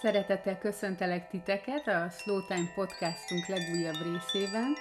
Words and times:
Szeretettel 0.00 0.58
köszöntelek 0.58 1.28
titeket 1.28 1.86
a 1.86 2.08
Slow 2.08 2.46
Time 2.46 2.72
podcastunk 2.74 3.46
legújabb 3.46 3.96
részében. 4.02 4.74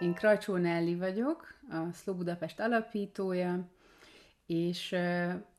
Én 0.00 0.14
Krajcsó 0.14 0.56
Nelli 0.56 0.96
vagyok, 0.96 1.54
a 1.70 1.92
Slow 1.92 2.16
Budapest 2.16 2.60
alapítója, 2.60 3.68
és 4.46 4.92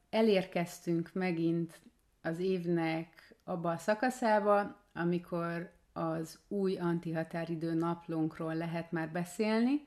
elérkeztünk 0.09 1.09
megint 1.13 1.79
az 2.21 2.39
évnek 2.39 3.35
abba 3.43 3.69
a 3.69 3.77
szakaszába, 3.77 4.75
amikor 4.93 5.71
az 5.93 6.39
új 6.47 6.77
antihatáridő 6.77 7.73
naplónkról 7.73 8.55
lehet 8.55 8.91
már 8.91 9.11
beszélni. 9.11 9.85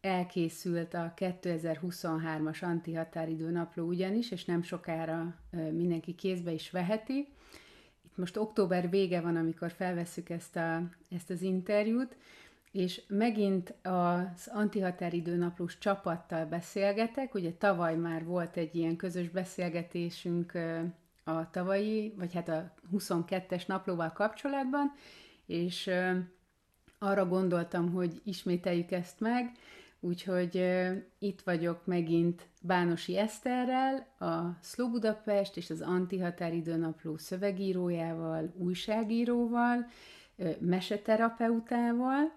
Elkészült 0.00 0.94
a 0.94 1.12
2023-as 1.16 2.62
antihatáridő 2.62 3.50
napló 3.50 3.86
ugyanis, 3.86 4.30
és 4.30 4.44
nem 4.44 4.62
sokára 4.62 5.34
mindenki 5.50 6.14
kézbe 6.14 6.50
is 6.50 6.70
veheti. 6.70 7.28
Most 8.16 8.36
október 8.36 8.90
vége 8.90 9.20
van, 9.20 9.36
amikor 9.36 9.72
felvesszük 9.72 10.30
ezt, 10.30 10.56
a, 10.56 10.82
ezt 11.10 11.30
az 11.30 11.42
interjút, 11.42 12.16
és 12.72 13.02
megint 13.08 13.74
az 13.82 14.50
antihatáridő 14.52 15.36
naplós 15.36 15.78
csapattal 15.78 16.44
beszélgetek. 16.44 17.34
Ugye 17.34 17.52
tavaly 17.52 17.96
már 17.96 18.24
volt 18.24 18.56
egy 18.56 18.74
ilyen 18.74 18.96
közös 18.96 19.28
beszélgetésünk 19.28 20.52
a 21.24 21.50
tavalyi, 21.50 22.14
vagy 22.16 22.34
hát 22.34 22.48
a 22.48 22.74
22-es 22.92 23.66
naplóval 23.66 24.12
kapcsolatban, 24.12 24.92
és 25.46 25.90
arra 26.98 27.26
gondoltam, 27.26 27.92
hogy 27.92 28.20
ismételjük 28.24 28.90
ezt 28.90 29.20
meg, 29.20 29.52
úgyhogy 30.06 30.64
itt 31.18 31.40
vagyok 31.40 31.86
megint 31.86 32.46
Bánosi 32.62 33.18
Eszterrel, 33.18 34.06
a 34.18 34.58
Szló 34.60 34.90
Budapest 34.90 35.56
és 35.56 35.70
az 35.70 35.80
Antihatáridő 35.80 36.76
napló 36.76 37.16
szövegírójával, 37.16 38.52
újságíróval, 38.56 39.86
meseterapeutával, 40.58 42.32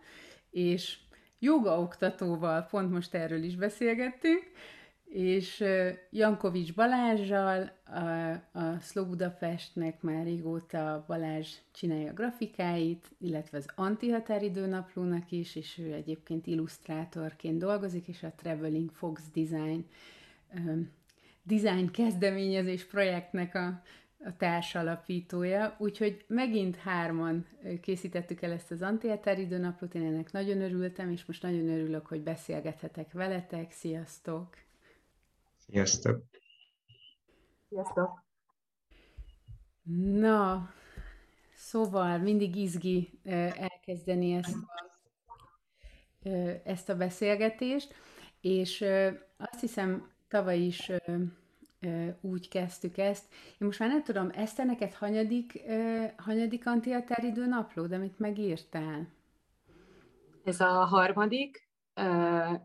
és 0.52 0.98
jogaoktatóval, 1.40 2.62
pont 2.62 2.92
most 2.92 3.14
erről 3.14 3.44
is 3.44 3.56
beszélgettünk, 3.56 4.52
és 5.10 5.64
Jankovics 6.12 6.74
Balázsjal, 6.74 7.72
a, 7.86 8.60
a 8.60 8.80
Slow 8.82 9.06
Budapestnek 9.06 10.02
már 10.02 10.24
régóta 10.24 11.04
Balázs 11.08 11.48
csinálja 11.72 12.10
a 12.10 12.14
grafikáit, 12.14 13.12
illetve 13.18 13.58
az 13.58 13.66
Antihatáridő 13.76 14.66
naplónak 14.66 15.32
is, 15.32 15.56
és 15.56 15.78
ő 15.78 15.94
egyébként 15.94 16.48
illusztrátorként 16.48 17.58
dolgozik, 17.58 18.08
és 18.08 18.24
a 18.24 18.34
Traveling 18.36 18.92
Fox 18.92 19.22
Design 19.34 19.86
um, 20.56 20.92
design 21.44 21.92
kezdeményezés 21.92 22.86
projektnek 22.86 23.56
a, 23.56 23.68
a 24.26 24.38
társalapítója, 24.38 25.76
úgyhogy 25.78 26.26
megint 26.28 26.76
hárman 26.76 27.46
készítettük 27.82 28.42
el 28.42 28.52
ezt 28.52 28.72
az 28.72 28.82
Antihatáridő 28.82 29.58
naplót, 29.58 29.96
én 29.96 30.06
ennek 30.06 30.32
nagyon 30.32 30.62
örültem, 30.62 31.12
és 31.12 31.26
most 31.26 31.42
nagyon 31.42 31.70
örülök, 31.70 32.06
hogy 32.06 32.22
beszélgethetek 32.22 33.12
veletek. 33.12 33.72
Sziasztok! 33.72 34.68
Sziasztok! 35.72 36.24
Sziasztok! 37.70 38.24
Na, 40.12 40.70
szóval 41.54 42.18
mindig 42.18 42.56
izgi 42.56 43.20
elkezdeni 43.54 44.34
ezt 44.34 44.56
a, 44.56 46.30
ezt 46.64 46.90
a 46.90 46.96
beszélgetést, 46.96 47.94
és 48.42 48.86
azt 49.38 49.60
hiszem 49.60 50.12
tavaly 50.28 50.60
is 50.60 50.92
úgy 52.22 52.48
kezdtük 52.48 52.98
ezt. 52.98 53.34
Én 53.34 53.68
most 53.68 53.80
már 53.80 53.90
nem 53.90 54.04
tudom, 54.04 54.30
Eszter, 54.34 54.66
neked 54.66 54.94
hanyadik, 54.94 55.62
hanyadik 56.18 56.68
antiatáridő 56.68 57.46
napló, 57.46 57.86
de 57.86 57.96
amit 57.96 58.20
megírtál? 58.20 59.08
Ez 60.44 60.60
a 60.60 60.86
harmadik, 60.86 61.70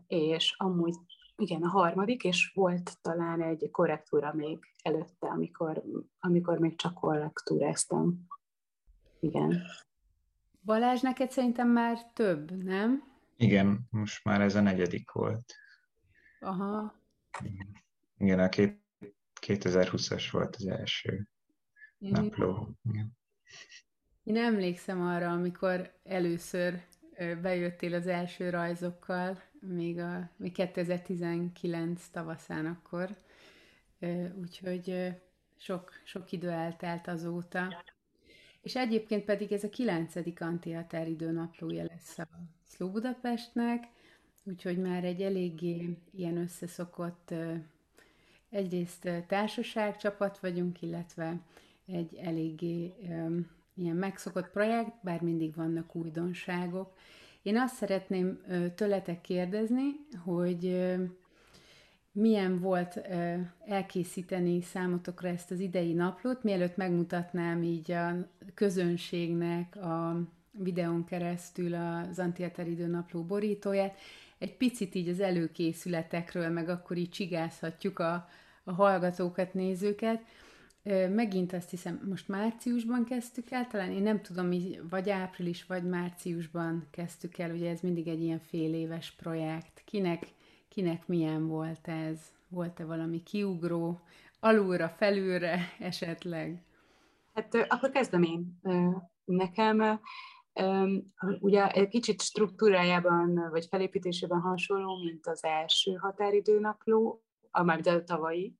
és 0.07 0.53
amúgy 0.57 0.95
igen, 1.37 1.63
a 1.63 1.67
harmadik, 1.67 2.23
és 2.23 2.51
volt 2.53 2.97
talán 3.01 3.41
egy 3.41 3.69
korrektúra 3.71 4.33
még 4.33 4.59
előtte, 4.83 5.27
amikor, 5.27 5.83
amikor 6.19 6.59
még 6.59 6.75
csak 6.75 6.93
korrektúráztam. 6.93 8.27
Igen. 9.19 9.61
Balázs, 10.61 11.01
neked 11.01 11.31
szerintem 11.31 11.69
már 11.69 12.11
több, 12.13 12.63
nem? 12.63 13.03
Igen, 13.37 13.87
most 13.89 14.23
már 14.23 14.41
ez 14.41 14.55
a 14.55 14.61
negyedik 14.61 15.11
volt. 15.11 15.55
Aha. 16.39 16.95
Igen, 18.17 18.39
a 18.39 18.49
két, 18.49 18.81
2020-as 19.41 20.27
volt 20.31 20.55
az 20.55 20.67
első 20.67 21.27
mm. 22.05 22.09
napló. 22.09 22.69
Igen. 22.81 23.17
Én 24.23 24.37
emlékszem 24.37 25.01
arra, 25.01 25.31
amikor 25.31 25.99
először 26.03 26.85
bejöttél 27.41 27.93
az 27.93 28.07
első 28.07 28.49
rajzokkal, 28.49 29.41
még, 29.67 29.99
a, 29.99 30.29
még 30.35 30.51
2019 30.51 32.07
tavaszán 32.11 32.65
akkor, 32.65 33.09
úgyhogy 34.41 35.13
sok, 35.57 35.91
sok 36.03 36.31
idő 36.31 36.49
eltelt 36.49 37.07
azóta. 37.07 37.83
És 38.61 38.75
egyébként 38.75 39.23
pedig 39.23 39.51
ez 39.51 39.63
a 39.63 39.69
kilencedik 39.69 40.41
antihatáridő 40.41 41.31
naplója 41.31 41.83
lesz 41.83 42.19
a 42.19 42.27
Szló 42.67 42.89
Budapestnek, 42.89 43.83
úgyhogy 44.43 44.77
már 44.77 45.03
egy 45.03 45.21
eléggé 45.21 45.97
ilyen 46.11 46.37
összeszokott, 46.37 47.33
egyrészt 48.49 49.09
társaságcsapat 49.27 50.39
vagyunk, 50.39 50.81
illetve 50.81 51.39
egy 51.85 52.15
eléggé 52.15 52.93
ilyen 53.75 53.95
megszokott 53.95 54.49
projekt, 54.49 54.93
bár 55.03 55.21
mindig 55.21 55.55
vannak 55.55 55.95
újdonságok. 55.95 56.97
Én 57.45 57.57
azt 57.57 57.75
szeretném 57.75 58.41
tőletek 58.75 59.21
kérdezni, 59.21 59.83
hogy 60.23 60.85
milyen 62.11 62.59
volt 62.59 62.99
elkészíteni 63.65 64.61
számotokra 64.61 65.27
ezt 65.27 65.51
az 65.51 65.59
idei 65.59 65.93
naplót, 65.93 66.43
mielőtt 66.43 66.75
megmutatnám 66.75 67.63
így 67.63 67.91
a 67.91 68.27
közönségnek 68.53 69.75
a 69.75 70.21
videón 70.51 71.03
keresztül 71.05 71.73
az 71.73 72.19
Antiateridő 72.19 72.87
napló 72.87 73.23
borítóját, 73.23 73.97
egy 74.37 74.57
picit 74.57 74.95
így 74.95 75.09
az 75.09 75.19
előkészületekről, 75.19 76.49
meg 76.49 76.69
akkor 76.69 76.97
így 76.97 77.09
csigázhatjuk 77.09 77.99
a, 77.99 78.27
a 78.63 78.71
hallgatókat, 78.71 79.53
nézőket. 79.53 80.21
Megint 81.09 81.53
azt 81.53 81.69
hiszem, 81.69 82.01
most 82.09 82.27
márciusban 82.27 83.05
kezdtük 83.05 83.51
el, 83.51 83.67
talán 83.67 83.91
én 83.91 84.01
nem 84.01 84.21
tudom, 84.21 84.49
vagy 84.89 85.09
április, 85.09 85.65
vagy 85.65 85.83
márciusban 85.83 86.87
kezdtük 86.91 87.37
el, 87.37 87.51
ugye 87.51 87.69
ez 87.69 87.79
mindig 87.81 88.07
egy 88.07 88.21
ilyen 88.21 88.39
fél 88.39 88.73
éves 88.73 89.11
projekt. 89.11 89.81
Kinek, 89.85 90.27
kinek 90.67 91.07
milyen 91.07 91.47
volt 91.47 91.87
ez? 91.87 92.19
Volt-e 92.47 92.85
valami 92.85 93.23
kiugró, 93.23 93.99
alulra, 94.39 94.89
felülre 94.89 95.59
esetleg? 95.79 96.63
Hát 97.33 97.55
akkor 97.67 97.89
kezdem 97.89 98.23
én. 98.23 98.59
Nekem 99.23 99.99
ugye 101.39 101.67
egy 101.67 101.87
kicsit 101.87 102.21
struktúrájában, 102.21 103.49
vagy 103.49 103.65
felépítésében 103.65 104.39
hasonló, 104.39 105.03
mint 105.03 105.27
az 105.27 105.43
első 105.43 105.93
határidőnapló, 105.93 107.23
a 107.51 107.63
már 107.63 107.87
a 107.87 108.03
tavalyi, 108.03 108.55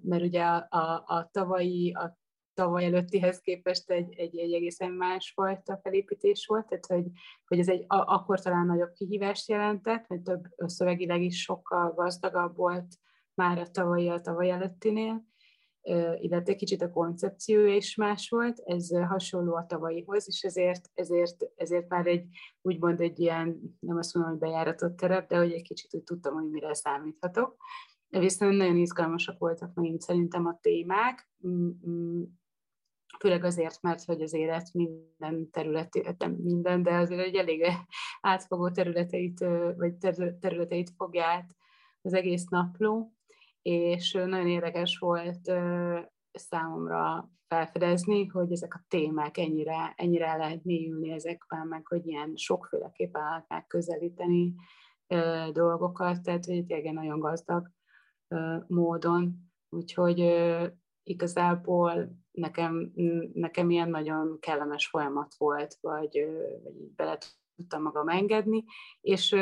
mert 0.00 0.22
ugye 0.22 0.42
a, 0.42 0.66
a, 0.70 1.04
a 1.06 1.28
tavalyi, 1.32 1.92
a 1.92 2.18
tavaly 2.54 2.84
előttihez 2.84 3.40
képest 3.40 3.90
egy, 3.90 4.14
egy, 4.14 4.38
egy 4.38 4.52
egészen 4.52 4.90
másfajta 4.90 5.78
felépítés 5.82 6.46
volt, 6.46 6.66
tehát 6.66 6.86
hogy, 6.86 7.06
hogy 7.46 7.58
ez 7.58 7.68
egy 7.68 7.84
a, 7.86 8.14
akkor 8.14 8.40
talán 8.40 8.66
nagyobb 8.66 8.92
kihívást 8.92 9.48
jelentett, 9.48 10.08
mert 10.08 10.22
több 10.22 10.44
szövegileg 10.56 11.22
is 11.22 11.42
sokkal 11.42 11.92
gazdagabb 11.92 12.56
volt 12.56 12.94
már 13.34 13.58
a 13.58 13.70
tavalyi 13.70 14.08
a 14.08 14.20
tavaly 14.20 14.50
előttinél, 14.50 15.24
illetve 16.20 16.54
kicsit 16.54 16.82
a 16.82 16.90
koncepció 16.90 17.66
is 17.66 17.96
más 17.96 18.28
volt, 18.28 18.58
ez 18.64 18.96
hasonló 18.96 19.54
a 19.54 19.66
tavalyihoz, 19.66 20.24
és 20.28 20.42
ezért, 20.42 20.90
ezért, 20.94 21.36
ezért 21.56 21.88
már 21.88 22.06
egy, 22.06 22.26
úgymond 22.62 23.00
egy 23.00 23.20
ilyen, 23.20 23.76
nem 23.80 23.96
azt 23.96 24.14
mondom, 24.14 24.32
hogy 24.32 24.40
bejáratott 24.40 24.96
terep, 24.96 25.28
de 25.28 25.36
hogy 25.36 25.52
egy 25.52 25.62
kicsit 25.62 25.94
úgy 25.94 26.02
tudtam, 26.02 26.34
hogy 26.34 26.50
mire 26.50 26.74
számíthatok. 26.74 27.56
Viszont 28.18 28.56
nagyon 28.56 28.76
izgalmasak 28.76 29.38
voltak 29.38 29.74
megint 29.74 30.00
szerintem 30.00 30.46
a 30.46 30.58
témák, 30.60 31.30
mm, 31.46 31.70
mm, 31.88 32.22
főleg 33.18 33.44
azért, 33.44 33.82
mert 33.82 34.04
hogy 34.04 34.22
az 34.22 34.32
élet 34.32 34.72
minden 34.72 35.50
területét, 35.50 36.18
nem 36.18 36.32
minden, 36.32 36.82
de 36.82 36.94
azért 36.94 37.20
egy 37.20 37.34
elég 37.34 37.66
átfogó 38.20 38.70
területeit, 38.70 39.38
vagy 39.76 39.94
területeit 40.40 40.90
fogja 40.96 41.24
át 41.24 41.56
az 42.02 42.14
egész 42.14 42.44
napló, 42.44 43.12
és 43.62 44.12
nagyon 44.12 44.48
érdekes 44.48 44.98
volt 44.98 45.52
számomra 46.32 47.30
felfedezni, 47.46 48.26
hogy 48.26 48.52
ezek 48.52 48.74
a 48.74 48.84
témák 48.88 49.38
ennyire, 49.38 49.92
ennyire 49.96 50.36
lehet 50.36 50.64
mélyülni 50.64 51.10
ezekben, 51.10 51.66
meg 51.66 51.86
hogy 51.86 52.06
ilyen 52.06 52.32
sokféleképpen 52.36 53.22
lehet 53.22 53.48
megközelíteni 53.48 54.54
dolgokat, 55.52 56.22
tehát 56.22 56.44
hogy 56.44 56.66
tényleg 56.66 56.92
nagyon 56.92 57.18
gazdag 57.18 57.70
módon. 58.66 59.52
Úgyhogy 59.68 60.18
igazából 61.02 62.22
nekem, 62.30 62.92
nekem 63.32 63.70
ilyen 63.70 63.90
nagyon 63.90 64.38
kellemes 64.40 64.86
folyamat 64.86 65.34
volt, 65.34 65.76
vagy, 65.80 66.26
vagy 66.62 66.92
bele 66.96 67.18
tudtam 67.56 67.82
magam 67.82 68.08
engedni, 68.08 68.64
és 69.00 69.36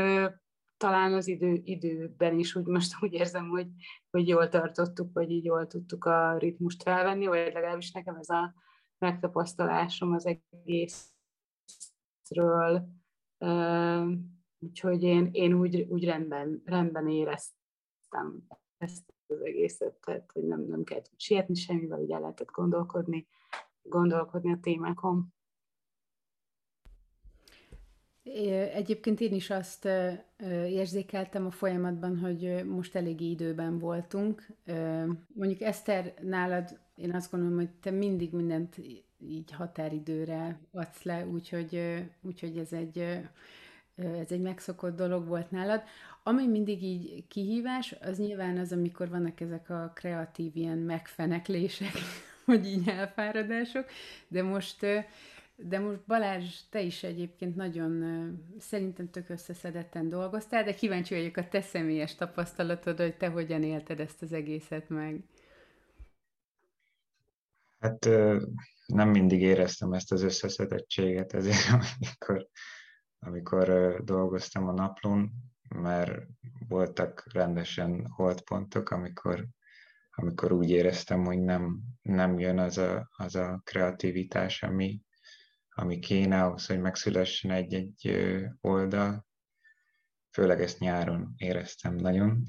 talán 0.76 1.12
az 1.12 1.28
idő, 1.28 1.60
időben 1.64 2.38
is 2.38 2.54
úgy 2.54 2.66
most 2.66 3.02
úgy 3.02 3.12
érzem, 3.12 3.48
hogy, 3.48 3.66
hogy 4.10 4.28
jól 4.28 4.48
tartottuk, 4.48 5.12
vagy 5.12 5.30
így 5.30 5.44
jól 5.44 5.66
tudtuk 5.66 6.04
a 6.04 6.38
ritmust 6.38 6.82
felvenni, 6.82 7.26
vagy 7.26 7.52
legalábbis 7.52 7.92
nekem 7.92 8.16
ez 8.16 8.28
a 8.28 8.54
megtapasztalásom 8.98 10.12
az 10.12 10.26
egészről. 10.62 11.18
Úgyhogy 14.58 15.02
én, 15.02 15.28
én 15.32 15.52
úgy, 15.52 15.80
úgy 15.80 16.04
rendben, 16.04 16.62
rendben 16.64 17.08
éreztem 17.08 18.46
ezt 18.82 19.14
az 19.26 19.40
egészet, 19.40 19.94
tehát 20.04 20.30
hogy 20.32 20.42
nem, 20.42 20.60
nem 20.60 20.84
kellett 20.84 21.10
sietni 21.16 21.54
semmivel, 21.54 21.98
hogy 21.98 22.10
el 22.10 22.20
lehetett 22.20 22.50
gondolkodni, 22.50 23.26
gondolkodni 23.82 24.52
a 24.52 24.58
témákon. 24.60 25.34
Egyébként 28.74 29.20
én 29.20 29.32
is 29.32 29.50
azt 29.50 29.88
érzékeltem 30.66 31.46
a 31.46 31.50
folyamatban, 31.50 32.18
hogy 32.18 32.64
most 32.66 32.94
eléggé 32.94 33.30
időben 33.30 33.78
voltunk. 33.78 34.46
Mondjuk 35.34 35.60
Eszter, 35.60 36.14
nálad 36.22 36.80
én 36.94 37.14
azt 37.14 37.30
gondolom, 37.30 37.56
hogy 37.56 37.70
te 37.70 37.90
mindig 37.90 38.32
mindent 38.32 38.76
így 39.18 39.52
határidőre 39.52 40.60
adsz 40.72 41.02
le, 41.02 41.26
úgyhogy, 41.26 42.02
úgyhogy 42.22 42.58
ez 42.58 42.72
egy, 42.72 42.98
ez 43.94 44.30
egy 44.30 44.40
megszokott 44.40 44.96
dolog 44.96 45.26
volt 45.26 45.50
nálad. 45.50 45.82
Ami 46.22 46.46
mindig 46.46 46.82
így 46.82 47.24
kihívás, 47.28 47.94
az 48.00 48.18
nyilván 48.18 48.58
az, 48.58 48.72
amikor 48.72 49.08
vannak 49.08 49.40
ezek 49.40 49.70
a 49.70 49.92
kreatív 49.94 50.56
ilyen 50.56 50.78
megfeneklések, 50.78 51.92
vagy 52.46 52.66
így 52.66 52.88
elfáradások, 52.88 53.86
de 54.28 54.42
most 54.42 54.86
de 55.56 55.78
most 55.78 56.00
Balázs, 56.06 56.60
te 56.70 56.80
is 56.80 57.02
egyébként 57.02 57.56
nagyon 57.56 58.02
szerintem 58.58 59.10
tök 59.10 59.28
összeszedetten 59.28 60.08
dolgoztál, 60.08 60.64
de 60.64 60.74
kíváncsi 60.74 61.14
vagyok 61.14 61.36
a 61.36 61.48
te 61.48 61.60
személyes 61.60 62.14
tapasztalatod, 62.14 62.98
hogy 62.98 63.16
te 63.16 63.28
hogyan 63.28 63.62
élted 63.62 64.00
ezt 64.00 64.22
az 64.22 64.32
egészet 64.32 64.88
meg. 64.88 65.24
Hát 67.78 68.08
nem 68.86 69.08
mindig 69.08 69.40
éreztem 69.40 69.92
ezt 69.92 70.12
az 70.12 70.22
összeszedettséget, 70.22 71.32
ezért 71.32 71.68
amikor, 71.78 72.48
amikor 73.18 73.96
dolgoztam 74.04 74.68
a 74.68 74.72
naplón, 74.72 75.32
mert 75.74 76.26
voltak 76.68 77.24
rendesen 77.32 78.06
holdpontok, 78.06 78.90
amikor, 78.90 79.46
amikor 80.10 80.52
úgy 80.52 80.70
éreztem, 80.70 81.24
hogy 81.24 81.38
nem, 81.38 81.80
nem 82.02 82.38
jön 82.38 82.58
az 82.58 82.78
a, 82.78 83.08
az 83.16 83.34
a 83.34 83.60
kreativitás, 83.64 84.62
ami, 84.62 85.02
ami 85.68 85.98
kéne 85.98 86.42
ahhoz, 86.42 86.66
hogy 86.66 86.80
megszülessen 86.80 87.50
egy-egy 87.50 88.10
oldal. 88.60 89.26
Főleg 90.30 90.60
ezt 90.60 90.78
nyáron 90.78 91.32
éreztem 91.36 91.94
nagyon. 91.94 92.42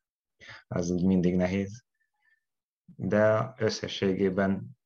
az 0.68 0.90
úgy 0.90 1.04
mindig 1.04 1.36
nehéz. 1.36 1.84
De 2.84 3.54
összességében 3.58 4.76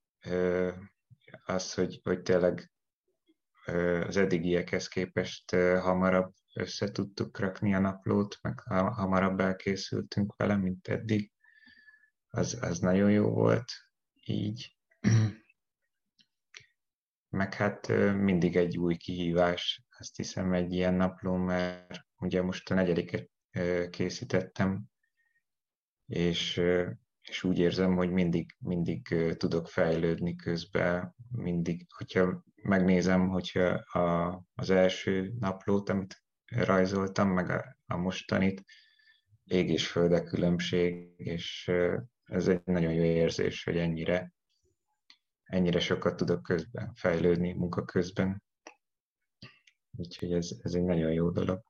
az, 1.45 1.73
hogy, 1.73 1.99
hogy 2.03 2.21
tényleg 2.21 2.71
az 4.07 4.17
eddigiekhez 4.17 4.87
képest 4.87 5.51
hamarabb 5.55 6.33
össze 6.53 6.91
tudtuk 6.91 7.39
rakni 7.39 7.73
a 7.73 7.79
naplót, 7.79 8.37
meg 8.41 8.59
hamarabb 8.93 9.39
elkészültünk 9.39 10.35
vele, 10.35 10.55
mint 10.55 10.87
eddig, 10.87 11.31
az, 12.27 12.57
az 12.61 12.79
nagyon 12.79 13.11
jó 13.11 13.29
volt 13.29 13.71
így. 14.25 14.77
Meg 17.29 17.53
hát 17.53 17.87
mindig 18.13 18.55
egy 18.55 18.77
új 18.77 18.95
kihívás, 18.95 19.83
azt 19.97 20.15
hiszem 20.15 20.53
egy 20.53 20.73
ilyen 20.73 20.93
napló, 20.93 21.35
mert 21.35 21.99
ugye 22.17 22.41
most 22.41 22.71
a 22.71 22.73
negyediket 22.73 23.29
készítettem, 23.89 24.83
és, 26.05 26.61
és 27.21 27.43
úgy 27.43 27.59
érzem, 27.59 27.95
hogy 27.95 28.11
mindig, 28.11 28.55
mindig 28.59 29.15
tudok 29.37 29.67
fejlődni 29.67 30.35
közben, 30.35 31.15
mindig, 31.31 31.85
hogyha 31.97 32.43
megnézem, 32.63 33.29
hogyha 33.29 33.63
a, 33.99 34.37
az 34.55 34.69
első 34.69 35.33
naplót, 35.39 35.89
amit 35.89 36.23
rajzoltam, 36.51 37.29
meg 37.29 37.49
a, 37.49 37.77
a 37.85 37.97
mostanit, 37.97 38.63
ég 39.43 39.69
és 39.69 39.87
földe 39.87 40.23
különbség, 40.23 41.13
és 41.17 41.71
ez 42.23 42.47
egy 42.47 42.61
nagyon 42.65 42.93
jó 42.93 43.03
érzés, 43.03 43.63
hogy 43.63 43.77
ennyire 43.77 44.33
ennyire 45.51 45.79
sokat 45.79 46.15
tudok 46.15 46.43
közben 46.43 46.93
fejlődni 46.93 47.53
munka 47.53 47.85
közben. 47.85 48.43
Úgyhogy 49.97 50.31
ez, 50.31 50.49
ez 50.61 50.73
egy 50.73 50.83
nagyon 50.83 51.11
jó 51.11 51.29
dolog. 51.29 51.63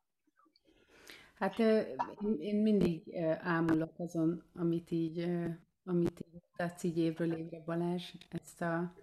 Hát 1.34 1.60
én 2.40 2.62
mindig 2.62 3.16
ámulok 3.40 4.00
azon, 4.00 4.44
amit 4.54 4.92
így, 4.92 5.20
amit 5.84 6.26
így 6.34 6.42
tetsz 6.56 6.84
így 6.84 6.98
évről 6.98 7.34
évre 7.34 7.60
Balázs, 7.60 8.14
ezt 8.30 8.62
a, 8.62 8.94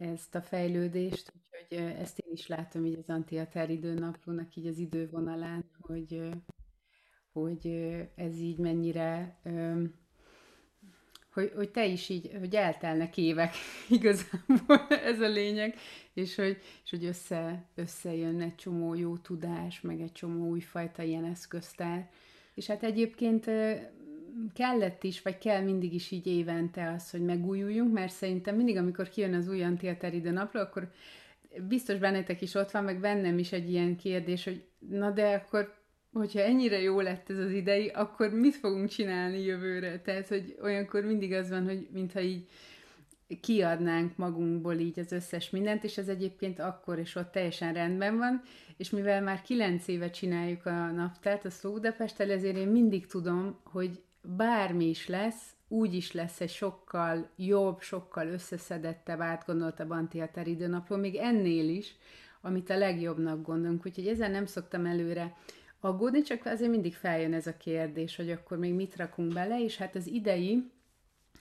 ezt 0.00 0.34
a 0.34 0.42
fejlődést, 0.42 1.32
úgyhogy 1.34 1.78
ezt 1.78 2.18
én 2.18 2.32
is 2.32 2.46
látom 2.46 2.84
így 2.84 2.98
az 2.98 3.08
Antiater 3.08 3.70
időnaplónak 3.70 4.56
így 4.56 4.66
az 4.66 4.78
idővonalán, 4.78 5.64
hogy, 5.80 6.28
hogy 7.32 7.66
ez 8.14 8.36
így 8.38 8.58
mennyire 8.58 9.40
hogy, 11.32 11.52
hogy 11.54 11.70
te 11.70 11.86
is 11.86 12.08
így, 12.08 12.30
hogy 12.38 12.54
eltelnek 12.54 13.16
évek, 13.16 13.54
igazából 13.88 14.86
ez 14.88 15.20
a 15.20 15.28
lényeg, 15.28 15.74
és 16.14 16.34
hogy, 16.34 16.58
és 16.84 16.90
hogy 16.90 17.04
össze, 17.04 17.68
összejön 17.74 18.40
egy 18.40 18.54
csomó 18.54 18.94
jó 18.94 19.16
tudás, 19.16 19.80
meg 19.80 20.00
egy 20.00 20.12
csomó 20.12 20.48
újfajta 20.48 21.02
ilyen 21.02 21.24
eszköztár. 21.24 22.10
És 22.54 22.66
hát 22.66 22.82
egyébként 22.82 23.46
kellett 24.54 25.04
is, 25.04 25.22
vagy 25.22 25.38
kell 25.38 25.62
mindig 25.62 25.94
is 25.94 26.10
így 26.10 26.26
évente 26.26 26.92
az, 26.92 27.10
hogy 27.10 27.24
megújuljunk, 27.24 27.92
mert 27.92 28.12
szerintem 28.12 28.56
mindig, 28.56 28.76
amikor 28.76 29.08
kijön 29.08 29.34
az 29.34 29.48
új 29.48 29.62
Antiater 29.62 30.12
napló, 30.12 30.60
akkor 30.60 30.90
biztos 31.68 31.98
bennetek 31.98 32.42
is 32.42 32.54
ott 32.54 32.70
van, 32.70 32.84
meg 32.84 33.00
bennem 33.00 33.38
is 33.38 33.52
egy 33.52 33.70
ilyen 33.70 33.96
kérdés, 33.96 34.44
hogy 34.44 34.64
na 34.78 35.10
de 35.10 35.34
akkor 35.34 35.78
hogyha 36.12 36.40
ennyire 36.40 36.80
jó 36.80 37.00
lett 37.00 37.30
ez 37.30 37.38
az 37.38 37.50
idei, 37.50 37.88
akkor 37.88 38.30
mit 38.30 38.54
fogunk 38.54 38.88
csinálni 38.88 39.40
jövőre? 39.40 40.00
Tehát, 40.00 40.28
hogy 40.28 40.56
olyankor 40.62 41.04
mindig 41.04 41.32
az 41.32 41.50
van, 41.50 41.64
hogy 41.64 41.88
mintha 41.92 42.20
így 42.20 42.48
kiadnánk 43.40 44.16
magunkból 44.16 44.74
így 44.74 44.98
az 44.98 45.12
összes 45.12 45.50
mindent, 45.50 45.84
és 45.84 45.98
ez 45.98 46.08
egyébként 46.08 46.58
akkor 46.58 46.98
és 46.98 47.14
ott 47.14 47.32
teljesen 47.32 47.72
rendben 47.72 48.18
van, 48.18 48.42
és 48.76 48.90
mivel 48.90 49.22
már 49.22 49.42
kilenc 49.42 49.88
éve 49.88 50.10
csináljuk 50.10 50.66
a 50.66 50.90
naptárt 50.90 51.44
a 51.44 51.50
Slow 51.50 51.72
Budapesttel, 51.72 52.30
ezért 52.30 52.56
én 52.56 52.68
mindig 52.68 53.06
tudom, 53.06 53.58
hogy 53.62 54.00
bármi 54.22 54.88
is 54.88 55.06
lesz, 55.06 55.54
úgy 55.68 55.94
is 55.94 56.12
lesz 56.12 56.40
egy 56.40 56.50
sokkal 56.50 57.30
jobb, 57.36 57.80
sokkal 57.80 58.26
összeszedettebb, 58.26 59.20
átgondoltabb 59.20 59.90
antiater 59.90 60.46
időnapló, 60.46 60.96
még 60.96 61.16
ennél 61.16 61.68
is, 61.68 61.96
amit 62.40 62.70
a 62.70 62.78
legjobbnak 62.78 63.42
gondolunk. 63.42 63.86
Úgyhogy 63.86 64.06
ezen 64.06 64.30
nem 64.30 64.46
szoktam 64.46 64.86
előre 64.86 65.36
aggódni, 65.80 66.22
csak 66.22 66.44
azért 66.44 66.70
mindig 66.70 66.94
feljön 66.94 67.34
ez 67.34 67.46
a 67.46 67.56
kérdés, 67.56 68.16
hogy 68.16 68.30
akkor 68.30 68.58
még 68.58 68.74
mit 68.74 68.96
rakunk 68.96 69.32
bele, 69.32 69.64
és 69.64 69.76
hát 69.76 69.94
az 69.94 70.06
idei 70.06 70.70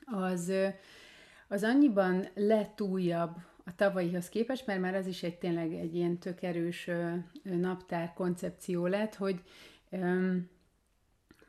az, 0.05 0.51
az 1.47 1.63
annyiban 1.63 2.27
lett 2.35 2.81
újabb 2.81 3.35
a 3.65 3.75
tavalyihoz 3.75 4.29
képest, 4.29 4.65
mert 4.65 4.79
már 4.79 4.95
az 4.95 5.07
is 5.07 5.23
egy 5.23 5.37
tényleg 5.37 5.73
egy 5.73 5.95
ilyen 5.95 6.17
tök 6.17 6.41
erős 6.41 6.89
naptár 7.43 8.13
koncepció 8.13 8.85
lett, 8.85 9.15
hogy 9.15 9.41
um, 9.89 10.49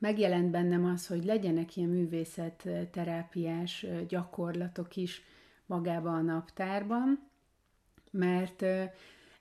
megjelent 0.00 0.50
bennem 0.50 0.84
az, 0.84 1.06
hogy 1.06 1.24
legyenek 1.24 1.76
ilyen 1.76 1.88
művészetterápiás 1.88 3.86
gyakorlatok 4.08 4.96
is 4.96 5.22
magában 5.66 6.14
a 6.14 6.32
naptárban, 6.32 7.28
mert 8.10 8.64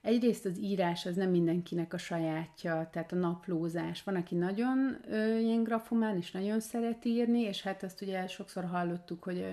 Egyrészt 0.00 0.44
az 0.44 0.58
írás 0.58 1.06
az 1.06 1.16
nem 1.16 1.30
mindenkinek 1.30 1.92
a 1.92 1.98
sajátja, 1.98 2.88
tehát 2.92 3.12
a 3.12 3.16
naplózás. 3.16 4.02
Van, 4.02 4.14
aki 4.14 4.34
nagyon 4.34 4.96
ilyen 5.40 5.62
grafomán, 5.62 6.16
és 6.16 6.30
nagyon 6.30 6.60
szeret 6.60 7.04
írni, 7.04 7.40
és 7.40 7.62
hát 7.62 7.82
azt 7.82 8.02
ugye 8.02 8.26
sokszor 8.26 8.64
hallottuk, 8.64 9.22
hogy 9.22 9.46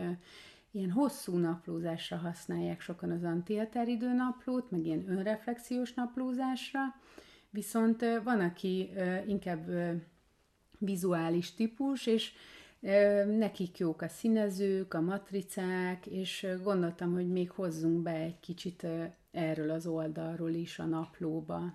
ilyen 0.71 0.91
hosszú 0.91 1.37
naplózásra 1.37 2.17
használják 2.17 2.81
sokan 2.81 3.11
az 3.11 3.23
antiater 3.23 3.87
időnaplót, 3.87 4.71
meg 4.71 4.85
ilyen 4.85 5.09
önreflexiós 5.09 5.93
naplózásra, 5.93 6.81
viszont 7.49 8.05
van, 8.23 8.39
aki 8.39 8.89
inkább 9.27 9.69
vizuális 10.77 11.53
típus, 11.53 12.05
és 12.05 12.31
Nekik 13.37 13.77
jók 13.77 14.01
a 14.01 14.07
színezők, 14.07 14.93
a 14.93 15.01
matricák, 15.01 16.05
és 16.05 16.47
gondoltam, 16.63 17.13
hogy 17.13 17.27
még 17.27 17.51
hozzunk 17.51 18.01
be 18.01 18.11
egy 18.11 18.39
kicsit 18.39 18.87
erről 19.31 19.69
az 19.69 19.87
oldalról 19.87 20.51
is 20.51 20.79
a 20.79 20.85
naplóba. 20.85 21.73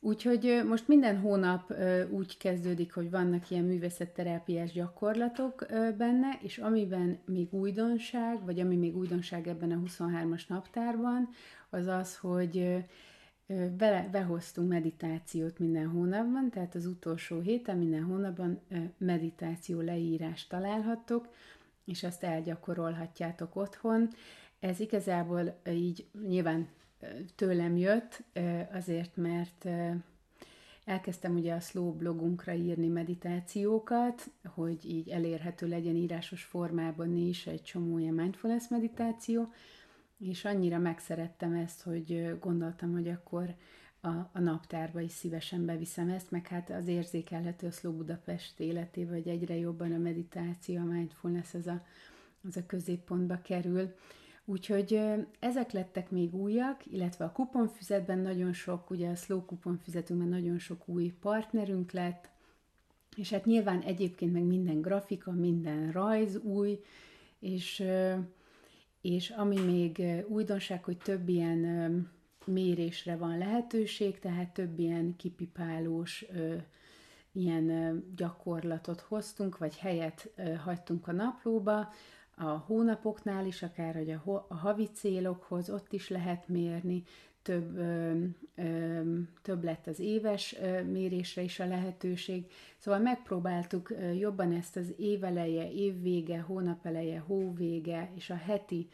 Úgyhogy 0.00 0.62
most 0.68 0.88
minden 0.88 1.18
hónap 1.18 1.74
úgy 2.10 2.36
kezdődik, 2.36 2.94
hogy 2.94 3.10
vannak 3.10 3.50
ilyen 3.50 3.64
művészetterápiás 3.64 4.72
gyakorlatok 4.72 5.66
benne, 5.96 6.38
és 6.42 6.58
amiben 6.58 7.18
még 7.24 7.52
újdonság, 7.52 8.44
vagy 8.44 8.60
ami 8.60 8.76
még 8.76 8.96
újdonság 8.96 9.48
ebben 9.48 9.72
a 9.72 9.82
23-as 9.86 10.46
naptárban, 10.48 11.28
az 11.70 11.86
az, 11.86 12.16
hogy 12.16 12.84
Bele, 13.76 14.08
behoztunk 14.12 14.68
meditációt 14.68 15.58
minden 15.58 15.88
hónapban, 15.88 16.50
tehát 16.50 16.74
az 16.74 16.86
utolsó 16.86 17.40
héten 17.40 17.78
minden 17.78 18.02
hónapban 18.02 18.60
meditáció 18.98 19.80
leírást 19.80 20.48
találhattok, 20.48 21.28
és 21.84 22.02
azt 22.02 22.22
elgyakorolhatjátok 22.22 23.56
otthon. 23.56 24.08
Ez 24.60 24.80
igazából 24.80 25.60
így 25.68 26.06
nyilván 26.26 26.68
tőlem 27.34 27.76
jött, 27.76 28.22
azért, 28.72 29.16
mert 29.16 29.68
elkezdtem 30.84 31.34
ugye 31.34 31.54
a 31.54 31.60
Slow 31.60 31.92
blogunkra 31.92 32.52
írni 32.52 32.88
meditációkat, 32.88 34.30
hogy 34.44 34.90
így 34.90 35.08
elérhető 35.08 35.68
legyen 35.68 35.94
írásos 35.94 36.42
formában 36.42 37.16
is 37.16 37.46
egy 37.46 37.62
csomó 37.62 37.98
ilyen 37.98 38.14
mindfulness 38.14 38.68
meditáció, 38.68 39.52
és 40.28 40.44
annyira 40.44 40.78
megszerettem 40.78 41.52
ezt, 41.52 41.82
hogy 41.82 42.36
gondoltam, 42.40 42.92
hogy 42.92 43.08
akkor 43.08 43.54
a, 44.00 44.08
a 44.08 44.40
naptárba 44.40 45.00
is 45.00 45.12
szívesen 45.12 45.64
beviszem 45.64 46.08
ezt, 46.08 46.30
meg 46.30 46.46
hát 46.46 46.70
az 46.70 46.86
érzékelhető 46.86 47.66
a 47.66 47.70
Slow 47.70 47.92
Budapest 47.92 48.60
életében, 48.60 49.14
hogy 49.14 49.28
egyre 49.28 49.56
jobban 49.56 49.92
a 49.92 49.98
meditáció, 49.98 50.80
a 50.80 50.84
mindfulness 50.84 51.54
az 51.54 51.66
a, 51.66 51.84
az 52.48 52.56
a 52.56 52.66
középpontba 52.66 53.40
kerül. 53.42 53.94
Úgyhogy 54.44 55.00
ezek 55.38 55.72
lettek 55.72 56.10
még 56.10 56.34
újak, 56.34 56.86
illetve 56.86 57.24
a 57.24 57.32
kuponfüzetben 57.32 58.18
nagyon 58.18 58.52
sok, 58.52 58.90
ugye 58.90 59.08
a 59.08 59.14
Slow 59.14 59.44
kuponfüzetünkben 59.44 60.28
nagyon 60.28 60.58
sok 60.58 60.88
új 60.88 61.12
partnerünk 61.20 61.92
lett, 61.92 62.30
és 63.16 63.30
hát 63.30 63.44
nyilván 63.44 63.80
egyébként 63.80 64.32
meg 64.32 64.42
minden 64.42 64.80
grafika, 64.80 65.32
minden 65.32 65.92
rajz 65.92 66.36
új, 66.36 66.80
és 67.38 67.84
és 69.04 69.30
ami 69.30 69.60
még 69.60 70.02
újdonság, 70.28 70.84
hogy 70.84 70.96
több 70.96 71.28
ilyen 71.28 71.60
mérésre 72.44 73.16
van 73.16 73.38
lehetőség, 73.38 74.18
tehát 74.18 74.52
több 74.52 74.78
ilyen 74.78 75.16
kipipálós 75.16 76.24
ilyen 77.32 77.98
gyakorlatot 78.16 79.00
hoztunk, 79.00 79.58
vagy 79.58 79.76
helyet 79.76 80.30
hagytunk 80.64 81.08
a 81.08 81.12
naplóba, 81.12 81.92
a 82.36 82.44
hónapoknál 82.44 83.46
is, 83.46 83.62
akár 83.62 83.94
hogy 83.94 84.10
a, 84.10 84.46
a 84.48 84.54
havi 84.54 84.88
célokhoz 84.92 85.70
ott 85.70 85.92
is 85.92 86.08
lehet 86.08 86.48
mérni, 86.48 87.02
több, 87.44 87.80
több 89.42 89.64
lett 89.64 89.86
az 89.86 89.98
éves 89.98 90.56
mérésre 90.90 91.42
is 91.42 91.60
a 91.60 91.66
lehetőség. 91.66 92.44
Szóval 92.78 93.00
megpróbáltuk 93.00 93.94
jobban 94.18 94.52
ezt 94.52 94.76
az 94.76 94.94
éveleje, 94.96 95.72
évvége, 95.72 96.40
hónapeleje, 96.40 97.18
hóvége 97.18 98.10
és 98.14 98.30
a 98.30 98.36
heti 98.36 98.88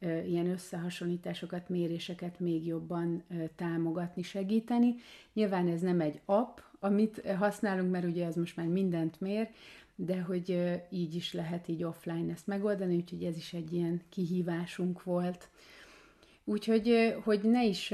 ilyen 0.00 0.46
összehasonlításokat, 0.46 1.68
méréseket 1.68 2.40
még 2.40 2.66
jobban 2.66 3.22
támogatni, 3.56 4.22
segíteni. 4.22 4.94
Nyilván 5.32 5.68
ez 5.68 5.80
nem 5.80 6.00
egy 6.00 6.20
app, 6.24 6.58
amit 6.80 7.26
használunk, 7.38 7.90
mert 7.90 8.04
ugye 8.04 8.26
az 8.26 8.34
most 8.34 8.56
már 8.56 8.66
mindent 8.66 9.20
mér, 9.20 9.48
de 9.94 10.20
hogy 10.20 10.78
így 10.90 11.14
is 11.14 11.32
lehet 11.32 11.68
így 11.68 11.84
offline 11.84 12.32
ezt 12.32 12.46
megoldani, 12.46 12.96
úgyhogy 12.96 13.24
ez 13.24 13.36
is 13.36 13.52
egy 13.52 13.72
ilyen 13.72 14.00
kihívásunk 14.08 15.02
volt. 15.02 15.48
Úgyhogy, 16.48 17.16
hogy 17.24 17.40
ne 17.42 17.64
is 17.64 17.92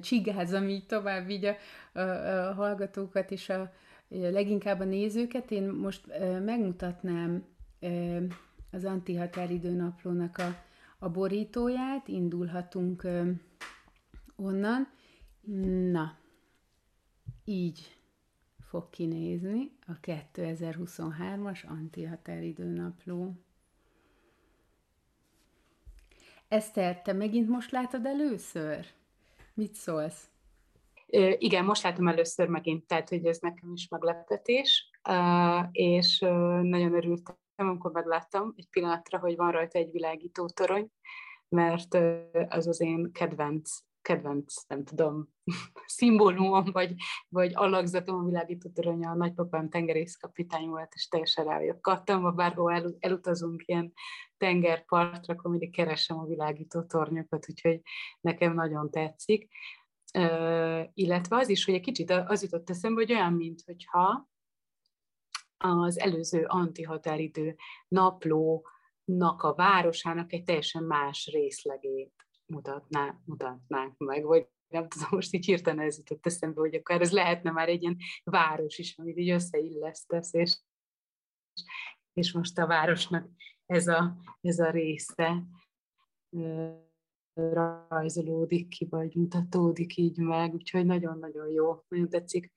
csigázzam 0.00 0.68
így 0.68 0.86
tovább 0.86 1.28
így 1.28 1.44
a, 1.44 1.56
a, 1.98 2.48
a 2.48 2.52
hallgatókat 2.52 3.30
és 3.30 3.48
a, 3.48 3.72
leginkább 4.08 4.80
a 4.80 4.84
nézőket, 4.84 5.50
én 5.50 5.68
most 5.68 6.06
megmutatnám 6.44 7.44
az 8.70 8.84
antihatáridő 8.84 9.70
naplónak 9.70 10.38
a, 10.38 10.56
a 10.98 11.10
borítóját, 11.10 12.08
indulhatunk 12.08 13.06
onnan. 14.36 14.88
Na, 15.90 16.18
így 17.44 17.96
fog 18.60 18.90
kinézni 18.90 19.70
a 19.86 20.00
2023-as 20.00 21.66
antihatáridő 21.66 22.64
napló. 22.64 23.43
Eszter, 26.54 27.02
te 27.02 27.12
megint 27.12 27.48
most 27.48 27.70
látod 27.70 28.06
először? 28.06 28.86
Mit 29.54 29.74
szólsz? 29.74 30.30
Igen, 31.38 31.64
most 31.64 31.82
látom 31.82 32.08
először 32.08 32.48
megint, 32.48 32.86
tehát 32.86 33.08
hogy 33.08 33.26
ez 33.26 33.38
nekem 33.38 33.72
is 33.72 33.88
meglepetés, 33.88 34.90
és 35.70 36.18
nagyon 36.62 36.94
örültem, 36.94 37.36
amikor 37.56 37.92
megláttam 37.92 38.54
egy 38.56 38.68
pillanatra, 38.70 39.18
hogy 39.18 39.36
van 39.36 39.50
rajta 39.50 39.78
egy 39.78 39.90
világító 39.90 40.48
torony, 40.48 40.90
mert 41.48 41.94
az 42.48 42.66
az 42.66 42.80
én 42.80 43.12
kedvenc 43.12 43.70
kedvenc, 44.04 44.66
nem 44.66 44.84
tudom, 44.84 45.28
szimbólumom, 45.96 46.64
vagy, 46.72 46.94
vagy 47.28 47.52
alakzatom 47.54 48.16
a 48.16 48.24
világító 48.24 48.70
töröny, 48.70 49.04
a 49.04 49.14
nagypapám 49.14 49.68
tengerészkapitány 49.68 50.68
volt, 50.68 50.92
és 50.94 51.08
teljesen 51.08 51.44
rájött 51.44 51.80
kattam, 51.80 52.36
bárhol 52.36 52.72
el, 52.72 52.94
elutazunk 52.98 53.62
ilyen 53.66 53.92
tengerpartra, 54.36 55.34
akkor 55.34 55.50
mindig 55.50 55.72
keresem 55.72 56.18
a 56.18 56.26
világító 56.26 56.82
tornyokat, 56.82 57.46
úgyhogy 57.48 57.80
nekem 58.20 58.54
nagyon 58.54 58.90
tetszik. 58.90 59.48
Uh, 60.18 60.88
illetve 60.94 61.36
az 61.36 61.48
is, 61.48 61.64
hogy 61.64 61.74
egy 61.74 61.80
kicsit 61.80 62.10
az 62.10 62.42
jutott 62.42 62.70
eszembe, 62.70 63.00
hogy 63.00 63.12
olyan, 63.12 63.32
mint 63.32 63.62
hogyha 63.66 64.28
az 65.56 65.98
előző 65.98 66.44
antihatáridő 66.44 67.56
naplónak 67.88 69.42
a 69.42 69.54
városának 69.54 70.32
egy 70.32 70.44
teljesen 70.44 70.82
más 70.82 71.30
részlegét 71.32 72.23
mutatná, 72.46 73.20
mutatnánk 73.24 73.98
meg, 73.98 74.24
vagy 74.24 74.48
nem 74.68 74.88
tudom, 74.88 75.08
most 75.10 75.34
így 75.34 75.44
hirtelen 75.44 75.84
ez 75.84 75.96
jutott 75.96 76.26
eszembe, 76.26 76.60
hogy 76.60 76.74
akkor 76.74 77.00
ez 77.00 77.12
lehetne 77.12 77.50
már 77.50 77.68
egy 77.68 77.82
ilyen 77.82 77.96
város 78.24 78.78
is, 78.78 78.98
amit 78.98 79.16
így 79.16 79.30
összeillesztesz, 79.30 80.32
és, 80.32 80.60
és 82.12 82.32
most 82.32 82.58
a 82.58 82.66
városnak 82.66 83.28
ez 83.66 83.86
a, 83.86 84.16
ez 84.40 84.58
a 84.58 84.70
része 84.70 85.46
rajzolódik 87.88 88.68
ki, 88.68 88.86
vagy 88.90 89.14
mutatódik 89.14 89.96
így 89.96 90.18
meg, 90.18 90.54
úgyhogy 90.54 90.86
nagyon-nagyon 90.86 91.48
jó, 91.48 91.84
nagyon 91.88 92.08
tetszik. 92.08 92.52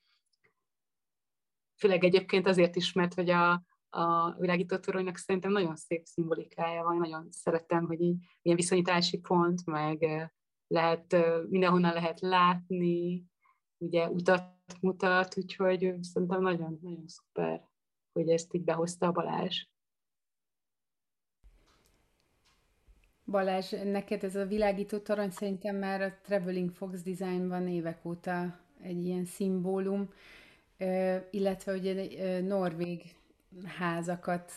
Főleg 1.76 2.04
egyébként 2.04 2.46
azért 2.46 2.76
is, 2.76 2.92
mert 2.92 3.14
hogy 3.14 3.30
a, 3.30 3.62
a 3.90 4.32
világító 4.32 4.76
toronynak 4.76 5.16
szerintem 5.16 5.52
nagyon 5.52 5.76
szép 5.76 6.04
szimbolikája 6.04 6.82
van, 6.82 6.96
nagyon 6.96 7.28
szeretem, 7.30 7.86
hogy 7.86 8.00
így 8.00 8.16
ilyen 8.42 8.56
viszonyítási 8.56 9.18
pont, 9.18 9.66
meg 9.66 10.06
lehet, 10.66 11.16
mindenhonnan 11.48 11.92
lehet 11.92 12.20
látni, 12.20 13.24
ugye 13.78 14.08
utat 14.08 14.56
mutat, 14.80 15.36
úgyhogy 15.36 15.94
szerintem 16.00 16.40
nagyon-nagyon 16.40 17.04
szuper, 17.06 17.68
hogy 18.12 18.28
ezt 18.28 18.54
így 18.54 18.64
behozta 18.64 19.06
a 19.06 19.12
Balázs. 19.12 19.66
Balázs, 23.24 23.70
neked 23.84 24.24
ez 24.24 24.36
a 24.36 24.46
világító 24.46 24.98
torony 24.98 25.30
szerintem 25.30 25.76
már 25.76 26.00
a 26.00 26.18
Traveling 26.22 26.70
Fox 26.70 27.02
Designban 27.02 27.68
évek 27.68 28.04
óta 28.04 28.60
egy 28.80 29.04
ilyen 29.04 29.24
szimbólum, 29.24 30.12
illetve 31.30 31.72
ugye 31.72 32.40
norvég 32.40 33.16
házakat. 33.64 34.52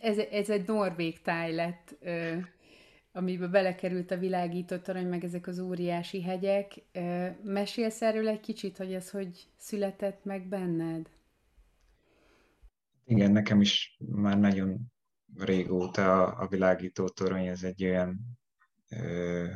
Ez, 0.00 0.18
ez 0.18 0.50
egy 0.50 0.66
norvég 0.66 1.22
táj 1.22 1.54
lett, 1.54 1.96
amiben 3.12 3.50
belekerült 3.50 4.10
a 4.10 4.16
világított 4.16 4.88
arany, 4.88 5.06
meg 5.06 5.24
ezek 5.24 5.46
az 5.46 5.58
óriási 5.58 6.22
hegyek. 6.22 6.72
Mesélsz 7.42 8.02
erről 8.02 8.28
egy 8.28 8.40
kicsit, 8.40 8.76
hogy 8.76 8.94
ez 8.94 9.10
hogy 9.10 9.48
született 9.56 10.24
meg 10.24 10.48
benned? 10.48 11.08
Igen, 13.04 13.32
nekem 13.32 13.60
is 13.60 13.96
már 13.98 14.38
nagyon 14.38 14.92
régóta 15.36 16.24
a, 16.24 16.42
a 16.42 16.48
világító 16.48 17.08
torony, 17.08 17.46
ez 17.46 17.62
egy 17.62 17.84
olyan 17.84 18.38
ö, 18.88 19.46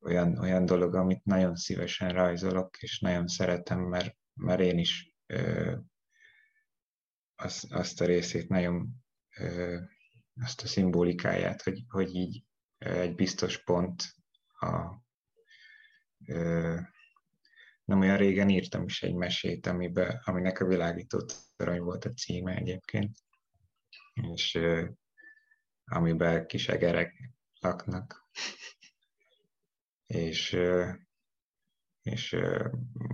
olyan, 0.00 0.38
olyan 0.38 0.66
dolog, 0.66 0.94
amit 0.94 1.24
nagyon 1.24 1.56
szívesen 1.56 2.12
rajzolok, 2.12 2.82
és 2.82 3.00
nagyon 3.00 3.26
szeretem, 3.26 3.80
mert, 3.80 4.16
mert 4.34 4.60
én 4.60 4.78
is 4.78 5.07
azt, 7.34 7.72
azt 7.72 8.00
a 8.00 8.04
részét 8.04 8.48
nagyon, 8.48 8.88
azt 10.40 10.60
a 10.62 10.66
szimbolikáját, 10.66 11.62
hogy, 11.62 11.84
hogy 11.88 12.14
így 12.14 12.44
egy 12.78 13.14
biztos 13.14 13.62
pont 13.62 14.02
a, 14.58 15.02
nem 17.84 18.00
olyan 18.00 18.16
régen 18.16 18.48
írtam 18.48 18.84
is 18.84 19.02
egy 19.02 19.14
mesét, 19.14 19.66
amiben, 19.66 20.20
aminek 20.24 20.60
a 20.60 20.66
világított 20.66 21.36
arany 21.56 21.80
volt 21.80 22.04
a 22.04 22.12
címe 22.12 22.54
egyébként, 22.56 23.16
és 24.12 24.58
amiben 25.84 26.46
kis 26.46 26.68
egerek 26.68 27.30
laknak, 27.60 28.28
és, 30.06 30.56
és 32.10 32.36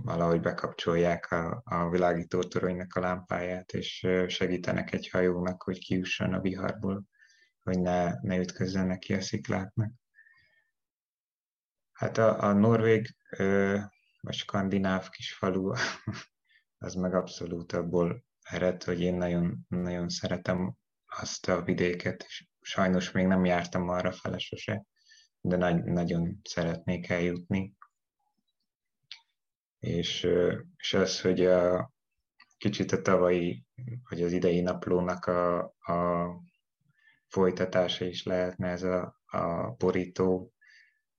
valahogy 0.03 0.39
bekapcsolják 0.39 1.31
a, 1.31 1.61
a 1.65 1.89
világító 1.89 2.43
a 2.89 2.99
lámpáját, 2.99 3.71
és 3.73 4.07
segítenek 4.27 4.93
egy 4.93 5.09
hajónak, 5.09 5.63
hogy 5.63 5.79
kiusson 5.79 6.33
a 6.33 6.41
viharból, 6.41 7.03
hogy 7.63 7.79
ne, 7.79 8.19
ne 8.21 8.37
ütközzen 8.37 8.87
neki 8.87 9.13
a 9.13 9.21
szikláknak. 9.21 9.91
Hát 11.91 12.17
a, 12.17 12.43
a 12.43 12.53
norvég 12.53 13.15
vagy 14.21 14.35
skandináv 14.35 15.09
kis 15.09 15.33
falu, 15.33 15.71
az 16.85 16.93
meg 16.93 17.13
abszolút 17.13 17.71
abból 17.71 18.25
ered, 18.41 18.83
hogy 18.83 19.01
én 19.01 19.15
nagyon, 19.15 19.65
nagyon 19.67 20.09
szeretem 20.09 20.75
azt 21.05 21.49
a 21.49 21.61
vidéket, 21.61 22.23
és 22.27 22.47
sajnos 22.61 23.11
még 23.11 23.25
nem 23.25 23.45
jártam 23.45 23.89
arra 23.89 24.11
fele 24.11 24.37
sose, 24.37 24.85
de 25.41 25.55
nagy, 25.55 25.83
nagyon 25.83 26.39
szeretnék 26.43 27.09
eljutni. 27.09 27.75
És, 29.85 30.27
és 30.77 30.93
az, 30.93 31.21
hogy 31.21 31.45
a, 31.45 31.91
kicsit 32.57 32.91
a 32.91 33.01
tavalyi, 33.01 33.65
vagy 34.09 34.21
az 34.21 34.31
idei 34.31 34.61
naplónak 34.61 35.25
a, 35.25 35.63
a 35.63 36.29
folytatása 37.27 38.05
is 38.05 38.23
lehetne 38.23 38.67
ez 38.67 38.83
a, 38.83 39.21
a 39.25 39.71
borító, 39.71 40.53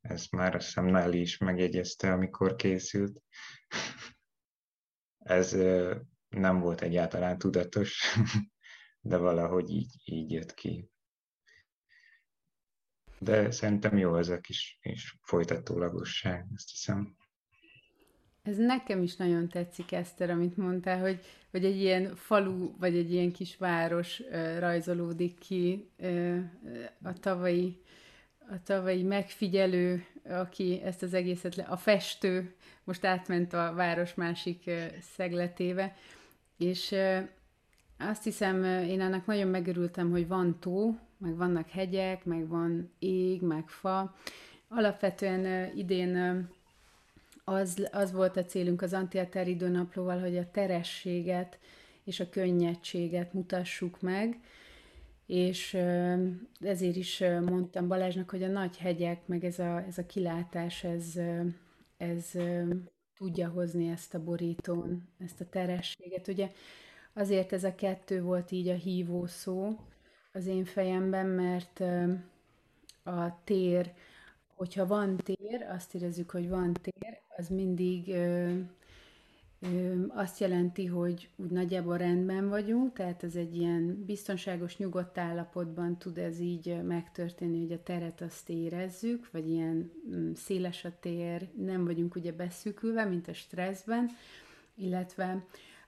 ezt 0.01 0.31
már 0.31 0.55
azt 0.55 0.67
hiszem 0.67 0.85
Nelly 0.85 1.21
is 1.21 1.39
megjegyezte, 1.39 2.13
amikor 2.13 2.57
készült. 2.57 3.23
Ez 5.19 5.53
nem 6.29 6.61
volt 6.61 6.81
egyáltalán 6.81 7.39
tudatos, 7.39 8.17
de 9.11 9.17
valahogy 9.17 9.71
így, 9.71 9.95
így 10.05 10.31
jött 10.31 10.55
ki. 10.55 10.91
De 13.19 13.51
szerintem 13.51 13.97
jó 13.97 14.17
ez 14.17 14.29
a 14.29 14.41
kis, 14.41 14.79
kis 14.81 15.19
folytatólagosság, 15.23 16.47
ezt 16.55 16.71
hiszem. 16.71 17.17
Ez 18.47 18.57
nekem 18.57 19.03
is 19.03 19.17
nagyon 19.17 19.49
tetszik, 19.49 19.93
Eszter, 19.93 20.31
amit 20.31 20.57
mondtál, 20.57 21.01
hogy, 21.01 21.21
hogy 21.51 21.65
egy 21.65 21.81
ilyen 21.81 22.15
falu, 22.17 22.71
vagy 22.79 22.97
egy 22.97 23.13
ilyen 23.13 23.33
kis 23.33 23.57
város 23.57 24.23
rajzolódik 24.59 25.39
ki 25.39 25.91
a 27.03 27.13
tavalyi 27.21 27.81
a 28.51 28.63
tavalyi 28.63 29.03
megfigyelő, 29.03 30.05
aki 30.29 30.81
ezt 30.85 31.03
az 31.03 31.15
egészet, 31.15 31.55
le, 31.55 31.63
a 31.63 31.77
festő, 31.77 32.55
most 32.85 33.05
átment 33.05 33.53
a 33.53 33.73
város 33.75 34.15
másik 34.15 34.71
szegletébe, 35.01 35.97
és 36.57 36.95
azt 37.99 38.25
hiszem, 38.25 38.65
én 38.65 39.01
ennek 39.01 39.27
nagyon 39.27 39.49
megörültem, 39.49 40.11
hogy 40.11 40.29
van 40.29 40.59
tó, 40.61 40.99
meg 41.19 41.37
vannak 41.37 41.69
hegyek, 41.69 42.25
meg 42.25 42.49
van 42.49 42.93
ég, 42.99 43.43
meg 43.43 43.69
fa. 43.69 44.15
Alapvetően 44.69 45.73
idén 45.77 46.49
az, 47.49 47.89
az 47.93 48.13
volt 48.13 48.37
a 48.37 48.45
célunk 48.45 48.83
az 48.83 48.93
Antiater 48.93 49.49
időnaplóval, 49.49 50.21
hogy 50.21 50.37
a 50.37 50.51
terességet 50.51 51.59
és 52.05 52.21
a 52.21 52.29
könnyedséget 52.29 53.33
mutassuk 53.33 54.01
meg, 54.01 54.41
és 55.27 55.75
ezért 56.61 56.97
is 56.97 57.19
mondtam 57.19 57.89
Balázsnak, 57.89 58.31
hogy 58.31 58.43
a 58.43 58.49
nagy 58.49 58.77
hegyek, 58.77 59.27
meg 59.27 59.45
ez 59.45 59.59
a, 59.59 59.85
ez 59.87 59.99
a 59.99 60.07
kilátás, 60.07 60.85
ez, 60.85 61.13
ez 61.97 62.31
tudja 63.17 63.49
hozni 63.49 63.89
ezt 63.89 64.15
a 64.15 64.23
borítón, 64.23 65.09
ezt 65.19 65.41
a 65.41 65.49
terességet. 65.51 66.29
Ugye 66.29 66.51
azért 67.13 67.53
ez 67.53 67.65
a 67.65 67.75
kettő 67.75 68.23
volt 68.23 68.51
így 68.51 68.69
a 68.69 68.75
hívó 68.75 69.27
szó 69.27 69.79
az 70.33 70.47
én 70.47 70.65
fejemben, 70.65 71.27
mert 71.27 71.81
a 73.03 73.43
tér, 73.45 73.93
hogyha 74.55 74.87
van 74.87 75.17
tér, 75.17 75.67
azt 75.77 75.95
érezzük, 75.95 76.31
hogy 76.31 76.49
van 76.49 76.73
tér, 76.73 77.25
az 77.37 77.49
mindig 77.49 78.15
azt 80.09 80.41
jelenti, 80.41 80.87
hogy 80.87 81.29
úgy 81.37 81.51
nagyjából 81.51 81.97
rendben 81.97 82.49
vagyunk, 82.49 82.93
tehát 82.93 83.23
ez 83.23 83.35
egy 83.35 83.57
ilyen 83.57 84.05
biztonságos, 84.07 84.77
nyugodt 84.77 85.19
állapotban 85.19 85.99
tud 85.99 86.19
ez 86.19 86.41
így 86.41 86.83
megtörténni, 86.83 87.61
hogy 87.61 87.73
a 87.73 87.83
teret 87.83 88.21
azt 88.21 88.51
érezzük, 88.51 89.31
vagy 89.31 89.51
ilyen 89.51 89.91
mm, 90.11 90.33
széles 90.33 90.85
a 90.85 90.93
tér, 91.01 91.49
nem 91.57 91.85
vagyunk 91.85 92.15
ugye 92.15 92.33
beszűkülve, 92.33 93.05
mint 93.05 93.29
a 93.29 93.33
stresszben, 93.33 94.11
illetve 94.75 95.45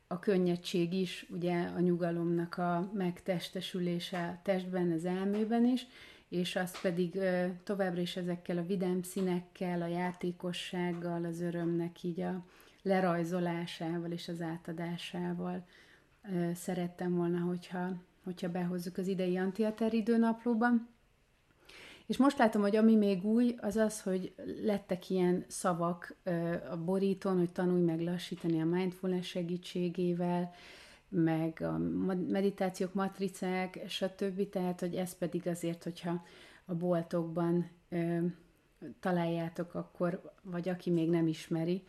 a 0.06 0.18
könnyedség 0.18 0.92
is, 0.92 1.26
ugye 1.30 1.62
a 1.76 1.80
nyugalomnak 1.80 2.58
a 2.58 2.90
megtestesülése 2.94 4.26
a 4.26 4.40
testben, 4.42 4.92
az 4.92 5.04
elmében 5.04 5.66
is, 5.66 5.86
és 6.28 6.56
az 6.56 6.80
pedig 6.80 7.18
továbbra 7.64 8.00
is 8.00 8.16
ezekkel 8.16 8.58
a 8.58 8.66
vidám 8.66 9.02
színekkel, 9.02 9.82
a 9.82 9.86
játékossággal, 9.86 11.24
az 11.24 11.40
örömnek 11.40 12.02
így 12.02 12.20
a, 12.20 12.44
lerajzolásával 12.82 14.10
és 14.10 14.28
az 14.28 14.40
átadásával 14.40 15.66
szerettem 16.54 17.14
volna, 17.14 17.38
hogyha, 17.38 17.88
hogyha 18.24 18.48
behozzuk 18.48 18.96
az 18.96 19.06
idei 19.06 19.36
Antiater 19.36 19.94
időnaplóban. 19.94 20.88
És 22.06 22.16
most 22.16 22.38
látom, 22.38 22.62
hogy 22.62 22.76
ami 22.76 22.96
még 22.96 23.24
új, 23.24 23.54
az 23.60 23.76
az, 23.76 24.02
hogy 24.02 24.34
lettek 24.62 25.10
ilyen 25.10 25.44
szavak 25.48 26.16
a 26.70 26.76
borítón, 26.76 27.38
hogy 27.38 27.52
tanulj 27.52 27.82
meg 27.82 28.00
lassítani 28.00 28.60
a 28.60 28.64
mindfulness 28.64 29.28
segítségével, 29.28 30.54
meg 31.08 31.60
a 31.60 31.78
meditációk, 32.28 32.94
matricák, 32.94 33.80
stb. 33.88 34.48
Tehát, 34.48 34.80
hogy 34.80 34.94
ez 34.94 35.18
pedig 35.18 35.46
azért, 35.46 35.82
hogyha 35.82 36.24
a 36.64 36.74
boltokban 36.74 37.68
ö, 37.88 38.18
találjátok, 39.00 39.74
akkor, 39.74 40.32
vagy 40.42 40.68
aki 40.68 40.90
még 40.90 41.10
nem 41.10 41.26
ismeri, 41.26 41.82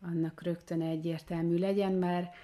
annak 0.00 0.42
rögtön 0.42 0.82
egyértelmű 0.82 1.58
legyen, 1.58 1.92
mert 1.92 2.34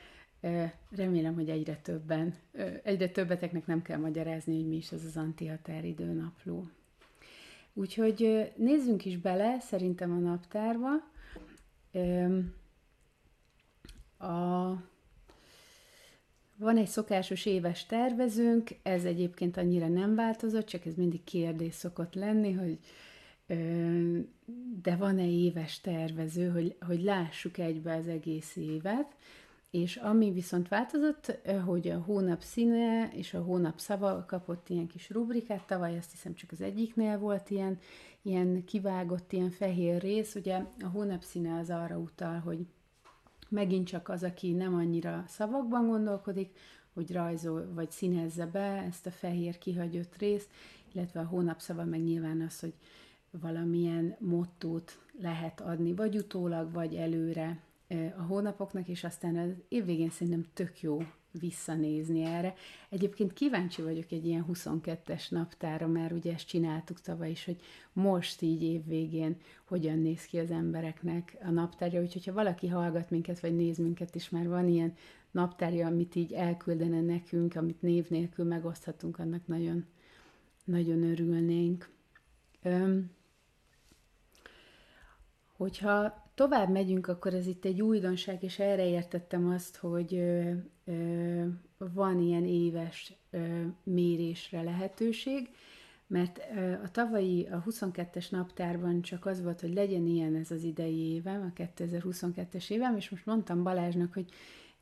remélem, 0.91 1.35
hogy 1.35 1.49
egyre 1.49 1.77
többen, 1.77 2.35
egyre 2.83 3.09
többeteknek 3.09 3.67
nem 3.67 3.83
kell 3.83 3.99
magyarázni, 3.99 4.55
hogy 4.55 4.69
mi 4.69 4.77
is 4.77 4.93
az 4.93 5.05
az 5.05 5.17
antihatár 5.17 5.85
időnapló. 5.85 6.67
Úgyhogy 7.73 8.51
nézzünk 8.57 9.05
is 9.05 9.17
bele, 9.17 9.61
szerintem 9.61 10.13
a 10.13 10.19
naptárba. 10.19 10.91
A, 14.19 14.71
van 16.63 16.77
egy 16.77 16.87
szokásos 16.87 17.47
éves 17.47 17.87
tervezőnk, 17.87 18.71
ez 18.83 19.05
egyébként 19.05 19.57
annyira 19.57 19.89
nem 19.89 20.15
változott, 20.15 20.67
csak 20.67 20.87
ez 20.87 20.95
mindig 20.95 21.25
kérdés 21.25 21.75
szokott 21.75 22.15
lenni, 22.15 22.53
hogy 22.53 22.79
de 24.83 24.97
van-e 24.97 25.27
éves 25.27 25.81
tervező, 25.81 26.49
hogy, 26.49 26.77
hogy 26.87 27.03
lássuk 27.03 27.59
egybe 27.59 27.97
az 27.97 28.09
egész 28.09 28.57
évet, 28.57 29.17
és 29.71 29.97
ami 29.97 30.33
viszont 30.33 30.69
változott, 30.69 31.39
hogy 31.65 31.89
a 31.89 31.99
hónap 31.99 32.41
színe 32.43 33.11
és 33.13 33.35
a 33.35 33.43
hónap 33.43 33.79
szava 33.79 34.25
kapott 34.29 34.69
ilyen 34.69 34.87
kis 34.87 35.11
rubrikát, 35.11 35.67
tavaly 35.67 35.99
azt 35.99 36.11
hiszem 36.11 36.35
csak 36.35 36.53
az 36.53 36.61
egyiknél 36.61 37.19
volt 37.19 37.51
ilyen, 37.51 37.79
ilyen 38.23 38.65
kivágott, 38.65 39.33
ilyen 39.33 39.51
fehér 39.51 40.01
rész, 40.01 40.35
ugye 40.35 40.63
a 40.81 40.87
hónap 40.87 41.23
színe 41.23 41.59
az 41.59 41.71
arra 41.71 41.99
utal, 41.99 42.39
hogy 42.39 42.67
megint 43.53 43.87
csak 43.87 44.09
az, 44.09 44.23
aki 44.23 44.53
nem 44.53 44.75
annyira 44.75 45.25
szavakban 45.27 45.87
gondolkodik, 45.87 46.59
hogy 46.95 47.13
rajzol 47.13 47.73
vagy 47.75 47.91
színezze 47.91 48.47
be 48.47 48.61
ezt 48.61 49.07
a 49.07 49.11
fehér 49.11 49.59
kihagyott 49.59 50.17
részt, 50.17 50.51
illetve 50.93 51.21
a 51.21 51.27
hónapszava 51.27 51.85
meg 51.85 52.03
nyilván 52.03 52.41
az, 52.41 52.61
hogy 52.61 52.75
valamilyen 53.31 54.17
mottót 54.19 54.99
lehet 55.21 55.61
adni, 55.61 55.95
vagy 55.95 56.17
utólag, 56.17 56.73
vagy 56.73 56.95
előre 56.95 57.61
a 58.19 58.23
hónapoknak, 58.23 58.89
és 58.89 59.05
aztán 59.05 59.37
az 59.37 59.51
évvégén 59.69 60.11
szerintem 60.11 60.47
tök 60.55 60.81
jó 60.81 61.03
visszanézni 61.41 62.25
erre. 62.25 62.55
Egyébként 62.89 63.33
kíváncsi 63.33 63.83
vagyok 63.83 64.13
egy 64.13 64.27
ilyen 64.27 64.47
22-es 64.53 65.31
naptára, 65.31 65.87
mert 65.87 66.13
ugye 66.13 66.33
ezt 66.33 66.47
csináltuk 66.47 67.01
tavaly 67.01 67.31
is, 67.31 67.45
hogy 67.45 67.61
most 67.93 68.43
így 68.43 68.63
évvégén 68.63 69.37
hogyan 69.65 69.99
néz 69.99 70.25
ki 70.25 70.39
az 70.39 70.51
embereknek 70.51 71.37
a 71.43 71.51
naptárja, 71.51 72.01
úgyhogy 72.01 72.27
ha 72.27 72.33
valaki 72.33 72.69
hallgat 72.69 73.11
minket, 73.11 73.41
vagy 73.41 73.57
néz 73.57 73.79
minket, 73.79 74.15
és 74.15 74.31
már 74.31 74.49
van 74.49 74.69
ilyen 74.69 74.95
naptárja, 75.31 75.87
amit 75.87 76.15
így 76.15 76.33
elküldene 76.33 77.01
nekünk, 77.01 77.57
amit 77.57 77.83
név 77.83 78.09
nélkül 78.09 78.45
megoszthatunk, 78.45 79.19
annak 79.19 79.47
nagyon, 79.47 79.85
nagyon 80.65 81.03
örülnénk. 81.03 81.91
Öm, 82.63 83.11
Hogyha 85.63 86.23
tovább 86.35 86.71
megyünk, 86.71 87.07
akkor 87.07 87.35
ez 87.35 87.47
itt 87.47 87.65
egy 87.65 87.83
újdonság, 87.83 88.43
és 88.43 88.59
erre 88.59 88.87
értettem 88.89 89.49
azt, 89.49 89.77
hogy 89.77 90.23
van 91.79 92.21
ilyen 92.21 92.45
éves 92.45 93.13
mérésre 93.83 94.63
lehetőség, 94.63 95.49
mert 96.07 96.41
a 96.85 96.91
tavalyi, 96.91 97.47
a 97.47 97.63
22-es 97.71 98.31
naptárban 98.31 99.03
csak 99.03 99.27
az 99.27 99.43
volt, 99.43 99.61
hogy 99.61 99.75
legyen 99.75 100.07
ilyen 100.07 100.37
ez 100.37 100.51
az 100.51 100.63
idei 100.63 100.99
évem, 100.99 101.53
a 101.57 101.61
2022-es 101.61 102.71
évem, 102.71 102.97
és 102.97 103.11
most 103.11 103.27
mondtam 103.27 103.63
Balázsnak, 103.63 104.13
hogy 104.13 104.33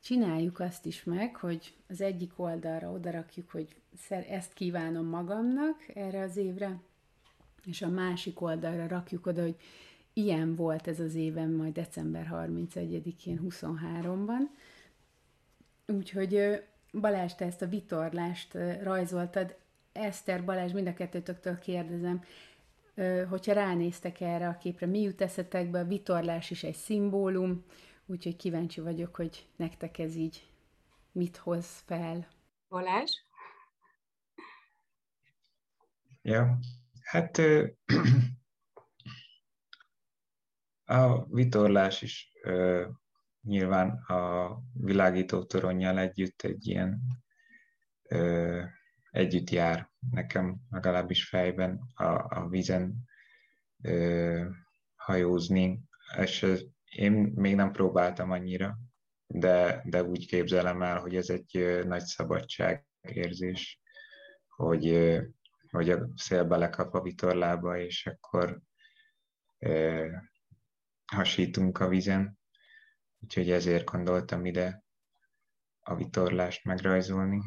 csináljuk 0.03 0.59
azt 0.59 0.85
is 0.85 1.03
meg, 1.03 1.35
hogy 1.35 1.73
az 1.87 2.01
egyik 2.01 2.31
oldalra 2.35 2.91
odarakjuk, 2.91 3.49
hogy 3.49 3.67
ezt 4.29 4.53
kívánom 4.53 5.05
magamnak 5.05 5.77
erre 5.93 6.21
az 6.21 6.37
évre, 6.37 6.79
és 7.65 7.81
a 7.81 7.89
másik 7.89 8.41
oldalra 8.41 8.87
rakjuk 8.87 9.25
oda, 9.25 9.41
hogy 9.41 9.55
ilyen 10.13 10.55
volt 10.55 10.87
ez 10.87 10.99
az 10.99 11.15
éven 11.15 11.49
majd 11.51 11.73
december 11.73 12.29
31-én 12.33 13.39
23-ban. 13.49 14.39
Úgyhogy 15.91 16.63
Balázs, 16.91 17.33
te 17.33 17.45
ezt 17.45 17.61
a 17.61 17.67
vitorlást 17.67 18.53
rajzoltad. 18.83 19.55
Eszter, 19.91 20.45
Balázs, 20.45 20.71
mind 20.71 20.87
a 20.87 20.93
kettőtöktől 20.93 21.59
kérdezem, 21.59 22.23
hogyha 23.29 23.53
ránéztek 23.53 24.21
erre 24.21 24.47
a 24.47 24.57
képre, 24.57 24.85
mi 24.85 25.01
jut 25.01 25.21
eszetekbe, 25.21 25.79
a 25.79 25.85
vitorlás 25.85 26.49
is 26.49 26.63
egy 26.63 26.75
szimbólum, 26.75 27.65
úgyhogy 28.05 28.35
kíváncsi 28.35 28.81
vagyok, 28.81 29.15
hogy 29.15 29.47
nektek 29.55 29.97
ez 29.97 30.15
így 30.15 30.47
mit 31.11 31.37
hoz 31.37 31.65
fel. 31.85 32.27
Balázs? 32.69 33.11
Ja, 36.21 36.57
hát 37.03 37.37
a 40.85 41.25
vitorlás 41.25 42.01
is 42.01 42.31
nyilván 43.41 43.89
a 43.89 44.49
világító 44.73 45.43
toronnyal 45.43 45.99
együtt 45.99 46.41
egy 46.41 46.67
ilyen 46.67 47.01
együtt 49.11 49.49
jár 49.49 49.89
nekem 50.11 50.57
legalábbis 50.69 51.27
fejben 51.27 51.91
a, 51.93 52.39
a 52.39 52.47
vízen 52.49 52.95
ö, 53.83 54.45
hajózni, 54.95 55.83
és 56.17 56.45
én 56.85 57.11
még 57.35 57.55
nem 57.55 57.71
próbáltam 57.71 58.31
annyira, 58.31 58.77
de, 59.27 59.81
de 59.85 60.03
úgy 60.03 60.27
képzelem 60.27 60.81
el, 60.81 60.99
hogy 60.99 61.15
ez 61.15 61.29
egy 61.29 61.81
nagy 61.85 62.03
szabadságérzés, 62.03 63.79
hogy, 64.47 65.09
hogy 65.69 65.89
a 65.89 66.07
szél 66.15 66.43
belekap 66.43 66.93
a 66.93 67.01
vitorlába, 67.01 67.77
és 67.77 68.07
akkor 68.07 68.59
ö, 69.59 70.07
hasítunk 71.05 71.79
a 71.79 71.87
vízen. 71.87 72.39
Úgyhogy 73.23 73.51
ezért 73.51 73.85
gondoltam 73.91 74.45
ide 74.45 74.83
a 75.79 75.95
vitorlást 75.95 76.63
megrajzolni. 76.63 77.41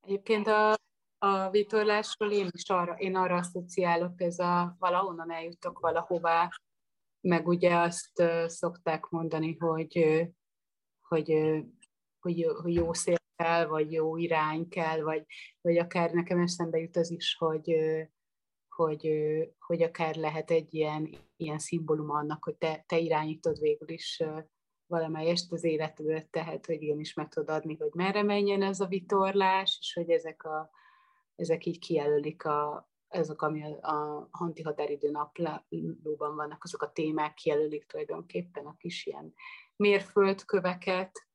Egyébként 0.00 0.46
a, 0.46 0.76
a 1.18 1.50
vitorlásról 1.50 2.32
én 2.32 2.48
is 2.50 2.68
arra, 2.68 2.94
én 2.94 3.16
arra 3.16 3.36
asszociálok, 3.36 4.20
ez 4.20 4.38
a 4.38 4.76
valahonnan 4.78 5.30
eljutok 5.30 5.78
valahová, 5.78 6.50
meg 7.20 7.48
ugye 7.48 7.76
azt 7.76 8.22
szokták 8.46 9.08
mondani, 9.08 9.56
hogy, 9.56 10.26
hogy, 11.00 11.32
hogy, 12.18 12.46
hogy 12.62 12.74
jó 12.74 12.92
szél 12.92 13.16
kell, 13.36 13.66
vagy 13.66 13.92
jó 13.92 14.16
irány 14.16 14.68
kell, 14.68 15.00
vagy, 15.00 15.24
vagy 15.60 15.78
akár 15.78 16.10
nekem 16.10 16.40
eszembe 16.40 16.78
jut 16.78 16.96
az 16.96 17.10
is, 17.10 17.36
hogy, 17.38 17.76
hogy, 18.76 19.08
hogy 19.58 19.82
akár 19.82 20.14
lehet 20.14 20.50
egy 20.50 20.74
ilyen, 20.74 21.16
ilyen 21.36 21.58
szimbólum 21.58 22.10
annak, 22.10 22.44
hogy 22.44 22.56
te, 22.56 22.84
te 22.86 22.98
irányítod 22.98 23.58
végül 23.58 23.88
is 23.88 24.22
valamelyest 24.86 25.52
az 25.52 25.64
életedet, 25.64 26.30
tehát 26.30 26.66
hogy 26.66 26.82
igenis 26.82 27.14
meg 27.14 27.28
tudod 27.28 27.48
adni, 27.48 27.76
hogy 27.76 27.90
merre 27.94 28.22
menjen 28.22 28.62
ez 28.62 28.80
a 28.80 28.86
vitorlás, 28.86 29.76
és 29.80 29.92
hogy 29.92 30.10
ezek, 30.10 30.44
a, 30.44 30.70
ezek 31.34 31.66
így 31.66 31.78
kijelölik 31.78 32.44
a, 32.44 32.90
ezek, 33.08 33.42
ami 33.42 33.62
a, 33.62 33.90
a 33.90 34.28
hanti 34.30 34.62
határidő 34.62 35.10
naplóban 35.10 36.34
vannak, 36.34 36.64
azok 36.64 36.82
a 36.82 36.92
témák 36.92 37.34
kijelölik 37.34 37.86
tulajdonképpen 37.86 38.66
a 38.66 38.76
kis 38.76 39.06
ilyen 39.06 39.34
mérföldköveket, 39.76 41.26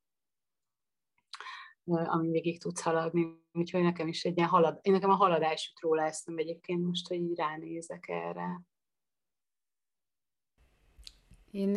ami 1.85 2.29
végig 2.29 2.61
tudsz 2.61 2.81
haladni. 2.81 3.40
Úgyhogy 3.53 3.81
nekem 3.83 4.07
is 4.07 4.23
egy 4.23 4.37
ilyen 4.37 4.49
halad, 4.49 4.79
én 4.81 4.93
nekem 4.93 5.09
a 5.09 5.15
haladás 5.15 5.67
jut 5.67 5.79
róla 5.79 6.03
eszem 6.03 6.37
egyébként 6.37 6.85
most, 6.85 7.07
hogy 7.07 7.17
így 7.17 7.35
ránézek 7.35 8.07
erre. 8.07 8.61
Én 11.51 11.75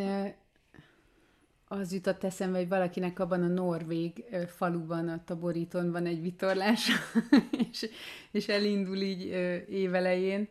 az 1.65 1.93
jutott 1.93 2.25
eszembe, 2.25 2.59
hogy 2.59 2.69
valakinek 2.69 3.19
abban 3.19 3.43
a 3.43 3.47
norvég 3.47 4.25
faluban, 4.47 5.09
a 5.09 5.25
taboríton 5.25 5.91
van 5.91 6.07
egy 6.07 6.21
vitorlás, 6.21 6.91
és, 7.71 7.91
és 8.31 8.49
elindul 8.49 8.97
így 8.97 9.25
évelején, 9.69 10.49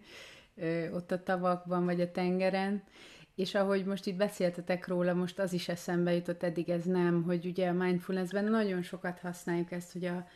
ott 0.94 1.12
a 1.12 1.24
tavakban 1.24 1.86
vagy 1.86 2.02
a 2.02 2.12
tengeren, 2.12 2.84
és 3.36 3.56
ahogy 3.56 3.86
most 3.86 4.06
itt 4.06 4.16
beszéltetek 4.16 4.88
róla, 4.88 5.14
most 5.14 5.40
az 5.40 5.54
is 5.54 5.70
eszembe 5.70 6.14
jutott, 6.14 6.44
eddig 6.44 6.70
ez 6.70 6.84
nem, 6.84 7.24
hogy 7.24 7.46
ugye 7.46 7.70
a 7.70 7.74
mindfulnessben 7.74 8.44
nagyon 8.44 8.82
sokat 8.82 9.20
használjuk 9.20 9.72
ezt, 9.72 9.92
hogy 9.92 10.06
a, 10.06 10.28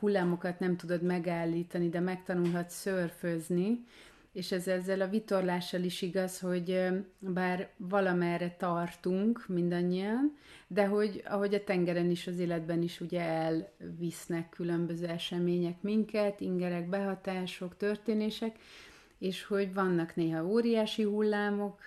hullámokat 0.00 0.58
nem 0.58 0.76
tudod 0.76 1.02
megállítani, 1.02 1.88
de 1.88 2.00
megtanulhatsz 2.00 2.74
szörfözni, 2.74 3.84
és 4.32 4.52
ez 4.52 4.68
ezzel 4.68 5.00
a 5.00 5.08
vitorlással 5.08 5.82
is 5.82 6.02
igaz, 6.02 6.40
hogy 6.40 6.88
bár 7.18 7.68
valamerre 7.76 8.56
tartunk 8.58 9.44
mindannyian, 9.48 10.36
de 10.66 10.86
hogy 10.86 11.22
ahogy 11.24 11.54
a 11.54 11.64
tengeren 11.64 12.10
is, 12.10 12.26
az 12.26 12.38
életben 12.38 12.82
is 12.82 13.00
ugye 13.00 13.20
elvisznek 13.20 14.48
különböző 14.48 15.06
események 15.06 15.82
minket, 15.82 16.40
ingerek, 16.40 16.88
behatások, 16.88 17.76
történések, 17.76 18.56
és 19.18 19.44
hogy 19.44 19.74
vannak 19.74 20.16
néha 20.16 20.46
óriási 20.46 21.02
hullámok, 21.02 21.86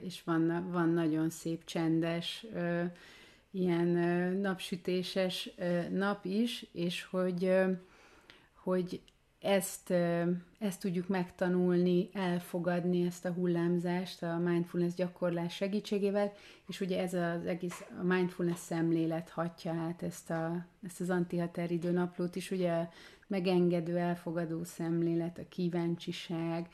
és 0.00 0.22
van, 0.24 0.70
van 0.70 0.88
nagyon 0.88 1.30
szép, 1.30 1.64
csendes, 1.64 2.46
ilyen 3.56 3.88
napsütéses 4.40 5.50
nap 5.90 6.24
is, 6.24 6.66
és 6.72 7.04
hogy, 7.04 7.52
hogy 8.54 9.00
ezt, 9.40 9.90
ezt 10.58 10.80
tudjuk 10.80 11.08
megtanulni, 11.08 12.08
elfogadni 12.12 13.06
ezt 13.06 13.24
a 13.24 13.32
hullámzást 13.32 14.22
a 14.22 14.38
mindfulness 14.38 14.94
gyakorlás 14.94 15.54
segítségével, 15.54 16.32
és 16.68 16.80
ugye 16.80 17.00
ez 17.00 17.14
az 17.14 17.46
egész 17.46 17.84
a 18.00 18.04
mindfulness 18.04 18.58
szemlélet 18.58 19.28
hatja 19.28 19.72
át 19.72 20.02
ezt, 20.02 20.30
a, 20.30 20.66
ezt 20.86 21.00
az 21.00 21.10
antihateridő 21.10 21.90
naplót 21.90 22.36
is, 22.36 22.50
ugye 22.50 22.88
megengedő, 23.26 23.96
elfogadó 23.96 24.64
szemlélet, 24.64 25.38
a 25.38 25.48
kíváncsiság, 25.48 26.68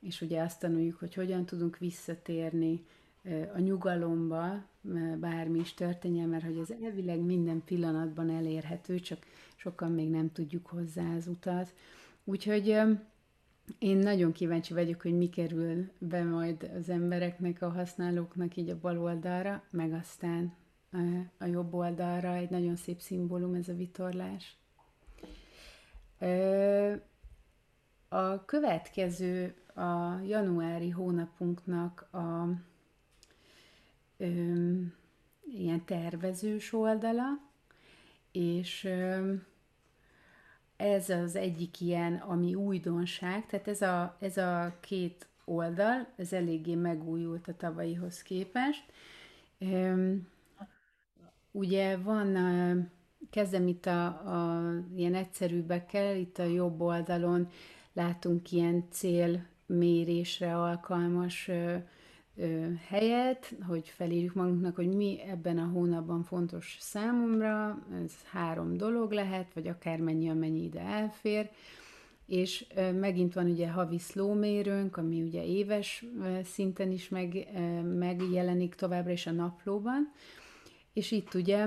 és 0.00 0.20
ugye 0.20 0.42
azt 0.42 0.60
tanuljuk, 0.60 0.98
hogy 0.98 1.14
hogyan 1.14 1.44
tudunk 1.44 1.78
visszatérni 1.78 2.84
a 3.54 3.58
nyugalomba, 3.58 4.64
bármi 5.18 5.58
is 5.58 5.74
történjen, 5.74 6.28
mert 6.28 6.44
hogy 6.44 6.58
ez 6.58 6.70
elvileg 6.82 7.20
minden 7.20 7.62
pillanatban 7.64 8.30
elérhető, 8.30 8.98
csak 8.98 9.18
sokan 9.56 9.92
még 9.92 10.10
nem 10.10 10.32
tudjuk 10.32 10.66
hozzá 10.66 11.14
az 11.16 11.26
utat. 11.26 11.74
Úgyhogy 12.24 12.66
én 13.78 13.96
nagyon 13.96 14.32
kíváncsi 14.32 14.74
vagyok, 14.74 15.02
hogy 15.02 15.16
mi 15.16 15.28
kerül 15.28 15.90
be 15.98 16.24
majd 16.24 16.70
az 16.78 16.88
embereknek, 16.88 17.62
a 17.62 17.68
használóknak 17.68 18.56
így 18.56 18.68
a 18.68 18.78
bal 18.80 18.98
oldalra, 18.98 19.62
meg 19.70 19.92
aztán 19.92 20.52
a 21.38 21.44
jobb 21.44 21.74
oldalra 21.74 22.34
egy 22.34 22.50
nagyon 22.50 22.76
szép 22.76 23.00
szimbólum 23.00 23.54
ez 23.54 23.68
a 23.68 23.74
vitorlás. 23.74 24.56
A 28.08 28.44
következő 28.44 29.54
a 29.74 30.20
januári 30.26 30.90
hónapunknak 30.90 32.08
a 32.12 32.46
ö, 34.22 34.80
ilyen 35.52 35.84
tervezős 35.84 36.72
oldala, 36.72 37.24
és 38.32 38.84
ö, 38.84 39.34
ez 40.76 41.08
az 41.10 41.36
egyik 41.36 41.80
ilyen, 41.80 42.14
ami 42.14 42.54
újdonság, 42.54 43.46
tehát 43.46 43.68
ez 43.68 43.82
a, 43.82 44.16
ez 44.20 44.36
a 44.36 44.76
két 44.80 45.26
oldal, 45.44 46.06
ez 46.16 46.32
eléggé 46.32 46.74
megújult 46.74 47.48
a 47.48 47.56
tavalyihoz 47.56 48.22
képest. 48.22 48.84
Ö, 49.58 50.14
ugye 51.50 51.96
van, 51.96 52.36
kezdem 53.30 53.66
itt 53.66 53.86
a, 53.86 54.06
a 54.06 54.72
ilyen 54.96 55.14
egyszerűbbekkel, 55.14 56.16
itt 56.16 56.38
a 56.38 56.44
jobb 56.44 56.80
oldalon 56.80 57.48
látunk 57.92 58.52
ilyen 58.52 58.84
célmérésre 58.90 60.56
alkalmas 60.56 61.50
helyet, 62.88 63.54
hogy 63.66 63.88
felírjuk 63.88 64.34
magunknak, 64.34 64.76
hogy 64.76 64.88
mi 64.88 65.20
ebben 65.28 65.58
a 65.58 65.70
hónapban 65.72 66.22
fontos 66.22 66.76
számomra, 66.80 67.82
ez 68.04 68.12
három 68.30 68.76
dolog 68.76 69.12
lehet, 69.12 69.54
vagy 69.54 69.68
akár 69.68 69.98
mennyi, 69.98 70.28
amennyi 70.28 70.62
ide 70.62 70.80
elfér, 70.80 71.50
és 72.26 72.66
megint 73.00 73.34
van 73.34 73.46
ugye 73.46 73.68
havi 73.68 73.98
szlómérőnk, 73.98 74.96
ami 74.96 75.22
ugye 75.22 75.44
éves 75.44 76.04
szinten 76.44 76.90
is 76.90 77.08
meg, 77.08 77.48
megjelenik 77.98 78.74
továbbra 78.74 79.12
is 79.12 79.26
a 79.26 79.30
naplóban, 79.30 80.12
és 80.92 81.10
itt 81.10 81.34
ugye 81.34 81.66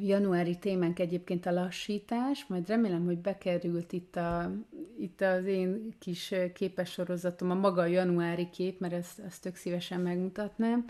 januári 0.00 0.58
témánk 0.58 0.98
egyébként 0.98 1.46
a 1.46 1.52
lassítás, 1.52 2.46
majd 2.46 2.68
remélem, 2.68 3.04
hogy 3.04 3.18
bekerült 3.18 3.92
itt, 3.92 4.16
a, 4.16 4.52
itt 4.98 5.20
az 5.20 5.44
én 5.44 5.94
kis 5.98 6.34
képes 6.54 6.90
sorozatom, 6.90 7.50
a 7.50 7.54
maga 7.54 7.86
januári 7.86 8.48
kép, 8.50 8.80
mert 8.80 8.92
ezt, 8.92 9.18
ezt 9.18 9.42
tök 9.42 9.54
szívesen 9.56 10.00
megmutatnám. 10.00 10.84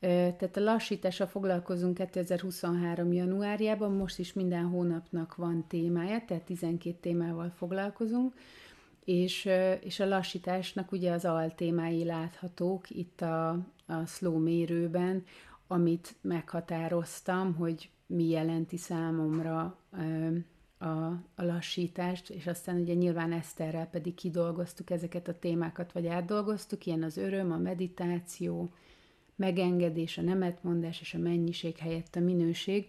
Tehát 0.00 0.56
a 0.56 0.60
lassítással 0.60 1.26
foglalkozunk 1.26 1.94
2023. 1.94 3.12
januárjában, 3.12 3.92
most 3.92 4.18
is 4.18 4.32
minden 4.32 4.64
hónapnak 4.64 5.34
van 5.34 5.64
témája, 5.68 6.22
tehát 6.26 6.42
12 6.42 6.96
témával 7.00 7.52
foglalkozunk, 7.56 8.34
és, 9.04 9.48
és 9.80 10.00
a 10.00 10.06
lassításnak 10.06 10.92
ugye 10.92 11.12
az 11.12 11.24
altémái 11.24 12.04
láthatók 12.04 12.90
itt 12.90 13.20
a, 13.20 13.48
a 13.86 14.06
slow 14.06 14.38
mérőben, 14.38 15.24
amit 15.66 16.14
meghatároztam, 16.20 17.54
hogy 17.54 17.90
mi 18.06 18.28
jelenti 18.28 18.76
számomra 18.76 19.78
a, 20.78 20.86
a 21.34 21.42
lassítást, 21.42 22.30
és 22.30 22.46
aztán 22.46 22.80
ugye 22.80 22.94
nyilván 22.94 23.32
Eszterrel 23.32 23.86
pedig 23.86 24.14
kidolgoztuk 24.14 24.90
ezeket 24.90 25.28
a 25.28 25.38
témákat, 25.38 25.92
vagy 25.92 26.06
átdolgoztuk, 26.06 26.86
ilyen 26.86 27.02
az 27.02 27.16
öröm, 27.16 27.52
a 27.52 27.58
meditáció, 27.58 28.72
megengedés, 29.36 30.18
a 30.18 30.22
nemetmondás 30.22 31.00
és 31.00 31.14
a 31.14 31.18
mennyiség 31.18 31.76
helyett 31.76 32.16
a 32.16 32.20
minőség, 32.20 32.88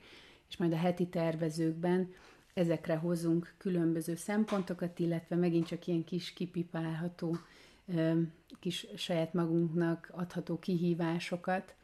és 0.50 0.58
majd 0.58 0.72
a 0.72 0.78
heti 0.78 1.08
tervezőkben 1.08 2.14
ezekre 2.54 2.96
hozunk 2.96 3.54
különböző 3.58 4.16
szempontokat, 4.16 5.00
illetve 5.00 5.36
megint 5.36 5.68
csak 5.68 5.88
ilyen 5.88 6.04
kis 6.04 6.34
kipipálható, 6.34 7.38
kis 8.60 8.88
saját 8.96 9.34
magunknak 9.34 10.10
adható 10.12 10.60
kihívásokat. 10.60 11.76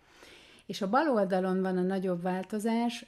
És 0.66 0.82
a 0.82 0.90
bal 0.90 1.10
oldalon 1.10 1.62
van 1.62 1.78
a 1.78 1.82
nagyobb 1.82 2.22
változás, 2.22 3.06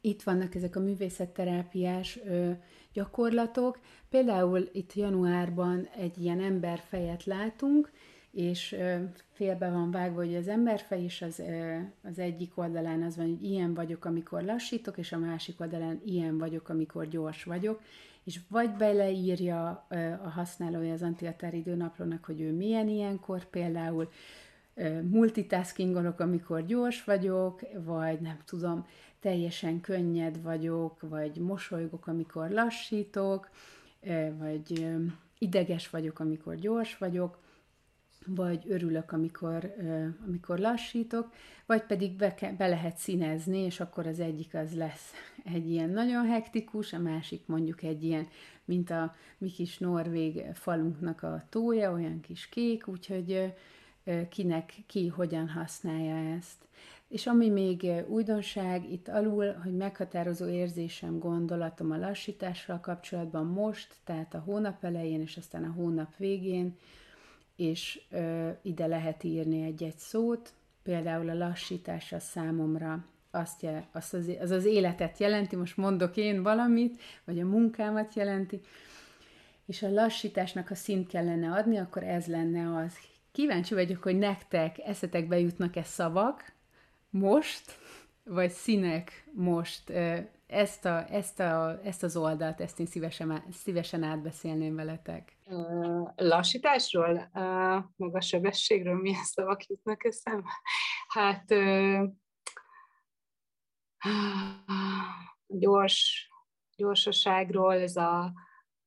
itt 0.00 0.22
vannak 0.22 0.54
ezek 0.54 0.76
a 0.76 0.80
művészetterápiás 0.80 2.18
gyakorlatok. 2.92 3.78
Például 4.08 4.68
itt 4.72 4.94
januárban 4.94 5.88
egy 5.96 6.18
ilyen 6.18 6.40
emberfejet 6.40 7.24
látunk, 7.24 7.90
és 8.30 8.76
félbe 9.32 9.70
van 9.70 9.90
vágva, 9.90 10.24
hogy 10.24 10.34
az 10.34 10.48
emberfej 10.48 11.04
is 11.04 11.22
az, 11.22 11.42
az 12.02 12.18
egyik 12.18 12.58
oldalán 12.58 13.02
az 13.02 13.16
van, 13.16 13.26
hogy 13.26 13.42
ilyen 13.42 13.74
vagyok, 13.74 14.04
amikor 14.04 14.42
lassítok, 14.42 14.98
és 14.98 15.12
a 15.12 15.18
másik 15.18 15.60
oldalán 15.60 16.00
ilyen 16.04 16.38
vagyok, 16.38 16.68
amikor 16.68 17.08
gyors 17.08 17.44
vagyok, 17.44 17.80
és 18.24 18.40
vagy 18.48 18.70
beleírja 18.70 19.86
a 20.24 20.28
használója 20.28 20.92
az 20.92 21.02
antiatár 21.02 21.54
időnaplónak, 21.54 22.24
hogy 22.24 22.40
ő 22.40 22.52
milyen 22.52 22.88
ilyenkor 22.88 23.44
például, 23.44 24.08
multitaskingolok, 25.10 26.20
amikor 26.20 26.66
gyors 26.66 27.04
vagyok, 27.04 27.60
vagy 27.84 28.20
nem 28.20 28.38
tudom, 28.44 28.86
teljesen 29.20 29.80
könnyed 29.80 30.42
vagyok, 30.42 31.00
vagy 31.00 31.36
mosolygok, 31.36 32.06
amikor 32.06 32.50
lassítok, 32.50 33.50
vagy 34.38 34.86
ideges 35.38 35.90
vagyok, 35.90 36.18
amikor 36.18 36.54
gyors 36.54 36.98
vagyok, 36.98 37.38
vagy 38.26 38.64
örülök, 38.68 39.12
amikor, 39.12 39.74
amikor 40.26 40.58
lassítok, 40.58 41.32
vagy 41.66 41.82
pedig 41.82 42.12
be, 42.12 42.54
be 42.58 42.66
lehet 42.66 42.96
színezni, 42.96 43.58
és 43.58 43.80
akkor 43.80 44.06
az 44.06 44.20
egyik 44.20 44.54
az 44.54 44.74
lesz 44.74 45.12
egy 45.54 45.70
ilyen 45.70 45.90
nagyon 45.90 46.26
hektikus, 46.26 46.92
a 46.92 46.98
másik 46.98 47.46
mondjuk 47.46 47.82
egy 47.82 48.04
ilyen, 48.04 48.26
mint 48.64 48.90
a 48.90 49.14
mi 49.38 49.50
kis 49.50 49.78
norvég 49.78 50.44
falunknak 50.54 51.22
a 51.22 51.44
tója, 51.48 51.92
olyan 51.92 52.20
kis 52.20 52.48
kék, 52.48 52.88
úgyhogy 52.88 53.52
kinek 54.28 54.74
ki 54.86 55.08
hogyan 55.08 55.48
használja 55.48 56.36
ezt. 56.36 56.64
És 57.08 57.26
ami 57.26 57.48
még 57.48 57.86
újdonság 58.08 58.92
itt 58.92 59.08
alul, 59.08 59.52
hogy 59.52 59.76
meghatározó 59.76 60.46
érzésem, 60.48 61.18
gondolatom 61.18 61.90
a 61.90 61.96
lassítással 61.96 62.80
kapcsolatban 62.80 63.46
most, 63.46 63.94
tehát 64.04 64.34
a 64.34 64.38
hónap 64.38 64.84
elején 64.84 65.20
és 65.20 65.36
aztán 65.36 65.64
a 65.64 65.72
hónap 65.72 66.16
végén, 66.16 66.76
és 67.56 68.00
ö, 68.10 68.50
ide 68.62 68.86
lehet 68.86 69.24
írni 69.24 69.62
egy-egy 69.62 69.96
szót, 69.96 70.52
például 70.82 71.28
a 71.28 71.34
lassítás 71.34 72.12
a 72.12 72.18
számomra 72.18 73.04
azt, 73.30 73.62
jel, 73.62 73.88
azt 73.92 74.14
az, 74.14 74.30
az 74.40 74.50
az 74.50 74.64
életet 74.64 75.18
jelenti, 75.18 75.56
most 75.56 75.76
mondok 75.76 76.16
én 76.16 76.42
valamit, 76.42 77.00
vagy 77.24 77.40
a 77.40 77.44
munkámat 77.44 78.14
jelenti, 78.14 78.60
és 79.66 79.82
a 79.82 79.90
lassításnak, 79.90 80.68
ha 80.68 80.74
szint 80.74 81.08
kellene 81.08 81.52
adni, 81.52 81.76
akkor 81.76 82.02
ez 82.02 82.26
lenne 82.26 82.76
az. 82.76 82.92
Kíváncsi 83.36 83.74
vagyok, 83.74 84.02
hogy 84.02 84.18
nektek 84.18 84.78
eszetekbe 84.78 85.38
jutnak-e 85.38 85.82
szavak 85.82 86.52
most, 87.10 87.78
vagy 88.24 88.50
színek 88.50 89.28
most. 89.32 89.90
Ezt, 90.46 90.84
a, 90.84 91.12
ezt, 91.12 91.40
a, 91.40 91.80
ezt 91.84 92.02
az 92.02 92.16
oldalt, 92.16 92.60
ezt 92.60 92.80
én 92.80 92.86
szívesen, 92.86 93.44
szívesen 93.52 94.02
átbeszélném 94.02 94.74
veletek. 94.74 95.36
Lassításról, 96.16 97.30
meg 97.96 98.14
a 98.14 98.20
sebességről 98.20 99.00
milyen 99.00 99.24
szavak 99.24 99.66
jutnak 99.66 100.04
eszembe? 100.04 100.50
Hát 101.08 101.54
gyors, 105.46 106.30
gyorsaságról, 106.76 107.74
ez 107.74 107.96
a 107.96 108.32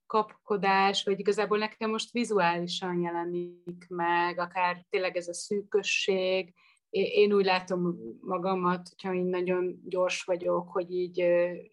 kapkodás, 0.10 1.04
vagy 1.04 1.20
igazából 1.20 1.58
nekem 1.58 1.90
most 1.90 2.12
vizuálisan 2.12 3.02
jelenik 3.02 3.86
meg, 3.88 4.40
akár 4.40 4.86
tényleg 4.90 5.16
ez 5.16 5.28
a 5.28 5.34
szűkösség. 5.34 6.54
Én 6.90 7.34
úgy 7.34 7.46
látom 7.46 7.96
magamat, 8.22 8.90
hogyha 8.90 9.14
így 9.14 9.26
nagyon 9.26 9.82
gyors 9.86 10.24
vagyok, 10.24 10.70
hogy 10.70 10.92
így, 10.92 11.18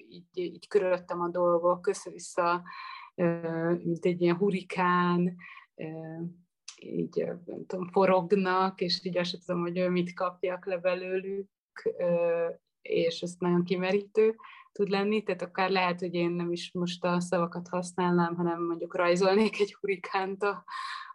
így, 0.09 0.25
így 0.33 0.69
körülöttem 0.69 1.21
a 1.21 1.29
dolgok, 1.29 1.87
össze-vissza, 1.87 2.63
mint 3.83 4.05
egy 4.05 4.21
ilyen 4.21 4.37
hurikán, 4.37 5.37
így 6.77 7.25
nem 7.45 7.67
tudom, 7.67 7.89
forognak, 7.93 8.81
és 8.81 9.05
így 9.05 9.19
azt 9.19 9.47
tudom, 9.47 9.61
hogy 9.61 9.91
mit 9.91 10.15
kapjak 10.15 10.67
le 10.67 10.79
belőlük, 10.79 11.51
és 12.83 13.21
ez 13.21 13.35
nagyon 13.39 13.65
kimerítő 13.65 14.37
tud 14.77 14.89
lenni, 14.89 15.23
tehát 15.23 15.43
akár 15.43 15.71
lehet, 15.71 16.01
hogy 16.01 16.15
én 16.15 16.31
nem 16.31 16.53
is 16.53 16.73
most 16.73 17.05
a 17.05 17.21
szavakat 17.21 17.69
használnám, 17.69 18.37
hanem 18.37 18.63
mondjuk 18.63 18.97
rajzolnék 18.97 19.61
egy 19.61 19.75
hurikánt 19.81 20.45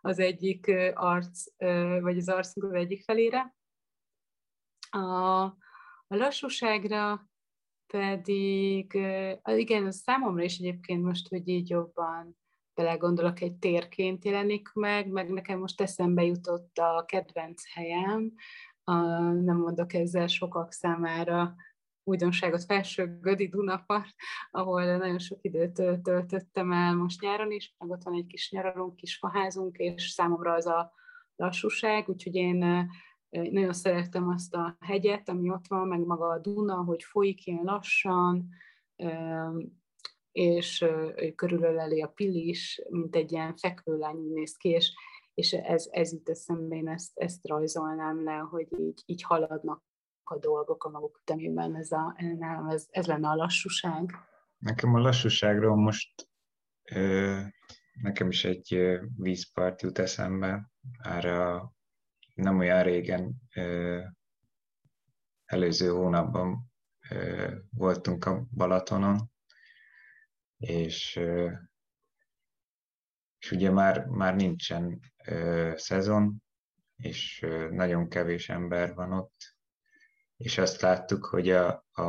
az 0.02 0.20
egyik 0.20 0.72
arc, 0.94 1.44
vagy 2.02 2.18
az 2.18 2.30
arcunk 2.30 2.76
egyik 2.76 3.04
felére. 3.04 3.56
A, 4.90 5.42
a 6.08 6.16
lassúságra 6.16 7.30
pedig, 7.88 8.94
igen, 9.46 9.86
az 9.86 9.96
számomra 9.96 10.44
is 10.44 10.58
egyébként 10.58 11.04
most, 11.04 11.28
hogy 11.28 11.48
így 11.48 11.70
jobban 11.70 12.38
belegondolok, 12.74 13.42
egy 13.42 13.56
térként 13.56 14.26
jelenik 14.26 14.74
meg, 14.74 15.08
meg 15.08 15.30
nekem 15.30 15.60
most 15.60 15.82
eszembe 15.82 16.24
jutott 16.24 16.78
a 16.78 17.04
kedvenc 17.08 17.74
helyem, 17.74 18.34
a, 18.84 18.94
nem 19.22 19.58
mondok 19.58 19.94
ezzel 19.94 20.28
sokak 20.28 20.72
számára 20.72 21.56
újdonságot, 22.12 22.64
Felső 22.64 23.18
Gödi 23.22 23.48
Dunapart, 23.48 24.16
ahol 24.52 24.98
nagyon 24.98 25.20
sok 25.20 25.40
időt 25.42 25.74
töltöttem 26.04 26.72
el 26.72 26.96
most 26.96 27.22
nyáron 27.22 27.52
is, 27.52 27.76
meg 27.78 27.90
ott 27.90 28.04
van 28.04 28.14
egy 28.14 28.26
kis 28.26 28.52
nyaralunk, 28.52 28.96
kis 28.96 29.18
faházunk, 29.18 29.78
és 29.78 30.10
számomra 30.10 30.54
az 30.54 30.66
a 30.66 30.92
lassúság, 31.36 32.10
úgyhogy 32.10 32.36
én 32.36 32.90
nagyon 33.30 33.74
szerettem 33.74 34.28
azt 34.28 34.56
a 34.56 34.78
hegyet, 34.80 35.30
ami 35.30 35.50
ott 35.50 35.68
van, 35.68 35.88
meg 35.88 36.00
maga 36.00 36.28
a 36.28 36.40
Duna, 36.40 36.76
hogy 36.76 37.04
folyik 37.04 37.46
ilyen 37.46 37.64
lassan, 37.64 38.50
és 40.32 40.86
körülöleli 41.36 42.02
a 42.02 42.08
Pilis, 42.08 42.82
mint 42.90 43.16
egy 43.16 43.32
ilyen 43.32 43.56
fekvőlány 43.56 44.18
néz 44.34 44.58
ki, 44.58 44.70
és, 44.70 44.94
és 45.34 45.54
ez, 45.54 45.88
ez 45.92 46.12
itt 46.12 46.30
eszembe, 46.30 46.76
én 46.76 46.88
ezt, 46.88 47.12
ezt 47.14 47.48
rajzolnám 47.48 48.24
le, 48.24 48.38
hogy 48.38 48.68
így, 48.80 49.02
így 49.06 49.24
haladnak 49.24 49.84
a 50.32 50.40
dolgok 50.40 50.84
a 50.84 50.90
maguk 50.90 51.20
ütemében, 51.22 51.76
ez, 51.76 51.92
a, 51.92 52.16
ez, 52.70 52.88
ez 52.90 53.06
lenne 53.06 53.30
a 53.30 53.36
lassúság. 53.36 54.12
Nekem 54.58 54.94
a 54.94 55.00
lassúságról 55.00 55.76
most 55.76 56.30
ö, 56.84 57.40
nekem 57.94 58.30
is 58.30 58.46
egy 58.46 59.00
vízpart 59.16 59.82
jut 59.82 60.00
eszembe, 60.00 60.72
erre 61.02 61.62
nem 62.34 62.58
olyan 62.58 62.84
régen, 62.84 63.36
ö, 63.56 64.00
előző 65.46 65.90
hónapban 65.90 66.72
ö, 67.10 67.52
voltunk 67.70 68.26
a 68.26 68.46
Balatonon, 68.52 69.32
és, 70.58 71.16
ö, 71.16 71.52
és 73.40 73.52
ugye 73.52 73.72
már, 73.72 74.06
már 74.06 74.36
nincsen 74.36 75.00
ö, 75.26 75.72
szezon, 75.76 76.44
és 76.96 77.46
nagyon 77.70 78.10
kevés 78.10 78.50
ember 78.50 78.94
van 78.94 79.14
ott, 79.14 79.56
és 80.42 80.58
azt 80.58 80.82
láttuk, 80.82 81.26
hogy 81.26 81.50
a, 81.50 81.86
a, 81.92 82.04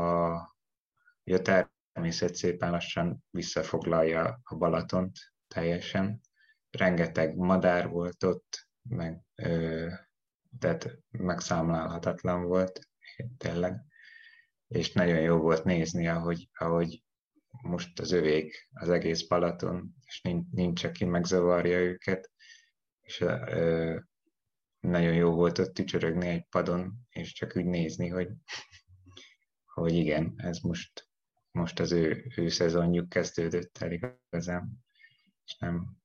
hogy 1.24 1.32
a 1.32 1.42
természet 1.42 2.34
szépen 2.34 2.70
lassan 2.70 3.24
visszafoglalja 3.30 4.40
a 4.42 4.56
Balatont 4.56 5.18
teljesen. 5.48 6.20
Rengeteg 6.70 7.36
madár 7.36 7.88
volt 7.88 8.22
ott, 8.22 8.68
meg, 8.82 9.20
ö, 9.34 9.88
tehát 10.58 10.98
megszámlálhatatlan 11.10 12.42
volt, 12.44 12.88
tényleg. 13.36 13.80
És 14.68 14.92
nagyon 14.92 15.20
jó 15.20 15.36
volt 15.36 15.64
nézni, 15.64 16.08
ahogy, 16.08 16.48
ahogy 16.52 17.04
most 17.62 18.00
az 18.00 18.12
övék 18.12 18.68
az 18.72 18.88
egész 18.88 19.26
Balaton, 19.26 19.94
és 20.04 20.20
nincs, 20.20 20.46
nincs 20.50 20.84
aki 20.84 21.04
megzavarja 21.04 21.78
őket, 21.78 22.30
és 23.00 23.24
nagyon 24.82 25.14
jó 25.14 25.34
volt 25.34 25.58
ott 25.58 25.74
tücsörögni 25.74 26.28
egy 26.28 26.46
padon, 26.50 26.92
és 27.10 27.32
csak 27.32 27.56
úgy 27.56 27.64
nézni, 27.64 28.08
hogy, 28.08 28.28
hogy 29.64 29.92
igen, 29.92 30.34
ez 30.36 30.58
most, 30.58 31.08
most 31.50 31.80
az 31.80 31.92
ő, 31.92 32.32
ő 32.36 32.48
szezonjuk 32.48 33.08
kezdődött 33.08 33.78
el 33.78 33.92
igazán, 33.92 34.84
és 35.44 35.56
nem, 35.58 35.96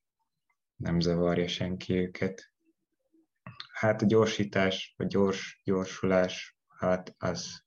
nem 0.76 1.00
zavarja 1.00 1.48
senki 1.48 1.94
őket. 1.94 2.52
Hát 3.74 4.02
a 4.02 4.06
gyorsítás, 4.06 4.94
a 4.98 5.04
gyors, 5.04 5.62
gyorsulás, 5.64 6.58
hát 6.68 7.16
az 7.18 7.64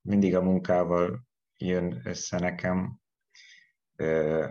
mindig 0.00 0.34
a 0.36 0.42
munkával 0.42 1.26
jön 1.56 2.00
össze 2.04 2.38
nekem, 2.38 3.00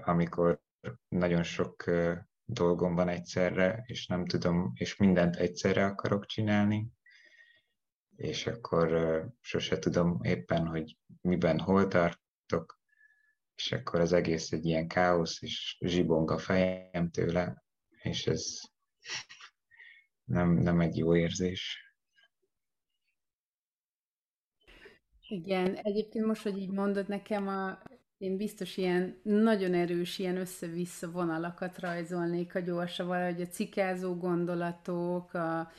amikor 0.01 0.61
nagyon 1.07 1.43
sok 1.43 1.83
dolgom 2.53 2.95
van 2.95 3.07
egyszerre, 3.07 3.83
és 3.85 4.07
nem 4.07 4.25
tudom, 4.25 4.71
és 4.75 4.95
mindent 4.95 5.35
egyszerre 5.35 5.85
akarok 5.85 6.25
csinálni, 6.25 6.91
és 8.15 8.47
akkor 8.47 8.89
sose 9.39 9.79
tudom 9.79 10.19
éppen, 10.23 10.67
hogy 10.67 10.97
miben 11.21 11.59
hol 11.59 11.87
tartok, 11.87 12.79
és 13.55 13.71
akkor 13.71 13.99
az 13.99 14.13
egész 14.13 14.51
egy 14.51 14.65
ilyen 14.65 14.87
káosz, 14.87 15.41
és 15.41 15.77
zsibong 15.79 16.31
a 16.31 16.37
fejem 16.37 17.09
tőle, 17.09 17.63
és 18.01 18.27
ez 18.27 18.59
nem, 20.23 20.51
nem 20.51 20.79
egy 20.79 20.97
jó 20.97 21.15
érzés. 21.15 21.89
Igen, 25.27 25.75
egyébként 25.75 26.25
most, 26.25 26.41
hogy 26.41 26.57
így 26.57 26.71
mondod 26.71 27.07
nekem, 27.07 27.47
a, 27.47 27.81
én 28.21 28.37
biztos 28.37 28.77
ilyen 28.77 29.15
nagyon 29.21 29.73
erős, 29.73 30.19
ilyen 30.19 30.37
össze-vissza 30.37 31.11
vonalakat 31.11 31.79
rajzolnék 31.79 32.55
a 32.55 32.59
gyorsa, 32.59 33.05
valahogy 33.05 33.41
a 33.41 33.47
cikázó 33.47 34.15
gondolatok, 34.15 35.33
a, 35.33 35.71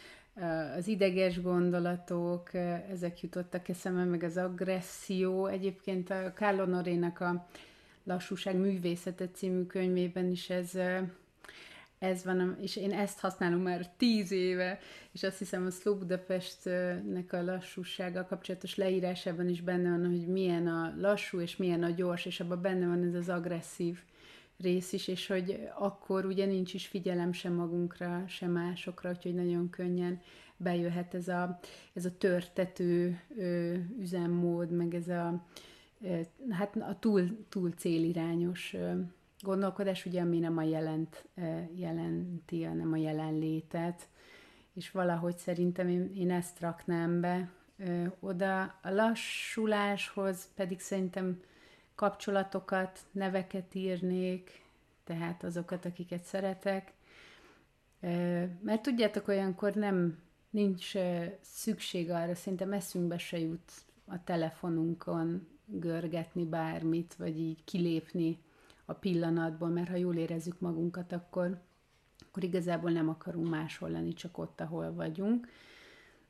az 0.76 0.88
ideges 0.88 1.42
gondolatok, 1.42 2.54
ezek 2.90 3.20
jutottak 3.20 3.68
eszembe, 3.68 4.04
meg 4.04 4.22
az 4.22 4.36
agresszió. 4.36 5.46
Egyébként 5.46 6.10
a 6.10 6.32
Carlo 6.34 6.64
Norénak 6.64 7.20
a 7.20 7.46
Lassúság 8.04 8.56
művészete 8.56 9.28
című 9.28 9.62
könyvében 9.62 10.30
is 10.30 10.50
ez, 10.50 10.78
ez 12.02 12.24
van, 12.24 12.56
és 12.60 12.76
én 12.76 12.92
ezt 12.92 13.20
használom 13.20 13.60
már 13.60 13.88
tíz 13.96 14.30
éve, 14.30 14.78
és 15.12 15.22
azt 15.22 15.38
hiszem 15.38 15.66
a 15.66 15.70
Slow 15.70 15.98
Budapestnek 15.98 17.32
a 17.32 17.42
lassúsággal 17.42 18.26
kapcsolatos 18.26 18.76
leírásában 18.76 19.48
is 19.48 19.60
benne 19.60 19.90
van, 19.90 20.06
hogy 20.06 20.26
milyen 20.26 20.66
a 20.66 20.94
lassú 20.98 21.40
és 21.40 21.56
milyen 21.56 21.82
a 21.82 21.90
gyors, 21.90 22.24
és 22.24 22.40
abban 22.40 22.62
benne 22.62 22.86
van 22.86 23.02
ez 23.02 23.14
az 23.14 23.28
agresszív 23.28 23.98
rész 24.58 24.92
is, 24.92 25.08
és 25.08 25.26
hogy 25.26 25.68
akkor 25.78 26.24
ugye 26.24 26.46
nincs 26.46 26.74
is 26.74 26.86
figyelem 26.86 27.32
sem 27.32 27.52
magunkra, 27.52 28.24
sem 28.26 28.50
másokra, 28.50 29.10
úgyhogy 29.10 29.34
nagyon 29.34 29.70
könnyen 29.70 30.20
bejöhet 30.56 31.14
ez 31.14 31.28
a, 31.28 31.58
ez 31.92 32.04
a 32.04 32.16
törtető 32.18 33.20
ö, 33.38 33.74
üzemmód, 34.00 34.70
meg 34.70 34.94
ez 34.94 35.08
a, 35.08 35.46
ö, 36.00 36.20
hát 36.50 36.76
a 36.76 36.96
túl, 37.00 37.46
túl 37.48 37.70
célirányos 37.70 38.74
ö, 38.74 39.00
gondolkodás, 39.42 40.06
ugye, 40.06 40.20
ami 40.20 40.38
nem 40.38 40.56
a 40.58 40.62
jelent, 40.62 41.28
jelenti, 41.74 42.64
hanem 42.64 42.92
a 42.92 42.96
jelenlétet, 42.96 44.08
és 44.74 44.90
valahogy 44.90 45.36
szerintem 45.36 45.88
én, 45.88 46.12
én 46.14 46.30
ezt 46.30 46.60
raknám 46.60 47.20
be 47.20 47.50
oda. 48.20 48.62
A 48.62 48.90
lassuláshoz 48.90 50.48
pedig 50.54 50.80
szerintem 50.80 51.40
kapcsolatokat, 51.94 53.00
neveket 53.12 53.74
írnék, 53.74 54.62
tehát 55.04 55.42
azokat, 55.44 55.84
akiket 55.84 56.22
szeretek. 56.22 56.92
Mert 58.60 58.82
tudjátok, 58.82 59.28
olyankor 59.28 59.74
nem 59.74 60.18
nincs 60.50 60.92
szükség 61.40 62.10
arra, 62.10 62.34
szerintem 62.34 62.72
eszünkbe 62.72 63.18
se 63.18 63.38
jut 63.38 63.72
a 64.04 64.24
telefonunkon 64.24 65.46
görgetni 65.66 66.44
bármit, 66.44 67.14
vagy 67.14 67.38
így 67.38 67.64
kilépni 67.64 68.38
a 68.84 68.92
pillanatból, 68.92 69.68
mert 69.68 69.88
ha 69.88 69.96
jól 69.96 70.16
érezzük 70.16 70.60
magunkat, 70.60 71.12
akkor, 71.12 71.60
akkor 72.28 72.42
igazából 72.42 72.90
nem 72.90 73.08
akarunk 73.08 73.48
máshol 73.48 73.90
lenni, 73.90 74.12
csak 74.12 74.38
ott, 74.38 74.60
ahol 74.60 74.92
vagyunk. 74.92 75.48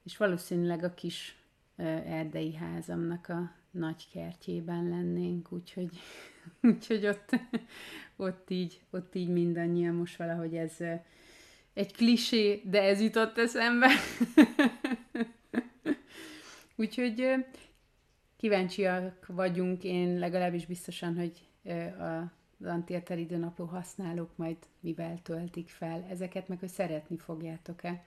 És 0.05 0.17
valószínűleg 0.17 0.85
a 0.85 0.95
kis 0.95 1.37
erdei 2.07 2.55
házamnak 2.55 3.29
a 3.29 3.53
nagy 3.71 4.09
kertjében 4.13 4.89
lennénk, 4.89 5.53
úgyhogy, 5.53 5.99
úgyhogy 6.73 7.07
ott, 7.07 7.31
ott, 8.17 8.51
így, 8.51 8.81
ott 8.91 9.15
így 9.15 9.29
mindannyian 9.29 9.95
most 9.95 10.17
valahogy 10.17 10.57
ez 10.57 10.77
egy 11.73 11.93
klisé, 11.93 12.63
de 12.65 12.83
ez 12.83 13.01
jutott 13.01 13.39
eszembe. 13.39 13.89
úgyhogy 16.77 17.45
kíváncsiak 18.37 19.27
vagyunk, 19.27 19.85
én 19.85 20.19
legalábbis 20.19 20.67
biztosan, 20.67 21.17
hogy 21.17 21.49
a 21.99 22.33
az 22.63 22.69
antiater 22.69 23.19
időnapló 23.19 23.65
használók 23.65 24.37
majd 24.37 24.57
mivel 24.81 25.19
töltik 25.23 25.69
fel 25.69 26.07
ezeket, 26.11 26.49
meg 26.49 26.59
hogy 26.59 26.69
szeretni 26.69 27.17
fogjátok-e 27.17 28.05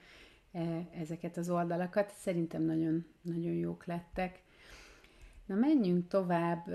ezeket 1.00 1.36
az 1.36 1.50
oldalakat. 1.50 2.12
Szerintem 2.16 2.62
nagyon, 2.62 3.06
nagyon 3.22 3.52
jók 3.52 3.86
lettek. 3.86 4.42
Na 5.46 5.54
menjünk 5.54 6.08
tovább. 6.08 6.68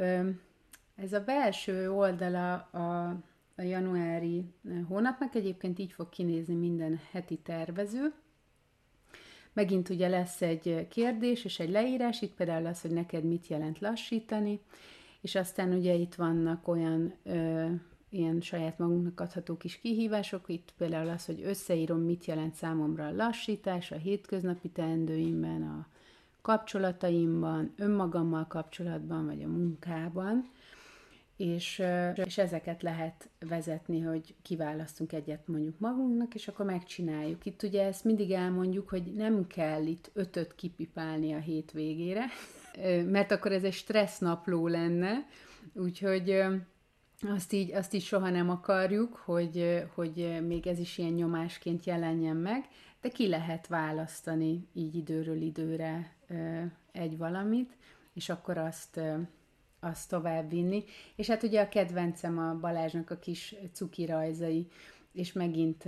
Ez 0.95 1.13
a 1.13 1.23
belső 1.23 1.91
oldala 1.91 2.53
a, 2.53 3.07
a 3.55 3.61
januári 3.61 4.45
hónapnak 4.87 5.35
egyébként 5.35 5.79
így 5.79 5.91
fog 5.91 6.09
kinézni 6.09 6.55
minden 6.55 6.99
heti 7.11 7.37
tervező. 7.37 8.13
Megint 9.53 9.89
ugye 9.89 10.07
lesz 10.07 10.41
egy 10.41 10.87
kérdés 10.89 11.45
és 11.45 11.59
egy 11.59 11.69
leírás, 11.69 12.21
itt 12.21 12.33
például 12.33 12.65
az, 12.65 12.81
hogy 12.81 12.91
neked 12.91 13.23
mit 13.23 13.47
jelent 13.47 13.79
lassítani, 13.79 14.59
és 15.21 15.35
aztán 15.35 15.73
ugye 15.73 15.93
itt 15.93 16.15
vannak 16.15 16.67
olyan 16.67 17.13
ö, 17.23 17.65
ilyen 18.09 18.41
saját 18.41 18.77
magunknak 18.77 19.19
adható 19.19 19.57
kis 19.57 19.79
kihívások, 19.79 20.49
itt 20.49 20.73
például 20.77 21.09
az, 21.09 21.25
hogy 21.25 21.41
összeírom, 21.43 21.99
mit 21.99 22.25
jelent 22.25 22.55
számomra 22.55 23.05
a 23.05 23.15
lassítás 23.15 23.91
a 23.91 23.95
hétköznapi 23.95 24.69
teendőimben, 24.69 25.61
a 25.61 25.87
kapcsolataimban, 26.41 27.73
önmagammal 27.77 28.47
kapcsolatban, 28.47 29.25
vagy 29.25 29.43
a 29.43 29.47
munkában, 29.47 30.49
és, 31.37 31.83
és 32.15 32.37
ezeket 32.37 32.81
lehet 32.81 33.29
vezetni, 33.39 33.99
hogy 33.99 34.35
kiválasztunk 34.41 35.13
egyet 35.13 35.47
mondjuk 35.47 35.79
magunknak, 35.79 36.35
és 36.35 36.47
akkor 36.47 36.65
megcsináljuk. 36.65 37.45
Itt 37.45 37.63
ugye 37.63 37.85
ezt 37.85 38.03
mindig 38.03 38.31
elmondjuk, 38.31 38.89
hogy 38.89 39.03
nem 39.03 39.47
kell 39.47 39.85
itt 39.85 40.09
ötöt 40.13 40.55
kipipálni 40.55 41.33
a 41.33 41.39
hétvégére, 41.39 42.25
mert 43.05 43.31
akkor 43.31 43.51
ez 43.51 43.63
egy 43.63 43.73
stressz 43.73 44.19
napló 44.19 44.67
lenne, 44.67 45.25
úgyhogy 45.73 46.43
azt 47.21 47.53
így, 47.53 47.73
azt 47.73 47.93
így 47.93 48.03
soha 48.03 48.29
nem 48.29 48.49
akarjuk, 48.49 49.15
hogy, 49.15 49.83
hogy 49.93 50.41
még 50.47 50.67
ez 50.67 50.79
is 50.79 50.97
ilyen 50.97 51.11
nyomásként 51.11 51.85
jelenjen 51.85 52.35
meg, 52.35 52.67
de 53.01 53.09
ki 53.09 53.27
lehet 53.27 53.67
választani 53.67 54.67
így 54.73 54.95
időről 54.95 55.41
időre 55.41 56.15
egy 56.91 57.17
valamit, 57.17 57.77
és 58.13 58.29
akkor 58.29 58.57
azt, 58.57 58.99
azt 59.79 60.09
tovább 60.09 60.49
vinni. 60.49 60.83
És 61.15 61.27
hát 61.27 61.43
ugye 61.43 61.61
a 61.61 61.69
kedvencem 61.69 62.37
a 62.37 62.55
Balázsnak 62.59 63.09
a 63.09 63.17
kis 63.17 63.55
cuki 63.73 64.05
rajzai, 64.05 64.67
és 65.11 65.33
megint 65.33 65.83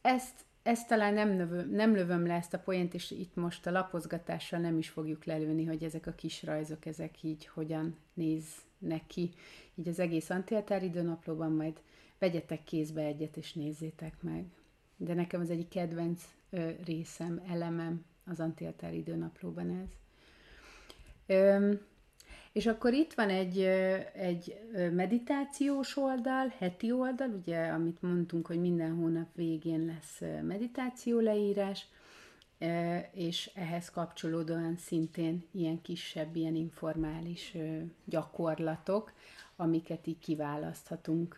ezt, 0.00 0.43
ezt 0.64 0.88
talán 0.88 1.14
nem, 1.14 1.28
növöm, 1.30 1.70
nem 1.70 1.94
lövöm 1.94 2.26
le 2.26 2.34
ezt 2.34 2.54
a 2.54 2.58
poént, 2.58 2.94
és 2.94 3.10
itt 3.10 3.34
most 3.34 3.66
a 3.66 3.70
lapozgatással 3.70 4.60
nem 4.60 4.78
is 4.78 4.88
fogjuk 4.88 5.24
lelőni, 5.24 5.64
hogy 5.64 5.82
ezek 5.82 6.06
a 6.06 6.12
kis 6.12 6.42
rajzok, 6.42 6.86
ezek 6.86 7.22
így 7.22 7.46
hogyan 7.46 7.96
néznek 8.14 9.06
ki. 9.06 9.30
Így 9.74 9.88
az 9.88 9.98
egész 9.98 10.30
antiatár 10.30 10.82
időnaplóban 10.82 11.52
majd 11.52 11.80
vegyetek 12.18 12.64
kézbe 12.64 13.02
egyet, 13.02 13.36
és 13.36 13.52
nézzétek 13.52 14.22
meg. 14.22 14.44
De 14.96 15.14
nekem 15.14 15.40
az 15.40 15.50
egyik 15.50 15.68
kedvenc 15.68 16.22
ö, 16.50 16.70
részem, 16.84 17.42
elemem 17.48 18.04
az 18.26 18.40
antiatár 18.40 18.94
időnaplóban 18.94 19.70
ez. 19.70 19.88
Ö, 21.26 21.72
és 22.54 22.66
akkor 22.66 22.92
itt 22.92 23.12
van 23.14 23.28
egy, 23.28 23.60
egy 24.14 24.60
meditációs 24.92 25.96
oldal, 25.96 26.48
heti 26.58 26.92
oldal, 26.92 27.28
ugye, 27.28 27.66
amit 27.66 28.02
mondtunk, 28.02 28.46
hogy 28.46 28.60
minden 28.60 28.94
hónap 28.94 29.28
végén 29.34 29.84
lesz 29.84 30.20
meditáció 30.42 31.18
leírás, 31.18 31.86
és 33.12 33.50
ehhez 33.54 33.90
kapcsolódóan 33.90 34.76
szintén 34.76 35.44
ilyen 35.50 35.82
kisebb, 35.82 36.36
ilyen 36.36 36.54
informális 36.54 37.56
gyakorlatok, 38.04 39.12
amiket 39.56 40.06
így 40.06 40.18
kiválaszthatunk 40.18 41.36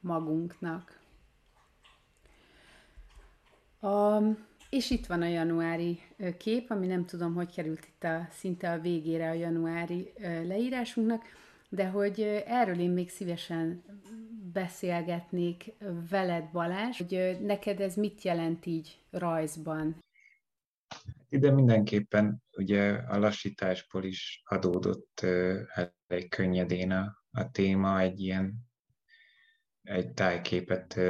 magunknak. 0.00 1.00
A, 3.80 4.18
és 4.70 4.90
itt 4.90 5.06
van 5.06 5.22
a 5.22 5.26
januári 5.26 6.00
kép, 6.38 6.70
ami 6.70 6.86
nem 6.86 7.06
tudom, 7.06 7.34
hogy 7.34 7.54
került 7.54 7.86
itt 7.86 8.04
a, 8.04 8.28
szinte 8.30 8.72
a 8.72 8.80
végére 8.80 9.30
a 9.30 9.32
januári 9.32 10.12
leírásunknak, 10.20 11.22
de 11.68 11.88
hogy 11.88 12.20
erről 12.46 12.78
én 12.78 12.90
még 12.90 13.10
szívesen 13.10 13.82
beszélgetnék 14.52 15.74
veled, 16.10 16.50
Balázs, 16.52 16.98
hogy 16.98 17.38
neked 17.40 17.80
ez 17.80 17.94
mit 17.94 18.22
jelent 18.22 18.66
így 18.66 18.98
rajzban? 19.10 19.98
Ide 21.28 21.50
mindenképpen 21.50 22.42
ugye 22.56 22.92
a 22.92 23.18
lassításból 23.18 24.04
is 24.04 24.42
adódott 24.44 25.20
elég 26.06 26.28
könnyedén 26.28 26.90
a, 26.90 27.22
a 27.30 27.50
téma, 27.50 28.00
egy 28.00 28.20
ilyen 28.20 28.54
egy 29.82 30.12
tájképet, 30.12 31.00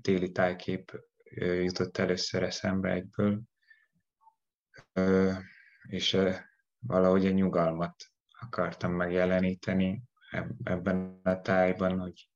téli 0.00 0.32
tájkép 0.32 1.07
jutott 1.36 1.96
először 1.96 2.42
eszembe 2.42 2.90
egyből, 2.90 3.42
és 5.88 6.18
valahogy 6.78 7.26
a 7.26 7.30
nyugalmat 7.30 7.94
akartam 8.40 8.92
megjeleníteni 8.92 10.02
ebben 10.62 11.20
a 11.22 11.40
tájban, 11.40 11.98
hogy, 11.98 12.30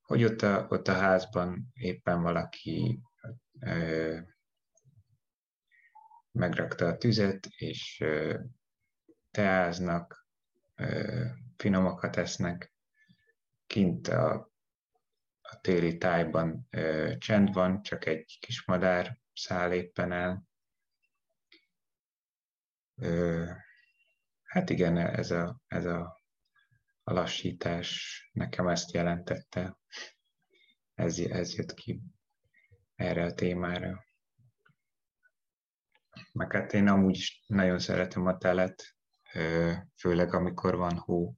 hogy 0.00 0.24
ott, 0.24 0.42
a, 0.42 0.66
ott 0.68 0.88
a 0.88 0.92
házban 0.92 1.66
éppen 1.72 2.22
valaki 2.22 3.00
megrakta 6.32 6.86
a 6.86 6.96
tüzet, 6.96 7.46
és 7.46 8.04
teáznak, 9.30 10.26
finomakat 11.56 12.16
esznek, 12.16 12.72
kint 13.66 14.08
a, 14.08 14.49
a 15.50 15.60
téli 15.60 15.96
tájban 15.96 16.66
ö, 16.70 17.14
csend 17.18 17.52
van, 17.52 17.82
csak 17.82 18.06
egy 18.06 18.38
kis 18.40 18.64
madár 18.64 19.18
száll 19.32 19.72
éppen 19.72 20.12
el. 20.12 20.44
Ö, 22.94 23.44
hát 24.42 24.70
igen, 24.70 24.96
ez 24.96 25.30
a, 25.30 25.60
ez 25.66 25.84
a, 25.84 26.20
a 27.02 27.12
lassítás 27.12 28.20
nekem 28.32 28.68
ezt 28.68 28.92
jelentette. 28.92 29.78
Ez, 30.94 31.18
ez 31.18 31.54
jött 31.54 31.74
ki 31.74 32.00
erre 32.94 33.24
a 33.24 33.34
témára. 33.34 34.04
Meg 36.32 36.52
hát 36.52 36.72
én 36.72 36.88
amúgy 36.88 37.16
is 37.16 37.44
nagyon 37.46 37.78
szeretem 37.78 38.26
a 38.26 38.38
telet, 38.38 38.96
főleg 39.96 40.34
amikor 40.34 40.76
van 40.76 40.98
hó, 40.98 41.34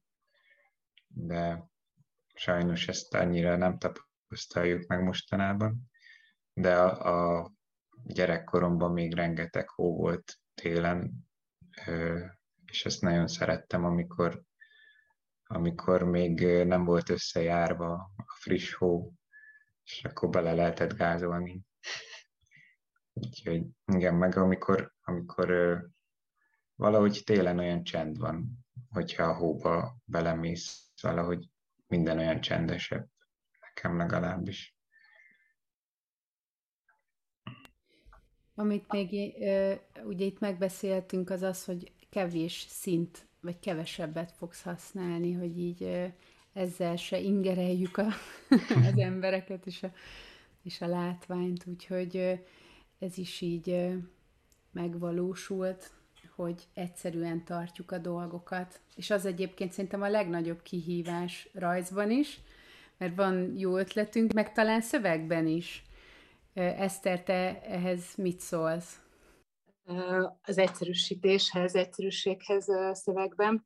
de 1.07 1.71
sajnos 2.35 2.89
ezt 2.89 3.15
annyira 3.15 3.57
nem 3.57 3.79
tapasztaljuk 3.79 4.87
meg 4.87 5.03
mostanában. 5.03 5.91
De 6.53 6.77
a, 6.77 7.41
a 7.41 7.53
gyerekkoromban 8.05 8.93
még 8.93 9.15
rengeteg 9.15 9.69
hó 9.69 9.97
volt 9.97 10.39
télen, 10.55 11.13
és 12.65 12.85
ezt 12.85 13.01
nagyon 13.01 13.27
szerettem, 13.27 13.85
amikor, 13.85 14.43
amikor 15.45 16.03
még 16.03 16.47
nem 16.65 16.85
volt 16.85 17.09
összejárva 17.09 17.93
a 18.17 18.37
friss 18.41 18.75
hó, 18.75 19.13
és 19.85 20.05
akkor 20.05 20.29
bele 20.29 20.53
lehetett 20.53 20.95
gázolni. 20.97 21.61
Úgyhogy 23.13 23.67
igen, 23.93 24.15
meg 24.15 24.37
amikor, 24.37 24.93
amikor 25.03 25.89
valahogy 26.75 27.23
télen 27.25 27.59
olyan 27.59 27.85
csend 27.85 28.19
van, 28.19 28.65
hogyha 28.91 29.23
a 29.23 29.37
hóba 29.37 29.97
belemész, 30.05 30.91
valahogy 31.01 31.52
minden 31.93 32.19
olyan 32.19 32.41
csendesebb, 32.41 33.09
nekem 33.61 33.97
legalábbis. 33.97 34.77
Amit 38.55 38.93
még 38.93 39.35
ugye 40.05 40.25
itt 40.25 40.39
megbeszéltünk, 40.39 41.31
az 41.31 41.43
az, 41.43 41.65
hogy 41.65 41.93
kevés 42.11 42.67
szint, 42.69 43.27
vagy 43.41 43.59
kevesebbet 43.59 44.33
fogsz 44.33 44.63
használni, 44.63 45.33
hogy 45.33 45.59
így 45.59 46.13
ezzel 46.53 46.97
se 46.97 47.19
ingereljük 47.19 47.97
a, 47.97 48.07
az 48.91 48.99
embereket 48.99 49.67
és 49.67 49.83
a, 49.83 49.93
és 50.63 50.81
a 50.81 50.87
látványt, 50.87 51.67
úgyhogy 51.67 52.41
ez 52.99 53.19
is 53.19 53.41
így 53.41 53.97
megvalósult, 54.71 55.93
hogy 56.43 56.63
egyszerűen 56.75 57.45
tartjuk 57.45 57.91
a 57.91 57.99
dolgokat. 57.99 58.81
És 58.97 59.11
az 59.11 59.27
egyébként 59.27 59.73
szerintem 59.73 60.03
a 60.03 60.09
legnagyobb 60.09 60.63
kihívás 60.63 61.49
rajzban 61.53 62.11
is, 62.11 62.41
mert 62.99 63.17
van 63.17 63.55
jó 63.57 63.77
ötletünk, 63.77 64.33
meg 64.33 64.53
talán 64.53 64.81
szövegben 64.81 65.47
is. 65.47 65.85
Eszter, 66.55 67.23
te 67.23 67.61
ehhez 67.63 68.15
mit 68.17 68.41
szólsz? 68.41 69.01
Az 70.43 70.59
egyszerűsítéshez, 70.59 71.75
egyszerűséghez 71.75 72.67
szövegben. 72.93 73.65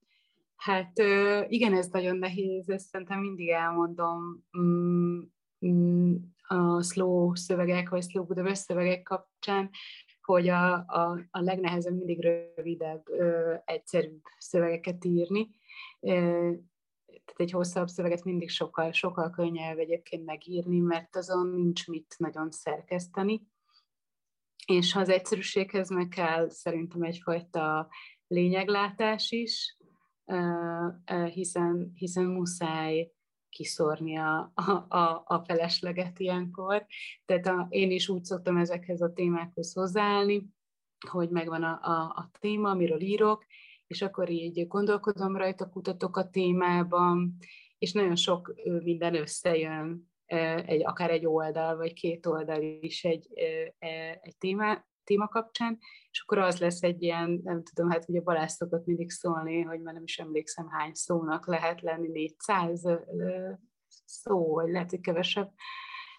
Hát 0.56 0.98
igen, 1.48 1.74
ez 1.74 1.86
nagyon 1.86 2.16
nehéz, 2.16 2.68
ezt 2.68 2.88
szerintem 2.88 3.20
mindig 3.20 3.48
elmondom 3.48 4.44
mm, 4.58 5.20
mm, 5.66 6.14
a 6.46 6.82
slow 6.82 7.34
szövegek, 7.34 7.88
vagy 7.88 8.02
slow 8.02 8.24
Budapest 8.24 8.62
szövegek 8.62 9.02
kapcsán, 9.02 9.70
hogy 10.26 10.48
a, 10.48 10.72
a, 10.72 11.20
a 11.30 11.40
legnehezebb 11.40 11.96
mindig 11.96 12.20
rövidebb, 12.20 13.04
egyszerűbb 13.64 14.22
szövegeket 14.38 15.04
írni. 15.04 15.50
Tehát 17.06 17.40
egy 17.40 17.50
hosszabb 17.50 17.88
szöveget 17.88 18.24
mindig 18.24 18.50
sokkal, 18.50 18.92
sokkal 18.92 19.30
könnyebb 19.30 19.78
egyébként 19.78 20.24
megírni, 20.24 20.78
mert 20.78 21.16
azon 21.16 21.48
nincs 21.48 21.86
mit 21.86 22.14
nagyon 22.18 22.50
szerkeszteni. 22.50 23.46
És 24.66 24.92
ha 24.92 25.00
az 25.00 25.08
egyszerűséghez 25.08 25.90
meg 25.90 26.08
kell 26.08 26.48
szerintem 26.48 27.02
egyfajta 27.02 27.88
lényeglátás 28.26 29.30
is, 29.30 29.76
hiszen, 31.32 31.92
hiszen 31.94 32.24
muszáj 32.24 33.15
kiszórni 33.56 34.16
a, 34.16 34.52
a, 34.88 35.22
a 35.24 35.42
felesleget 35.46 36.18
ilyenkor. 36.18 36.86
Tehát 37.24 37.46
a, 37.46 37.66
én 37.70 37.90
is 37.90 38.08
úgy 38.08 38.24
szoktam 38.24 38.56
ezekhez 38.56 39.00
a 39.00 39.12
témákhoz 39.12 39.72
hozzáállni, 39.72 40.46
hogy 41.10 41.30
megvan 41.30 41.62
a, 41.62 41.78
a, 41.82 42.02
a 42.02 42.30
téma, 42.40 42.70
amiről 42.70 43.00
írok, 43.00 43.44
és 43.86 44.02
akkor 44.02 44.30
így 44.30 44.66
gondolkodom 44.66 45.36
rajta, 45.36 45.68
kutatok 45.68 46.16
a 46.16 46.30
témában, 46.30 47.36
és 47.78 47.92
nagyon 47.92 48.16
sok 48.16 48.54
minden 48.64 49.14
összejön, 49.14 50.10
egy, 50.66 50.84
akár 50.84 51.10
egy 51.10 51.26
oldal, 51.26 51.76
vagy 51.76 51.92
két 51.92 52.26
oldal 52.26 52.62
is 52.62 53.04
egy, 53.04 53.28
egy 54.20 54.36
téma, 54.38 54.84
téma 55.06 55.28
kapcsán, 55.28 55.78
és 56.10 56.20
akkor 56.20 56.38
az 56.38 56.58
lesz 56.58 56.82
egy 56.82 57.02
ilyen, 57.02 57.40
nem 57.44 57.62
tudom, 57.62 57.90
hát 57.90 58.08
ugye 58.08 58.20
Balázs 58.20 58.50
szokott 58.50 58.86
mindig 58.86 59.10
szólni, 59.10 59.62
hogy 59.62 59.80
már 59.80 59.94
nem 59.94 60.02
is 60.02 60.18
emlékszem 60.18 60.68
hány 60.68 60.94
szónak 60.94 61.46
lehet 61.46 61.80
lenni, 61.80 62.08
400 62.08 62.82
szó, 64.04 64.54
vagy 64.54 64.70
lehet, 64.70 64.90
hogy 64.90 65.00
kevesebb 65.00 65.52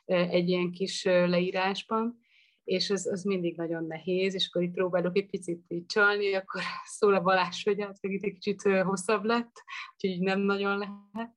egy 0.05 0.49
ilyen 0.49 0.71
kis 0.71 1.03
leírásban, 1.03 2.19
és 2.67 2.89
az, 2.89 3.07
az 3.07 3.23
mindig 3.23 3.57
nagyon 3.57 3.85
nehéz, 3.85 4.33
és 4.33 4.47
akkor 4.47 4.61
itt 4.61 4.73
próbálok 4.73 5.17
egy 5.17 5.29
picit 5.29 5.65
így 5.67 5.85
csalni, 5.85 6.33
akkor 6.33 6.61
szól 6.97 7.13
a 7.13 7.21
Balázs, 7.21 7.63
hogy 7.63 7.81
hát 7.81 7.97
egy 8.01 8.19
kicsit 8.19 8.61
hosszabb 8.61 9.23
lett, 9.23 9.63
úgyhogy 9.93 10.19
nem 10.19 10.39
nagyon 10.39 10.77
lehet. 10.77 11.33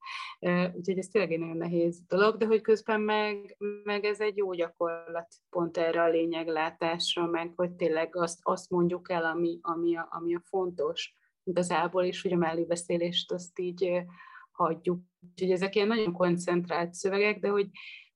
Úgyhogy 0.77 0.99
ez 0.99 1.07
tényleg 1.07 1.33
egy 1.33 1.39
nagyon 1.39 1.57
nehéz 1.57 2.03
dolog, 2.09 2.37
de 2.37 2.47
hogy 2.47 2.61
közben 2.61 3.01
meg, 3.01 3.57
meg 3.85 4.05
ez 4.05 4.21
egy 4.21 4.37
jó 4.37 4.53
gyakorlat 4.53 5.29
pont 5.51 5.77
erre 5.77 6.03
a 6.03 6.09
lényeglátásra, 6.09 7.27
meg 7.27 7.53
hogy 7.57 7.71
tényleg 7.71 8.17
azt, 8.17 8.39
azt 8.43 8.71
mondjuk 8.71 9.11
el, 9.11 9.25
ami, 9.25 9.59
ami, 9.63 9.97
a, 9.97 10.09
ami 10.11 10.35
a 10.35 10.43
fontos 10.45 11.15
igazából, 11.45 12.05
és 12.05 12.23
hogy 12.23 12.33
a 12.33 12.37
mellébeszélést 12.37 13.33
azt 13.33 13.59
így 13.59 14.03
hagyjuk. 14.53 15.01
Úgyhogy 15.31 15.51
ezek 15.51 15.75
ilyen 15.75 15.87
nagyon 15.87 16.13
koncentrált 16.13 16.95
szövegek, 16.95 17.39
de 17.39 17.49
hogy 17.49 17.69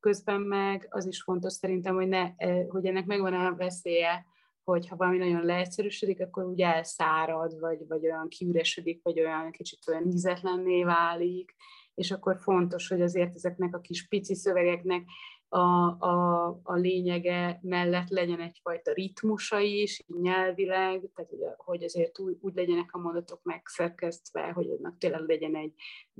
közben 0.04 0.40
meg 0.40 0.86
az 0.90 1.06
is 1.06 1.22
fontos 1.22 1.52
szerintem, 1.52 1.94
hogy, 1.94 2.08
ne, 2.08 2.30
eh, 2.36 2.66
hogy 2.68 2.86
ennek 2.86 3.06
megvan 3.06 3.34
a 3.34 3.54
veszélye, 3.54 4.24
hogy 4.64 4.88
ha 4.88 4.96
valami 4.96 5.18
nagyon 5.18 5.44
leegyszerűsödik, 5.44 6.20
akkor 6.20 6.44
úgy 6.44 6.60
elszárad, 6.60 7.60
vagy, 7.60 7.86
vagy 7.88 8.04
olyan 8.04 8.28
kiüresedik, 8.28 9.00
vagy 9.02 9.20
olyan 9.20 9.50
kicsit 9.50 9.88
olyan 9.88 10.06
ízetlenné 10.06 10.84
válik, 10.84 11.54
és 11.94 12.10
akkor 12.10 12.36
fontos, 12.40 12.88
hogy 12.88 13.00
azért 13.00 13.34
ezeknek 13.34 13.76
a 13.76 13.80
kis 13.80 14.08
pici 14.08 14.34
szövegeknek 14.34 15.04
a, 15.48 15.58
a, 15.98 16.46
a 16.62 16.74
lényege 16.74 17.58
mellett 17.62 18.08
legyen 18.08 18.40
egyfajta 18.40 18.92
ritmusa 18.92 19.58
is, 19.58 20.04
nyelvileg, 20.22 21.10
tehát 21.14 21.32
ugye, 21.32 21.48
hogy 21.56 21.82
azért 21.82 22.18
úgy, 22.18 22.36
úgy 22.40 22.54
legyenek 22.54 22.92
a 22.92 22.98
mondatok 22.98 23.42
megszerkesztve, 23.42 24.50
hogy 24.52 24.70
annak 24.78 24.98
tényleg 24.98 25.20
legyen 25.26 25.56
egy 25.56 25.72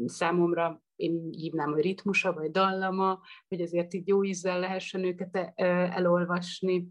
számomra, 0.06 0.83
én 0.96 1.28
hívnám, 1.30 1.72
hogy 1.72 1.82
ritmusa, 1.82 2.32
vagy 2.32 2.50
dallama, 2.50 3.20
hogy 3.48 3.60
azért 3.60 3.94
így 3.94 4.08
jó 4.08 4.24
ízzel 4.24 4.58
lehessen 4.58 5.04
őket 5.04 5.34
e, 5.34 5.52
elolvasni. 5.66 6.88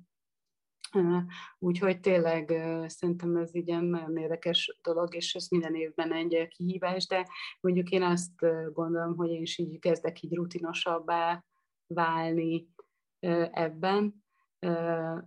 Úgyhogy 1.59 1.99
tényleg 1.99 2.49
szerintem 2.87 3.35
ez 3.35 3.55
így 3.55 3.81
nagyon 3.81 4.17
érdekes 4.17 4.79
dolog, 4.81 5.15
és 5.15 5.35
ez 5.35 5.47
minden 5.47 5.75
évben 5.75 6.13
egy 6.13 6.47
kihívás, 6.47 7.07
de 7.07 7.27
mondjuk 7.61 7.89
én 7.89 8.03
azt 8.03 8.39
gondolom, 8.73 9.15
hogy 9.15 9.29
én 9.29 9.41
is 9.41 9.57
így 9.57 9.79
kezdek 9.79 10.21
így 10.21 10.35
rutinosabbá 10.35 11.43
válni 11.87 12.67
ebben, 13.51 14.23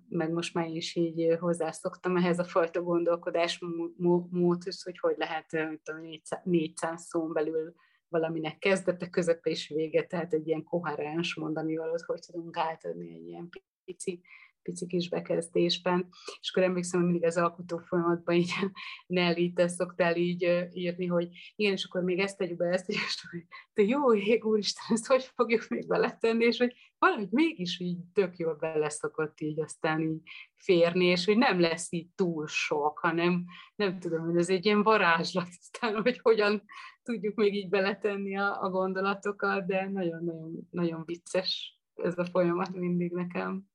meg 0.08 0.32
most 0.32 0.54
már 0.54 0.68
is 0.68 0.94
így 0.94 1.36
hozzászoktam 1.38 2.16
ehhez 2.16 2.38
a 2.38 2.44
fajta 2.44 2.82
gondolkodásmódhoz, 2.82 4.82
hogy 4.82 4.98
hogy 4.98 5.16
lehet 5.16 5.48
tudom, 5.82 6.02
400 6.42 7.02
szón 7.02 7.32
belül 7.32 7.74
valaminek 8.08 8.58
kezdete, 8.58 9.08
közepe 9.08 9.50
és 9.50 9.68
vége, 9.68 10.06
tehát 10.06 10.32
egy 10.32 10.46
ilyen 10.46 10.64
koherens 10.64 11.34
mondani 11.34 11.76
valót, 11.76 12.02
hogy 12.02 12.20
tudunk 12.20 12.56
átadni 12.56 13.14
egy 13.14 13.26
ilyen 13.26 13.48
pici, 13.84 14.20
pici 14.66 14.86
kis 14.86 15.08
bekezdésben, 15.08 16.08
és 16.40 16.50
akkor 16.50 16.62
emlékszem, 16.62 17.00
hogy 17.00 17.10
mindig 17.10 17.28
az 17.28 17.36
alkotó 17.36 17.78
folyamatban 17.78 18.34
így 18.34 18.52
Nelly, 19.06 19.52
te 19.52 19.68
szoktál 19.68 20.16
így 20.16 20.68
írni, 20.72 21.06
hogy 21.06 21.28
igen, 21.56 21.72
és 21.72 21.84
akkor 21.84 22.02
még 22.02 22.18
ezt 22.18 22.36
tegyük 22.36 22.56
be, 22.56 22.66
ezt 22.66 22.86
tegyük, 22.86 23.02
és 23.02 23.26
hogy 23.30 23.44
te 23.72 23.82
jó 23.82 24.14
ég, 24.14 24.44
úristen, 24.44 24.84
ezt 24.88 25.06
hogy 25.06 25.22
fogjuk 25.34 25.68
még 25.68 25.86
beletenni, 25.86 26.44
és 26.44 26.58
hogy 26.58 26.74
valahogy 26.98 27.28
mégis 27.30 27.80
így 27.80 27.98
tök 28.12 28.36
jól 28.36 28.54
bele 28.54 28.88
szokott 28.88 29.40
így 29.40 29.60
aztán 29.60 30.00
így 30.00 30.20
férni, 30.56 31.04
és 31.04 31.24
hogy 31.24 31.36
nem 31.36 31.60
lesz 31.60 31.92
így 31.92 32.08
túl 32.14 32.46
sok, 32.46 32.98
hanem 32.98 33.44
nem 33.74 33.98
tudom, 33.98 34.24
hogy 34.24 34.36
ez 34.36 34.48
egy 34.48 34.64
ilyen 34.64 34.82
varázslat, 34.82 35.48
aztán, 35.60 36.02
hogy 36.02 36.18
hogyan 36.22 36.62
tudjuk 37.06 37.34
még 37.34 37.54
így 37.54 37.68
beletenni 37.68 38.36
a, 38.36 38.62
a 38.62 38.70
gondolatokat, 38.70 39.66
de 39.66 39.88
nagyon-nagyon 39.88 40.68
nagyon 40.70 41.02
vicces 41.04 41.78
ez 41.94 42.18
a 42.18 42.24
folyamat 42.24 42.74
mindig 42.74 43.12
nekem. 43.12 43.68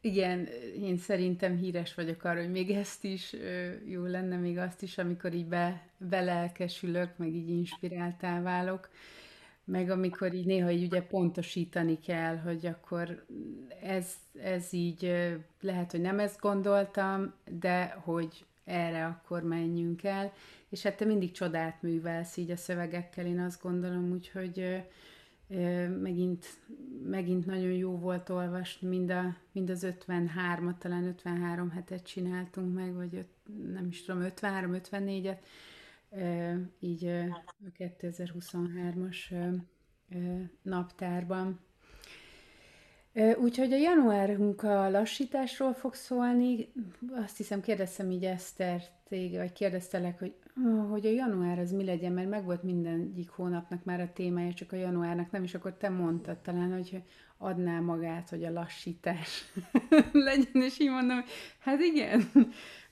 Igen, 0.00 0.46
én 0.80 0.96
szerintem 0.96 1.56
híres 1.56 1.94
vagyok 1.94 2.24
arra, 2.24 2.40
hogy 2.40 2.50
még 2.50 2.70
ezt 2.70 3.04
is 3.04 3.36
jó 3.86 4.04
lenne, 4.04 4.36
még 4.36 4.58
azt 4.58 4.82
is, 4.82 4.98
amikor 4.98 5.34
így 5.34 5.46
be, 5.46 5.90
belelkesülök, 5.98 7.16
meg 7.16 7.34
így 7.34 7.48
inspiráltá 7.48 8.42
válok, 8.42 8.90
meg 9.64 9.90
amikor 9.90 10.34
így 10.34 10.46
néha 10.46 10.70
így 10.70 10.84
ugye 10.84 11.02
pontosítani 11.02 11.98
kell, 11.98 12.36
hogy 12.36 12.66
akkor 12.66 13.24
ez, 13.82 14.14
ez 14.42 14.72
így 14.72 15.12
lehet, 15.60 15.90
hogy 15.90 16.00
nem 16.00 16.18
ezt 16.18 16.40
gondoltam, 16.40 17.34
de 17.50 17.86
hogy 17.86 18.44
erre 18.64 19.06
akkor 19.06 19.42
menjünk 19.42 20.04
el, 20.04 20.32
és 20.68 20.82
hát 20.82 20.96
te 20.96 21.04
mindig 21.04 21.30
csodát 21.30 21.82
művelsz 21.82 22.36
így 22.36 22.50
a 22.50 22.56
szövegekkel, 22.56 23.26
én 23.26 23.40
azt 23.40 23.62
gondolom, 23.62 24.12
úgyhogy 24.12 24.84
megint, 26.00 26.46
megint 27.04 27.46
nagyon 27.46 27.72
jó 27.72 27.98
volt 27.98 28.28
olvasni, 28.28 28.88
mind, 28.88 29.10
a, 29.10 29.36
mind 29.52 29.70
az 29.70 29.86
53-at, 29.88 30.78
talán 30.78 31.04
53 31.04 31.70
hetet 31.70 32.06
csináltunk 32.06 32.74
meg, 32.74 32.94
vagy 32.94 33.14
öt, 33.14 33.28
nem 33.72 33.86
is 33.86 34.04
tudom, 34.04 34.22
53-54-et, 34.24 35.38
így 36.80 37.06
a 37.06 37.72
2023-as 37.78 39.34
naptárban. 40.62 41.60
Úgyhogy 43.14 43.72
a 43.72 43.76
januárunk 43.76 44.62
a 44.62 44.90
lassításról 44.90 45.72
fog 45.72 45.94
szólni. 45.94 46.72
Azt 47.24 47.36
hiszem, 47.36 47.60
kérdeztem 47.60 48.10
így 48.10 48.24
Eszter 48.24 48.82
téged, 49.08 49.40
vagy 49.40 49.52
kérdeztelek, 49.52 50.18
hogy, 50.18 50.34
hogy 50.90 51.06
a 51.06 51.10
január 51.10 51.58
az 51.58 51.72
mi 51.72 51.84
legyen, 51.84 52.12
mert 52.12 52.28
meg 52.28 52.44
volt 52.44 52.62
mindegyik 52.62 53.28
hónapnak 53.28 53.84
már 53.84 54.00
a 54.00 54.12
témája, 54.12 54.52
csak 54.52 54.72
a 54.72 54.76
januárnak 54.76 55.30
nem, 55.30 55.42
és 55.42 55.54
akkor 55.54 55.76
te 55.76 55.88
mondtad 55.88 56.38
talán, 56.38 56.72
hogy 56.72 57.02
adná 57.38 57.80
magát, 57.80 58.28
hogy 58.28 58.44
a 58.44 58.52
lassítás 58.52 59.52
legyen, 60.12 60.62
és 60.62 60.78
így 60.80 60.90
mondom, 60.90 61.16
hogy 61.16 61.30
hát 61.58 61.80
igen, 61.80 62.30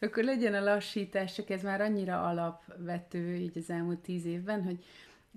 akkor 0.00 0.24
legyen 0.24 0.54
a 0.54 0.64
lassítás, 0.64 1.34
csak 1.34 1.50
ez 1.50 1.62
már 1.62 1.80
annyira 1.80 2.24
alapvető 2.26 3.34
így 3.34 3.58
az 3.58 3.70
elmúlt 3.70 3.98
tíz 3.98 4.24
évben, 4.24 4.62
hogy 4.62 4.84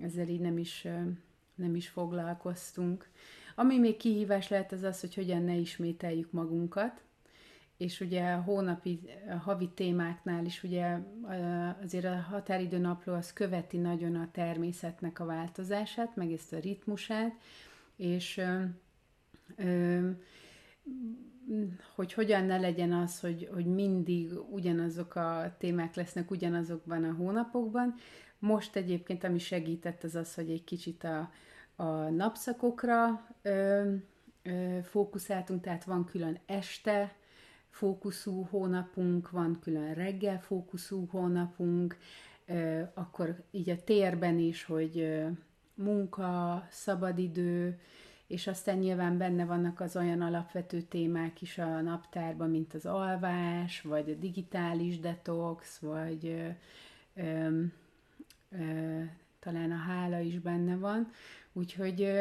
ezzel 0.01 0.27
így 0.27 0.41
nem 0.41 0.57
is, 0.57 0.88
nem 1.55 1.75
is 1.75 1.88
foglalkoztunk. 1.88 3.09
Ami 3.55 3.79
még 3.79 3.97
kihívás 3.97 4.47
lehet, 4.47 4.71
az 4.71 4.83
az, 4.83 4.99
hogy 4.99 5.15
hogyan 5.15 5.41
ne 5.41 5.55
ismételjük 5.55 6.31
magunkat, 6.31 7.01
és 7.77 7.99
ugye 7.99 8.31
a 8.31 8.41
hónapi, 8.41 8.99
havi 9.43 9.69
témáknál 9.69 10.45
is 10.45 10.63
ugye 10.63 10.97
azért 11.83 12.05
a 12.05 12.15
határidő 12.15 12.77
napló 12.77 13.13
az 13.13 13.33
követi 13.33 13.77
nagyon 13.77 14.15
a 14.15 14.29
természetnek 14.31 15.19
a 15.19 15.25
változását, 15.25 16.15
meg 16.15 16.31
ezt 16.31 16.53
a 16.53 16.59
ritmusát, 16.59 17.33
és 17.95 18.41
hogy 21.95 22.13
hogyan 22.13 22.45
ne 22.45 22.57
legyen 22.57 22.93
az, 22.93 23.19
hogy, 23.19 23.49
hogy 23.53 23.65
mindig 23.65 24.31
ugyanazok 24.51 25.15
a 25.15 25.55
témák 25.57 25.95
lesznek 25.95 26.31
ugyanazokban 26.31 27.03
a 27.03 27.13
hónapokban. 27.13 27.95
Most 28.39 28.75
egyébként, 28.75 29.23
ami 29.23 29.39
segített, 29.39 30.03
az 30.03 30.15
az, 30.15 30.33
hogy 30.33 30.49
egy 30.49 30.63
kicsit 30.63 31.03
a, 31.03 31.31
a 31.76 32.09
napszakokra 32.09 33.28
ö, 33.41 33.93
ö, 34.43 34.78
fókuszáltunk, 34.84 35.61
tehát 35.61 35.84
van 35.84 36.05
külön 36.05 36.39
este 36.45 37.15
fókuszú 37.69 38.47
hónapunk, 38.49 39.30
van 39.30 39.59
külön 39.61 39.93
reggel 39.93 40.39
fókuszú 40.41 41.07
hónapunk, 41.11 41.97
ö, 42.45 42.82
akkor 42.93 43.43
így 43.51 43.69
a 43.69 43.84
térben 43.84 44.39
is, 44.39 44.63
hogy 44.63 44.99
ö, 44.99 45.28
munka, 45.73 46.67
szabadidő, 46.69 47.80
és 48.28 48.47
aztán 48.47 48.78
nyilván 48.78 49.17
benne 49.17 49.45
vannak 49.45 49.80
az 49.80 49.95
olyan 49.95 50.21
alapvető 50.21 50.82
témák 50.82 51.41
is 51.41 51.57
a 51.57 51.82
naptárban, 51.82 52.49
mint 52.49 52.73
az 52.73 52.86
alvás, 52.86 53.82
vagy 53.82 54.09
a 54.09 54.13
digitális 54.13 54.99
detox, 54.99 55.80
vagy 55.80 56.26
ö, 56.26 56.49
ö, 57.21 57.61
ö, 58.49 59.01
talán 59.39 59.71
a 59.71 59.76
hála 59.76 60.19
is 60.19 60.39
benne 60.39 60.76
van. 60.76 61.11
Úgyhogy, 61.57 62.11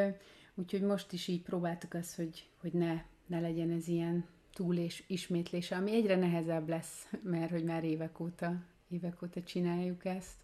úgyhogy 0.54 0.82
most 0.82 1.12
is 1.12 1.28
így 1.28 1.42
próbáltuk 1.42 1.94
azt, 1.94 2.16
hogy, 2.16 2.48
hogy 2.60 2.72
ne, 2.72 3.02
ne 3.26 3.40
legyen 3.40 3.70
ez 3.70 3.88
ilyen 3.88 4.24
túl 4.52 4.76
és 4.76 5.04
ismétlése, 5.06 5.76
ami 5.76 5.94
egyre 5.94 6.16
nehezebb 6.16 6.68
lesz, 6.68 7.08
mert 7.22 7.50
hogy 7.50 7.64
már 7.64 7.84
évek 7.84 8.20
óta, 8.20 8.62
évek 8.88 9.22
óta 9.22 9.42
csináljuk 9.42 10.04
ezt. 10.04 10.36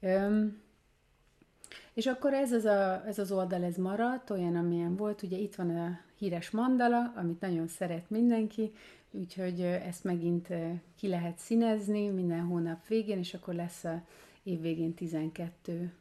Öm, 0.00 0.60
és 1.94 2.06
akkor 2.06 2.32
ez 2.32 2.52
az, 2.52 2.64
a, 2.64 3.06
ez 3.06 3.18
az 3.18 3.32
oldal, 3.32 3.64
ez 3.64 3.76
maradt, 3.76 4.30
olyan, 4.30 4.56
amilyen 4.56 4.96
volt. 4.96 5.22
Ugye 5.22 5.36
itt 5.36 5.54
van 5.54 5.76
a 5.76 6.00
híres 6.18 6.50
mandala, 6.50 7.12
amit 7.16 7.40
nagyon 7.40 7.66
szeret 7.66 8.10
mindenki, 8.10 8.72
úgyhogy 9.10 9.60
ezt 9.60 10.04
megint 10.04 10.48
ki 10.96 11.08
lehet 11.08 11.38
színezni 11.38 12.08
minden 12.08 12.40
hónap 12.40 12.86
végén, 12.86 13.18
és 13.18 13.34
akkor 13.34 13.54
lesz 13.54 13.84
a 13.84 14.04
év 14.42 14.60
végén 14.60 14.94
12 14.94 15.92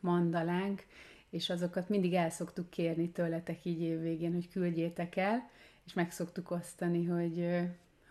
mandalánk, 0.00 0.84
és 1.30 1.50
azokat 1.50 1.88
mindig 1.88 2.14
el 2.14 2.30
szoktuk 2.30 2.70
kérni 2.70 3.10
tőletek 3.10 3.64
így 3.64 3.80
évvégén, 3.80 4.32
hogy 4.32 4.48
küldjétek 4.48 5.16
el, 5.16 5.50
és 5.86 5.92
meg 5.92 6.10
szoktuk 6.10 6.50
osztani, 6.50 7.04
hogy, 7.04 7.48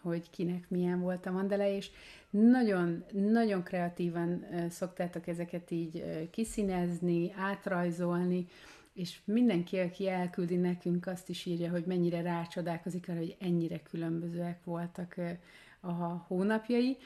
hogy 0.01 0.29
kinek 0.29 0.69
milyen 0.69 0.99
volt 0.99 1.25
a 1.25 1.31
mandala, 1.31 1.67
és 1.67 1.89
nagyon, 2.29 3.03
nagyon 3.11 3.63
kreatívan 3.63 4.45
szoktátok 4.69 5.27
ezeket 5.27 5.71
így 5.71 6.27
kiszínezni, 6.31 7.33
átrajzolni, 7.35 8.47
és 8.93 9.19
mindenki, 9.25 9.79
aki 9.79 10.07
elküldi 10.07 10.55
nekünk, 10.55 11.07
azt 11.07 11.29
is 11.29 11.45
írja, 11.45 11.69
hogy 11.69 11.83
mennyire 11.85 12.21
rácsodálkozik 12.21 13.09
arra, 13.09 13.17
hogy 13.17 13.35
ennyire 13.39 13.81
különbözőek 13.81 14.63
voltak 14.63 15.15
a 15.79 15.93
hónapjai, 16.27 16.97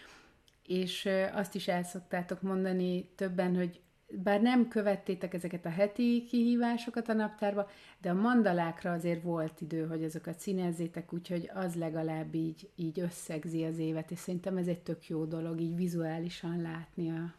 és 0.68 1.10
azt 1.34 1.56
is 1.56 1.68
el 1.68 1.84
szoktátok 1.84 2.42
mondani 2.42 3.10
többen, 3.16 3.56
hogy 3.56 3.80
bár 4.24 4.42
nem 4.42 4.68
követtétek 4.68 5.34
ezeket 5.34 5.66
a 5.66 5.70
heti 5.70 6.24
kihívásokat 6.28 7.10
a 7.10 7.14
naptárba, 7.14 7.70
de 8.02 8.10
a 8.10 8.14
mandalákra 8.14 8.92
azért 8.92 9.24
volt 9.24 9.62
idő, 9.62 9.88
hogy 9.88 10.04
azokat 10.04 10.40
színezzétek, 10.40 11.14
úgyhogy 11.14 11.50
az 11.54 11.76
legalább 11.76 12.36
így, 12.36 12.70
így 12.76 13.00
összegzi 13.00 13.64
az 13.64 13.78
évet, 13.78 14.12
és 14.12 14.20
szerintem 14.20 14.58
ez 14.58 14.68
egy 14.68 14.80
tök 14.80 15.08
jó 15.08 15.26
dolog, 15.26 15.60
így 15.60 15.76
vizuálisan 15.76 16.62
látni 16.62 17.10
a, 17.10 17.34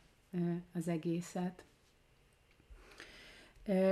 az 0.75 0.89
egészet. 0.89 1.65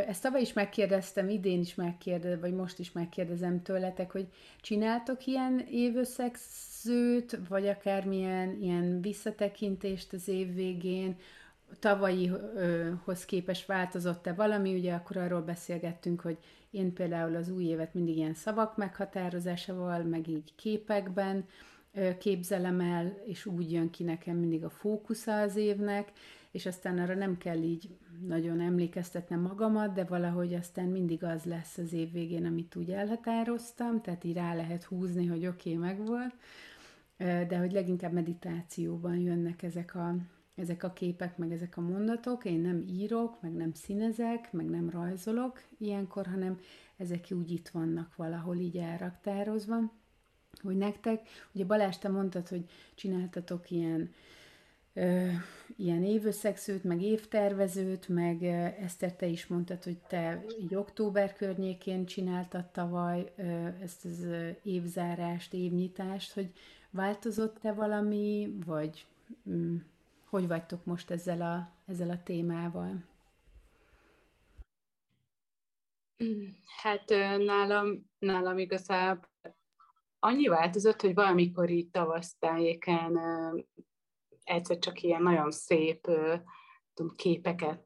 Ezt 0.06 0.22
tavaly 0.22 0.40
is 0.40 0.52
megkérdeztem, 0.52 1.28
idén 1.28 1.60
is 1.60 1.74
megkérdezem, 1.74 2.40
vagy 2.40 2.54
most 2.54 2.78
is 2.78 2.92
megkérdezem 2.92 3.62
tőletek, 3.62 4.10
hogy 4.10 4.26
csináltok 4.60 5.26
ilyen 5.26 5.66
évösszegzőt, 5.70 7.38
vagy 7.48 7.66
akármilyen 7.66 8.62
ilyen 8.62 9.00
visszatekintést 9.00 10.12
az 10.12 10.28
év 10.28 10.54
végén, 10.54 11.16
tavalyihoz 11.78 13.24
képest 13.24 13.66
változott-e 13.66 14.32
valami, 14.32 14.74
ugye 14.74 14.92
akkor 14.92 15.16
arról 15.16 15.42
beszélgettünk, 15.42 16.20
hogy 16.20 16.38
én 16.70 16.92
például 16.92 17.36
az 17.36 17.48
új 17.50 17.64
évet 17.64 17.94
mindig 17.94 18.16
ilyen 18.16 18.34
szavak 18.34 18.76
meghatározásával, 18.76 20.02
meg 20.02 20.28
így 20.28 20.54
képekben 20.56 21.44
képzelem 22.18 22.80
el, 22.80 23.16
és 23.24 23.46
úgy 23.46 23.72
jön 23.72 23.90
ki 23.90 24.04
nekem 24.04 24.36
mindig 24.36 24.64
a 24.64 24.70
fókusza 24.70 25.40
az 25.40 25.56
évnek, 25.56 26.12
és 26.50 26.66
aztán 26.66 26.98
arra 26.98 27.14
nem 27.14 27.38
kell 27.38 27.62
így 27.62 27.88
nagyon 28.26 28.60
emlékeztetnem 28.60 29.40
magamat, 29.40 29.92
de 29.92 30.04
valahogy 30.04 30.54
aztán 30.54 30.86
mindig 30.86 31.24
az 31.24 31.44
lesz 31.44 31.78
az 31.78 31.92
év 31.92 32.12
végén, 32.12 32.46
amit 32.46 32.76
úgy 32.76 32.90
elhatároztam, 32.90 34.00
tehát 34.00 34.24
így 34.24 34.34
rá 34.34 34.54
lehet 34.54 34.84
húzni, 34.84 35.26
hogy 35.26 35.46
oké, 35.46 35.74
okay, 35.74 35.88
megvolt, 35.88 36.34
de 37.48 37.58
hogy 37.58 37.72
leginkább 37.72 38.12
meditációban 38.12 39.16
jönnek 39.16 39.62
ezek 39.62 39.94
a, 39.94 40.16
ezek 40.60 40.82
a 40.82 40.92
képek, 40.92 41.36
meg 41.36 41.52
ezek 41.52 41.76
a 41.76 41.80
mondatok, 41.80 42.44
én 42.44 42.60
nem 42.60 42.84
írok, 42.88 43.40
meg 43.40 43.52
nem 43.52 43.72
színezek, 43.72 44.52
meg 44.52 44.66
nem 44.66 44.90
rajzolok 44.90 45.62
ilyenkor, 45.78 46.26
hanem 46.26 46.60
ezek 46.96 47.26
úgy 47.30 47.50
itt 47.50 47.68
vannak 47.68 48.16
valahol 48.16 48.56
így 48.56 48.76
elraktározva, 48.76 49.92
hogy 50.62 50.76
nektek, 50.76 51.28
ugye 51.52 51.64
Balázs, 51.64 51.96
te 51.96 52.08
mondtad, 52.08 52.48
hogy 52.48 52.64
csináltatok 52.94 53.70
ilyen 53.70 54.10
ilyen 55.76 56.04
évösszegzőt, 56.04 56.84
meg 56.84 57.02
évtervezőt, 57.02 58.08
meg 58.08 58.42
Eszter, 58.82 59.12
te 59.12 59.26
is 59.26 59.46
mondtad, 59.46 59.84
hogy 59.84 59.98
te 59.98 60.44
egy 60.60 60.74
október 60.74 61.32
környékén 61.32 62.06
csináltad 62.06 62.64
tavaly 62.64 63.32
ezt 63.82 64.04
az 64.04 64.26
évzárást, 64.62 65.54
évnyitást, 65.54 66.32
hogy 66.32 66.52
változott-e 66.90 67.72
valami, 67.72 68.56
vagy 68.66 69.06
mm, 69.50 69.76
hogy 70.30 70.46
vagytok 70.46 70.84
most 70.84 71.10
ezzel 71.10 71.42
a, 71.42 71.72
ezzel 71.86 72.10
a 72.10 72.22
témával? 72.22 73.04
Hát 76.82 77.08
nálam, 77.38 78.10
nálam 78.18 78.58
igazából 78.58 79.28
annyi 80.18 80.48
változott, 80.48 81.00
hogy 81.00 81.14
valamikor 81.14 81.70
így 81.70 81.90
tavasztájéken 81.90 83.18
egyszer 84.44 84.78
csak 84.78 85.02
ilyen 85.02 85.22
nagyon 85.22 85.50
szép 85.50 86.00
tudom, 86.94 87.14
képeket 87.16 87.84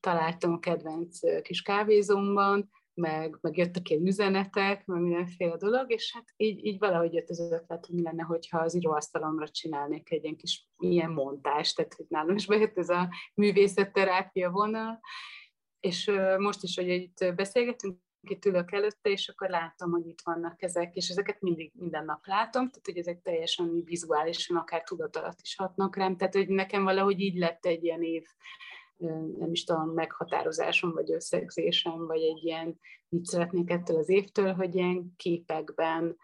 találtam 0.00 0.52
a 0.52 0.58
kedvenc 0.58 1.42
kis 1.42 1.62
kávézomban, 1.62 2.70
meg, 2.98 3.38
meg 3.40 3.56
jöttek 3.56 3.90
ilyen 3.90 4.06
üzenetek, 4.06 4.86
meg 4.86 5.00
mindenféle 5.00 5.56
dolog, 5.56 5.92
és 5.92 6.12
hát 6.14 6.24
így, 6.36 6.64
így 6.64 6.78
valahogy 6.78 7.12
jött 7.12 7.28
az 7.28 7.40
ötlet, 7.40 7.86
hogy 7.86 7.94
mi 7.94 8.02
lenne, 8.02 8.22
hogyha 8.22 8.58
az 8.58 8.74
íróasztalomra 8.74 9.48
csinálnék 9.48 10.10
egy 10.10 10.22
ilyen 10.22 10.36
kis 10.36 10.68
ilyen 10.78 11.10
montást, 11.10 11.76
tehát 11.76 11.94
hogy 11.94 12.06
nálam 12.08 12.36
is 12.36 12.46
bejött 12.46 12.78
ez 12.78 12.88
a 12.88 13.08
művészetterápia 13.34 14.50
vonal, 14.50 15.00
és 15.80 16.10
most 16.38 16.62
is, 16.62 16.76
hogy 16.76 16.88
itt 16.88 17.34
beszélgetünk, 17.34 17.98
itt 18.20 18.44
ülök 18.44 18.72
előtte, 18.72 19.10
és 19.10 19.28
akkor 19.28 19.48
látom, 19.48 19.90
hogy 19.90 20.06
itt 20.06 20.20
vannak 20.24 20.62
ezek, 20.62 20.94
és 20.94 21.08
ezeket 21.08 21.40
mindig 21.40 21.72
minden 21.74 22.04
nap 22.04 22.26
látom, 22.26 22.70
tehát 22.70 22.86
hogy 22.86 22.96
ezek 22.98 23.22
teljesen 23.22 23.84
vizuálisan, 23.84 24.56
akár 24.56 24.82
tudat 24.82 25.16
alatt 25.16 25.38
is 25.42 25.56
hatnak 25.56 25.96
rám, 25.96 26.16
tehát 26.16 26.34
hogy 26.34 26.48
nekem 26.48 26.84
valahogy 26.84 27.20
így 27.20 27.36
lett 27.36 27.66
egy 27.66 27.84
ilyen 27.84 28.02
év, 28.02 28.24
nem 29.38 29.50
is 29.50 29.64
tudom, 29.64 29.88
meghatározásom, 29.88 30.92
vagy 30.92 31.12
összegzésem, 31.12 32.06
vagy 32.06 32.22
egy 32.22 32.44
ilyen, 32.44 32.78
mit 33.08 33.24
szeretnék 33.24 33.70
ettől 33.70 33.96
az 33.96 34.08
évtől, 34.08 34.52
hogy 34.52 34.74
ilyen 34.74 35.12
képekben 35.16 36.16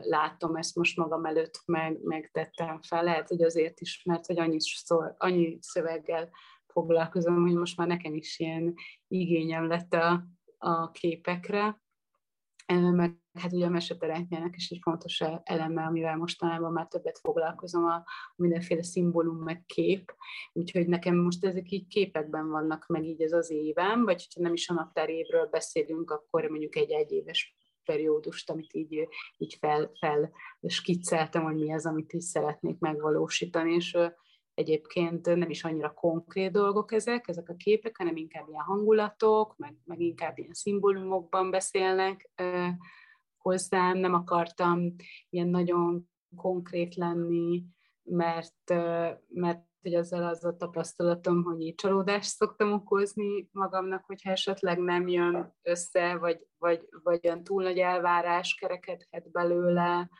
látom 0.00 0.56
ezt 0.56 0.76
most 0.76 0.96
magam 0.96 1.24
előtt, 1.24 1.62
meg, 1.64 1.98
megtettem 2.02 2.80
fel. 2.82 3.04
Lehet, 3.04 3.28
hogy 3.28 3.42
azért 3.42 3.80
is, 3.80 4.02
mert 4.04 4.26
hogy 4.26 4.38
annyi, 4.38 4.60
szó, 4.60 4.98
annyi 5.16 5.58
szöveggel 5.60 6.30
foglalkozom, 6.66 7.42
hogy 7.42 7.54
most 7.54 7.76
már 7.76 7.86
nekem 7.86 8.14
is 8.14 8.38
ilyen 8.38 8.74
igényem 9.08 9.68
lett 9.68 9.94
a, 9.94 10.24
a 10.58 10.90
képekre, 10.90 11.80
meg 12.74 13.16
hát 13.32 13.52
ugye 13.52 13.66
a 13.66 13.70
meseterápiának 13.70 14.56
is 14.56 14.70
egy 14.70 14.78
fontos 14.82 15.20
eleme, 15.42 15.82
amivel 15.82 16.16
mostanában 16.16 16.72
már 16.72 16.86
többet 16.86 17.18
foglalkozom, 17.18 17.84
a 17.84 18.04
mindenféle 18.36 18.82
szimbólum 18.82 19.36
meg 19.36 19.64
kép, 19.66 20.14
úgyhogy 20.52 20.88
nekem 20.88 21.16
most 21.16 21.44
ezek 21.44 21.70
így 21.70 21.86
képekben 21.86 22.48
vannak 22.48 22.86
meg 22.86 23.04
így 23.04 23.22
ez 23.22 23.32
az 23.32 23.50
évem, 23.50 24.04
vagy 24.04 24.28
ha 24.34 24.40
nem 24.40 24.52
is 24.52 24.68
a 24.68 24.74
naptár 24.74 25.08
évről 25.08 25.46
beszélünk, 25.46 26.10
akkor 26.10 26.44
mondjuk 26.44 26.76
egy 26.76 26.90
egyéves 26.90 27.56
periódust, 27.84 28.50
amit 28.50 28.74
így, 28.74 29.08
így 29.36 29.56
fel, 29.60 29.90
fel 30.00 30.30
skicceltem, 30.66 31.42
hogy 31.42 31.56
mi 31.56 31.72
az, 31.72 31.86
amit 31.86 32.12
is 32.12 32.24
szeretnék 32.24 32.78
megvalósítani, 32.78 33.74
és 33.74 33.96
Egyébként 34.58 35.26
nem 35.36 35.50
is 35.50 35.64
annyira 35.64 35.92
konkrét 35.94 36.52
dolgok 36.52 36.92
ezek, 36.92 37.28
ezek 37.28 37.48
a 37.48 37.54
képek, 37.54 37.96
hanem 37.96 38.16
inkább 38.16 38.48
ilyen 38.48 38.62
hangulatok, 38.62 39.56
meg, 39.56 39.76
meg 39.84 40.00
inkább 40.00 40.38
ilyen 40.38 40.52
szimbólumokban 40.52 41.50
beszélnek 41.50 42.30
hozzám. 43.36 43.98
Nem 43.98 44.14
akartam 44.14 44.94
ilyen 45.28 45.48
nagyon 45.48 46.08
konkrét 46.36 46.94
lenni, 46.94 47.64
mert, 48.02 48.70
mert 49.28 49.66
hogy 49.82 49.94
ezzel 49.94 50.26
az 50.26 50.44
a 50.44 50.56
tapasztalatom, 50.56 51.42
hogy 51.42 51.60
így 51.60 51.74
csalódást 51.74 52.28
szoktam 52.28 52.72
okozni 52.72 53.48
magamnak, 53.52 54.04
hogyha 54.04 54.30
esetleg 54.30 54.78
nem 54.78 55.08
jön 55.08 55.54
össze, 55.62 56.16
vagy, 56.16 56.46
vagy, 56.58 56.88
vagy 57.02 57.20
olyan 57.26 57.44
túl 57.44 57.62
nagy 57.62 57.78
elvárás 57.78 58.54
kerekedhet 58.54 59.30
belőle, 59.30 60.10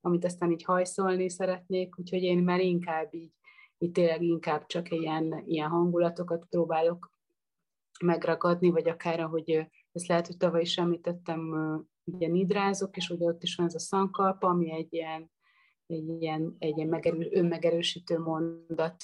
amit 0.00 0.24
aztán 0.24 0.50
így 0.50 0.64
hajszolni 0.64 1.30
szeretnék, 1.30 1.98
úgyhogy 1.98 2.22
én 2.22 2.38
már 2.38 2.60
inkább 2.60 3.14
így 3.14 3.32
itt 3.78 3.94
tényleg 3.94 4.22
inkább 4.22 4.66
csak 4.66 4.90
ilyen, 4.90 5.42
ilyen 5.46 5.68
hangulatokat 5.68 6.46
próbálok 6.50 7.12
megragadni, 8.04 8.70
vagy 8.70 8.88
akár, 8.88 9.20
ahogy 9.20 9.66
ezt 9.92 10.06
lehet, 10.06 10.26
hogy 10.26 10.36
tavaly 10.36 10.60
is 10.60 10.78
említettem, 10.78 11.54
ugye 12.04 12.28
nidrázok, 12.28 12.96
és 12.96 13.10
ugye 13.10 13.26
ott 13.26 13.42
is 13.42 13.54
van 13.54 13.66
ez 13.66 13.74
a 13.74 13.78
szankalpa, 13.78 14.48
ami 14.48 14.72
egy 14.72 14.92
ilyen, 14.92 15.30
egy 15.86 16.08
ilyen, 16.08 16.56
egy 16.58 16.76
ilyen 16.76 16.88
megerő, 16.88 17.28
önmegerősítő 17.32 18.18
mondat, 18.18 18.96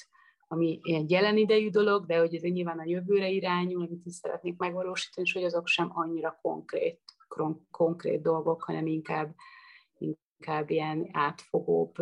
ami 0.48 0.78
ilyen 0.82 1.04
jelen 1.08 1.36
idejű 1.36 1.70
dolog, 1.70 2.06
de 2.06 2.18
hogy 2.18 2.34
ez 2.34 2.42
nyilván 2.42 2.78
a 2.78 2.84
jövőre 2.84 3.28
irányul, 3.28 3.82
amit 3.82 4.06
is 4.06 4.14
szeretnék 4.14 4.56
megvalósítani, 4.56 5.26
és 5.26 5.32
hogy 5.32 5.44
azok 5.44 5.66
sem 5.66 5.90
annyira 5.92 6.38
konkrét, 6.42 7.00
konkrét 7.70 8.22
dolgok, 8.22 8.62
hanem 8.62 8.86
inkább, 8.86 9.34
inkább 9.98 10.70
ilyen 10.70 11.08
átfogóbb 11.12 11.94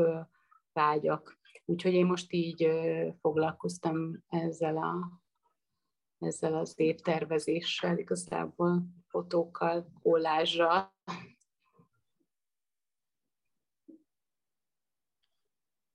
vágyak. 0.73 1.41
Úgyhogy 1.73 1.93
én 1.93 2.07
most 2.07 2.33
így 2.33 2.71
foglalkoztam 3.21 4.25
ezzel, 4.29 4.77
a, 4.77 5.23
ezzel 6.19 6.55
az 6.55 6.75
évtervezéssel, 6.77 7.99
igazából 7.99 8.87
fotókkal, 9.09 9.93
kollázsral. 10.03 10.95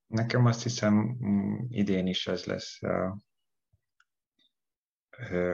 Nekem 0.08 0.46
azt 0.46 0.64
hiszem 0.64 0.94
mm, 0.94 1.56
idén 1.70 2.08
is 2.08 2.28
ez 2.28 2.46
lesz, 2.46 2.80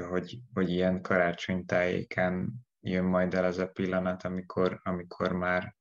hogy, 0.10 0.40
hogy 0.54 0.70
ilyen 0.70 1.02
karácsonytájéken 1.02 2.54
jön 2.80 3.06
majd 3.06 3.34
el 3.34 3.44
az 3.44 3.58
a 3.58 3.68
pillanat, 3.68 4.24
amikor, 4.24 4.80
amikor 4.84 5.32
már 5.32 5.76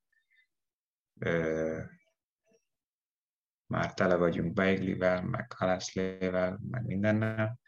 már 3.73 3.93
tele 3.93 4.15
vagyunk 4.15 4.53
beiglivel, 4.53 5.21
meg 5.21 5.51
halászlével, 5.51 6.59
meg 6.69 6.85
mindennel, 6.85 7.59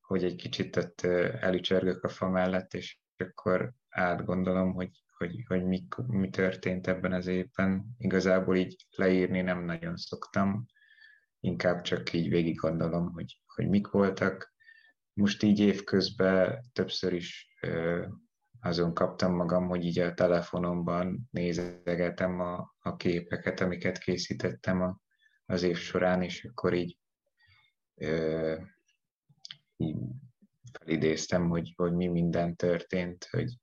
hogy 0.00 0.24
egy 0.24 0.34
kicsit 0.34 0.76
ott 0.76 1.00
elücsörgök 1.40 2.04
a 2.04 2.08
fa 2.08 2.28
mellett, 2.28 2.74
és 2.74 2.98
akkor 3.16 3.72
átgondolom, 3.88 4.72
hogy, 4.72 5.04
hogy, 5.16 5.44
hogy 5.46 5.64
mi, 5.64 5.86
mi 6.06 6.30
történt 6.30 6.86
ebben 6.86 7.12
az 7.12 7.26
évben. 7.26 7.84
Igazából 7.98 8.56
így 8.56 8.86
leírni 8.96 9.40
nem 9.40 9.64
nagyon 9.64 9.96
szoktam, 9.96 10.66
inkább 11.40 11.80
csak 11.80 12.12
így 12.12 12.28
végig 12.28 12.56
gondolom, 12.56 13.12
hogy, 13.12 13.40
hogy 13.46 13.68
mik 13.68 13.88
voltak. 13.88 14.54
Most 15.12 15.42
így 15.42 15.60
évközben 15.60 16.60
többször 16.72 17.12
is 17.12 17.56
azon 18.60 18.94
kaptam 18.94 19.34
magam, 19.34 19.68
hogy 19.68 19.84
így 19.84 19.98
a 19.98 20.14
telefonomban 20.14 21.28
nézegetem 21.30 22.40
a, 22.40 22.74
a 22.78 22.96
képeket, 22.96 23.60
amiket 23.60 23.98
készítettem 23.98 24.82
a, 24.82 25.02
az 25.46 25.62
év 25.62 25.76
során, 25.76 26.22
és 26.22 26.44
akkor 26.44 26.74
így, 26.74 26.98
ö, 27.94 28.56
így 29.76 29.96
felidéztem, 30.78 31.48
hogy, 31.48 31.72
hogy 31.76 31.92
mi 31.92 32.06
minden 32.06 32.56
történt, 32.56 33.24
hogy, 33.30 33.58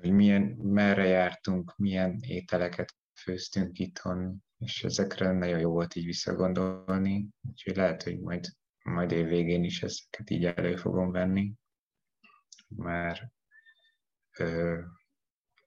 hogy 0.00 0.10
milyen, 0.10 0.42
merre 0.62 1.06
jártunk, 1.06 1.76
milyen 1.76 2.18
ételeket 2.20 2.94
főztünk 3.14 3.78
itthon, 3.78 4.44
és 4.58 4.84
ezekre 4.84 5.32
nagyon 5.32 5.58
jó 5.58 5.70
volt 5.70 5.94
így 5.94 6.04
visszagondolni, 6.04 7.28
úgyhogy 7.48 7.76
lehet, 7.76 8.02
hogy 8.02 8.20
majd, 8.20 8.46
majd 8.84 9.12
év 9.12 9.26
végén 9.26 9.64
is 9.64 9.82
ezeket 9.82 10.30
így 10.30 10.44
elő 10.44 10.76
fogom 10.76 11.10
venni, 11.10 11.52
mert 12.68 13.22
ö, 14.38 14.80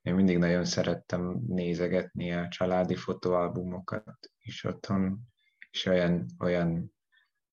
én 0.04 0.16
mindig 0.16 0.38
nagyon 0.38 0.66
szerettem 0.66 1.39
nézegetni 1.47 2.32
a 2.32 2.47
családi 2.47 2.95
fotóalbumokat 2.95 4.32
is 4.39 4.64
otthon, 4.64 5.20
és 5.72 5.86
olyan, 5.86 6.26
olyan 6.39 6.93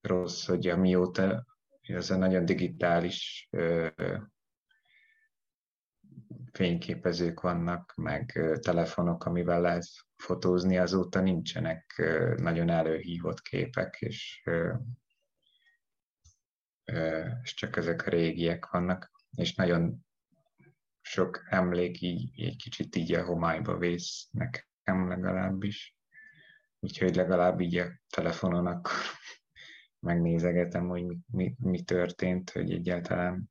rossz, 0.01 0.47
hogy 0.47 0.67
amióta 0.69 1.45
ez 1.81 2.11
a 2.11 2.17
nagyon 2.17 2.45
digitális 2.45 3.49
ö, 3.51 3.89
fényképezők 6.53 7.41
vannak, 7.41 7.93
meg 7.97 8.33
ö, 8.35 8.59
telefonok, 8.59 9.25
amivel 9.25 9.61
lehet 9.61 9.85
fotózni, 10.17 10.79
azóta 10.79 11.21
nincsenek 11.21 11.95
ö, 11.99 12.35
nagyon 12.37 12.69
előhívott 12.69 13.41
képek, 13.41 13.97
és, 14.01 14.43
ö, 14.45 14.75
ö, 16.85 17.27
és 17.43 17.55
csak 17.55 17.77
ezek 17.77 18.07
a 18.07 18.11
régiek 18.11 18.71
vannak, 18.71 19.11
és 19.37 19.55
nagyon 19.55 20.05
sok 21.11 21.43
emlék 21.49 22.01
így 22.01 22.43
egy 22.43 22.57
kicsit 22.57 22.97
így 22.97 23.13
a 23.13 23.25
homályba 23.25 23.77
vész 23.77 24.29
nekem 24.31 25.09
legalábbis. 25.09 25.97
Úgyhogy 26.81 27.15
legalább 27.15 27.61
így 27.61 27.77
a 27.77 27.89
telefonon 28.09 28.67
akkor 28.67 28.93
megnézegetem, 30.07 30.89
hogy 30.89 31.07
mi, 31.07 31.19
mi, 31.27 31.55
mi 31.59 31.83
történt, 31.83 32.51
hogy 32.51 32.73
egyáltalán 32.73 33.51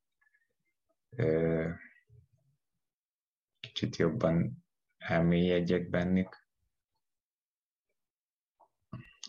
ö, 1.09 1.69
kicsit 3.59 3.95
jobban 3.95 4.65
elmélyedjek 4.97 5.89
bennük. 5.89 6.47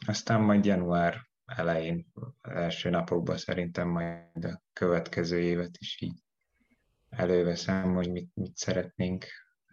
aztán 0.06 0.40
majd 0.40 0.64
január 0.64 1.28
elején, 1.44 2.12
első 2.40 2.90
napokban 2.90 3.36
szerintem 3.36 3.88
majd 3.88 4.44
a 4.44 4.62
következő 4.72 5.40
évet 5.40 5.76
is 5.78 6.00
így 6.00 6.22
előveszem, 7.10 7.94
hogy 7.94 8.10
mit, 8.10 8.30
mit 8.34 8.56
szeretnénk, 8.56 9.24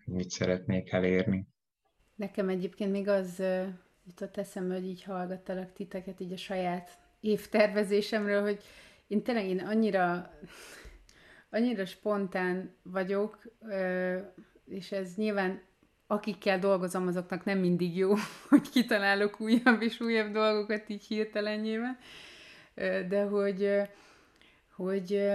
mit 0.06 0.30
szeretnék 0.30 0.92
elérni. 0.92 1.48
Nekem 2.16 2.50
egyébként 2.50 2.92
még 2.92 3.08
az 3.08 3.44
jutott 4.06 4.38
eszembe, 4.38 4.74
hogy 4.74 4.86
így 4.86 5.04
hallgattalak 5.04 5.74
titeket 5.74 6.20
így 6.20 6.32
a 6.32 6.38
saját 6.38 6.90
évtervezésemről, 7.20 8.42
hogy 8.42 8.64
én 9.08 9.24
tényleg 9.24 9.46
én 9.46 9.60
annyira, 9.60 10.34
annyira 11.50 11.86
spontán 11.86 12.76
vagyok, 12.84 13.42
és 14.66 14.92
ez 14.92 15.16
nyilván 15.16 15.62
akikkel 16.08 16.60
dolgozom, 16.60 17.08
azoknak 17.08 17.46
nem 17.46 17.60
mindig 17.60 17.98
jó, 17.98 18.14
hogy 18.50 18.70
kitalálok 18.70 19.40
újabb 19.40 19.82
és 19.82 20.00
újabb 20.00 20.32
dolgokat 20.32 20.90
így 20.90 21.04
hirtelenjében, 21.04 21.98
de 23.08 23.24
hogy, 23.24 23.82
hogy 24.76 25.30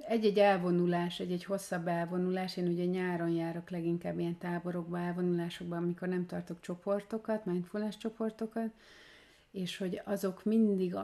egy-egy 0.00 0.38
elvonulás, 0.38 1.20
egy-egy 1.20 1.44
hosszabb 1.44 1.86
elvonulás, 1.86 2.56
én 2.56 2.66
ugye 2.66 2.84
nyáron 2.84 3.30
járok 3.30 3.70
leginkább 3.70 4.18
ilyen 4.18 4.38
táborokba, 4.38 4.98
elvonulásokba, 4.98 5.76
amikor 5.76 6.08
nem 6.08 6.26
tartok 6.26 6.60
csoportokat, 6.60 7.44
mindfulness 7.44 7.96
csoportokat, 7.96 8.70
és 9.50 9.76
hogy 9.76 10.00
azok 10.04 10.44
mindig 10.44 10.96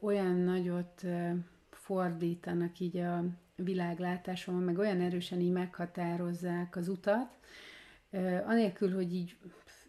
olyan 0.00 0.36
nagyot 0.36 1.04
fordítanak 1.70 2.78
így 2.78 2.96
a 2.96 3.24
világlátásomon, 3.56 4.62
meg 4.62 4.78
olyan 4.78 5.00
erősen 5.00 5.40
így 5.40 5.52
meghatározzák 5.52 6.76
az 6.76 6.88
utat, 6.88 7.38
anélkül, 8.46 8.94
hogy 8.94 9.14
így, 9.14 9.36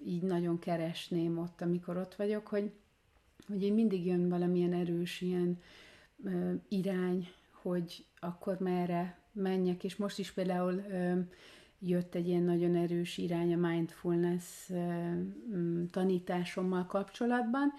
így 0.05 0.21
nagyon 0.21 0.59
keresném 0.59 1.37
ott, 1.37 1.61
amikor 1.61 1.97
ott 1.97 2.15
vagyok, 2.15 2.47
hogy, 2.47 2.71
hogy 3.47 3.63
így 3.63 3.73
mindig 3.73 4.05
jön 4.05 4.29
valamilyen 4.29 4.73
erős 4.73 5.21
ilyen 5.21 5.61
irány, 6.67 7.27
hogy 7.67 8.05
akkor 8.19 8.57
merre 8.59 9.19
menjek, 9.31 9.83
és 9.83 9.95
most 9.95 10.19
is 10.19 10.31
például 10.31 10.83
jött 11.79 12.15
egy 12.15 12.27
ilyen 12.27 12.43
nagyon 12.43 12.75
erős 12.75 13.17
irány 13.17 13.53
a 13.53 13.67
mindfulness 13.67 14.69
tanításommal 15.91 16.85
kapcsolatban, 16.85 17.73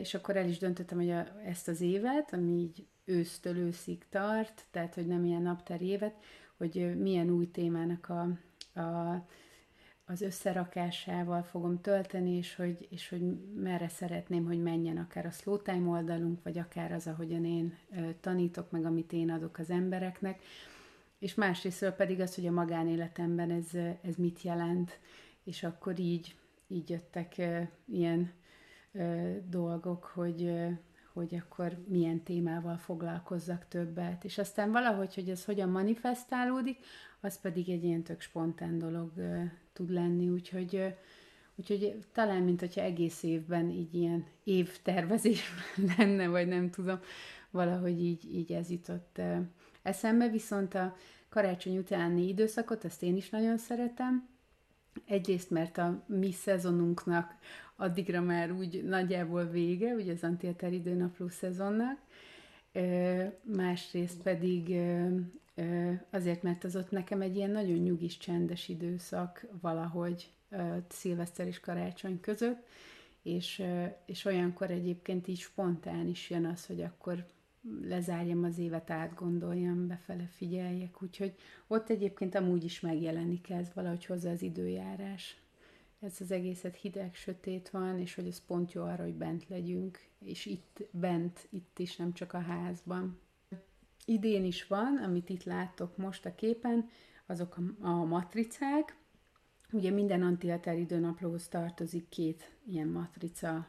és 0.00 0.14
akkor 0.14 0.36
el 0.36 0.48
is 0.48 0.58
döntöttem, 0.58 0.98
hogy 0.98 1.10
a, 1.10 1.26
ezt 1.44 1.68
az 1.68 1.80
évet, 1.80 2.32
ami 2.32 2.52
így 2.52 2.86
ősztől 3.04 3.56
őszig 3.56 4.04
tart, 4.08 4.64
tehát 4.70 4.94
hogy 4.94 5.06
nem 5.06 5.24
ilyen 5.24 5.42
naptári 5.42 5.86
évet, 5.86 6.14
hogy 6.56 6.98
milyen 6.98 7.30
új 7.30 7.50
témának 7.50 8.08
a, 8.08 8.28
a, 8.80 9.24
az 10.12 10.20
összerakásával 10.20 11.42
fogom 11.42 11.80
tölteni, 11.80 12.36
és 12.36 12.54
hogy, 12.54 12.86
és 12.90 13.08
hogy 13.08 13.22
merre 13.54 13.88
szeretném, 13.88 14.44
hogy 14.44 14.62
menjen 14.62 14.96
akár 14.96 15.26
a 15.26 15.30
slow 15.30 15.62
time 15.62 15.88
oldalunk, 15.88 16.42
vagy 16.42 16.58
akár 16.58 16.92
az, 16.92 17.06
ahogyan 17.06 17.44
én 17.44 17.76
tanítok, 18.20 18.70
meg 18.70 18.84
amit 18.84 19.12
én 19.12 19.30
adok 19.30 19.58
az 19.58 19.70
embereknek, 19.70 20.42
és 21.18 21.34
másrésztről 21.34 21.90
pedig 21.90 22.20
az, 22.20 22.34
hogy 22.34 22.46
a 22.46 22.50
magánéletemben 22.50 23.50
ez, 23.50 23.68
ez 24.02 24.16
mit 24.16 24.42
jelent, 24.42 24.98
és 25.44 25.62
akkor 25.62 25.98
így, 25.98 26.34
így 26.68 26.90
jöttek 26.90 27.42
ilyen 27.84 28.32
dolgok, 29.48 30.04
hogy, 30.04 30.52
hogy 31.12 31.34
akkor 31.34 31.78
milyen 31.88 32.22
témával 32.22 32.76
foglalkozzak 32.76 33.68
többet. 33.68 34.24
És 34.24 34.38
aztán 34.38 34.70
valahogy, 34.70 35.14
hogy 35.14 35.28
ez 35.28 35.44
hogyan 35.44 35.68
manifestálódik, 35.68 36.78
az 37.20 37.40
pedig 37.40 37.68
egy 37.68 37.84
ilyen 37.84 38.02
tök 38.02 38.20
spontán 38.20 38.78
dolog 38.78 39.12
tud 39.72 39.90
lenni, 39.90 40.28
úgyhogy, 40.28 40.94
úgyhogy 41.54 41.96
talán, 42.12 42.42
mint 42.42 42.60
hogyha 42.60 42.80
egész 42.80 43.22
évben 43.22 43.70
így 43.70 43.94
ilyen 43.94 44.26
évtervezés 44.44 45.42
lenne, 45.96 46.28
vagy 46.28 46.48
nem 46.48 46.70
tudom, 46.70 47.00
valahogy 47.50 48.02
így, 48.02 48.34
így 48.34 48.52
ez 48.52 48.70
jutott 48.70 49.20
eszembe, 49.82 50.28
viszont 50.28 50.74
a 50.74 50.96
karácsony 51.28 51.78
utáni 51.78 52.28
időszakot, 52.28 52.84
ezt 52.84 53.02
én 53.02 53.16
is 53.16 53.30
nagyon 53.30 53.58
szeretem, 53.58 54.30
Egyrészt, 55.06 55.50
mert 55.50 55.78
a 55.78 56.02
mi 56.06 56.32
szezonunknak 56.32 57.34
addigra 57.76 58.20
már 58.20 58.52
úgy 58.52 58.84
nagyjából 58.84 59.44
vége, 59.44 59.94
ugye 59.94 60.12
az 60.12 60.22
antiater 60.22 60.72
időnapló 60.72 61.28
szezonnak, 61.28 61.98
másrészt 63.42 64.22
pedig 64.22 64.76
azért, 66.10 66.42
mert 66.42 66.64
az 66.64 66.76
ott 66.76 66.90
nekem 66.90 67.20
egy 67.20 67.36
ilyen 67.36 67.50
nagyon 67.50 67.78
nyugis, 67.78 68.16
csendes 68.16 68.68
időszak 68.68 69.46
valahogy 69.60 70.30
szilveszter 70.88 71.46
és 71.46 71.60
karácsony 71.60 72.20
között, 72.20 72.66
és, 73.22 73.62
és 74.06 74.24
olyankor 74.24 74.70
egyébként 74.70 75.28
így 75.28 75.38
spontán 75.38 76.08
is 76.08 76.30
jön 76.30 76.44
az, 76.44 76.66
hogy 76.66 76.82
akkor 76.82 77.26
lezárjam 77.82 78.44
az 78.44 78.58
évet, 78.58 78.90
átgondoljam, 78.90 79.86
befele 79.86 80.26
figyeljek, 80.36 81.02
úgyhogy 81.02 81.34
ott 81.66 81.90
egyébként 81.90 82.34
amúgy 82.34 82.64
is 82.64 82.80
megjelenik 82.80 83.50
ez 83.50 83.68
valahogy 83.74 84.04
hozzá 84.04 84.30
az 84.30 84.42
időjárás. 84.42 85.41
Ez 86.02 86.16
az 86.20 86.30
egészet 86.30 86.76
hideg, 86.76 87.14
sötét 87.14 87.70
van, 87.70 87.98
és 87.98 88.14
hogy 88.14 88.26
ez 88.26 88.44
pont 88.44 88.72
jó 88.72 88.82
arra, 88.82 89.02
hogy 89.02 89.14
bent 89.14 89.48
legyünk, 89.48 89.98
és 90.18 90.46
itt 90.46 90.82
bent, 90.90 91.46
itt 91.50 91.78
is, 91.78 91.96
nem 91.96 92.12
csak 92.12 92.32
a 92.32 92.40
házban. 92.40 93.20
Idén 94.04 94.44
is 94.44 94.66
van, 94.66 94.96
amit 94.96 95.28
itt 95.28 95.44
láttok 95.44 95.96
most 95.96 96.26
a 96.26 96.34
képen, 96.34 96.88
azok 97.26 97.56
a, 97.56 97.86
a 97.86 98.04
matricák. 98.04 98.96
Ugye 99.72 99.90
minden 99.90 100.22
antiater 100.22 100.78
időnaplóhoz 100.78 101.48
tartozik 101.48 102.08
két 102.08 102.56
ilyen 102.66 102.88
matrica 102.88 103.66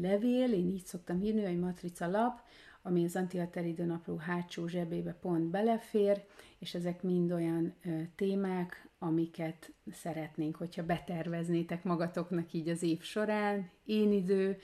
levél, 0.00 0.52
én 0.52 0.68
így 0.68 0.84
szoktam 0.84 1.20
hívni, 1.20 1.44
hogy 1.44 1.58
matrica 1.58 2.06
lap, 2.06 2.40
ami 2.82 3.04
az 3.04 3.16
antiater 3.16 3.66
időnapló 3.66 4.16
hátsó 4.16 4.66
zsebébe 4.66 5.12
pont 5.12 5.44
belefér, 5.44 6.24
és 6.58 6.74
ezek 6.74 7.02
mind 7.02 7.32
olyan 7.32 7.74
témák, 8.14 8.85
amiket 8.98 9.72
szeretnénk, 9.92 10.56
hogyha 10.56 10.84
beterveznétek 10.84 11.84
magatoknak 11.84 12.52
így 12.52 12.68
az 12.68 12.82
év 12.82 13.02
során, 13.02 13.70
én 13.84 14.12
idő, 14.12 14.58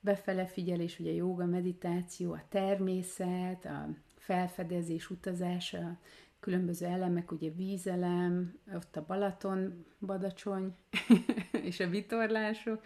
befele 0.00 0.46
figyelés, 0.46 0.98
ugye 0.98 1.12
joga, 1.12 1.44
meditáció, 1.44 2.32
a 2.32 2.44
természet, 2.48 3.64
a 3.64 3.88
felfedezés, 4.16 5.10
utazás, 5.10 5.76
különböző 6.40 6.86
elemek, 6.86 7.32
ugye 7.32 7.50
vízelem, 7.50 8.58
ott 8.74 8.96
a 8.96 9.04
Balaton, 9.06 9.84
Badacsony 10.00 10.74
és 11.68 11.80
a 11.80 11.88
vitorlások, 11.88 12.84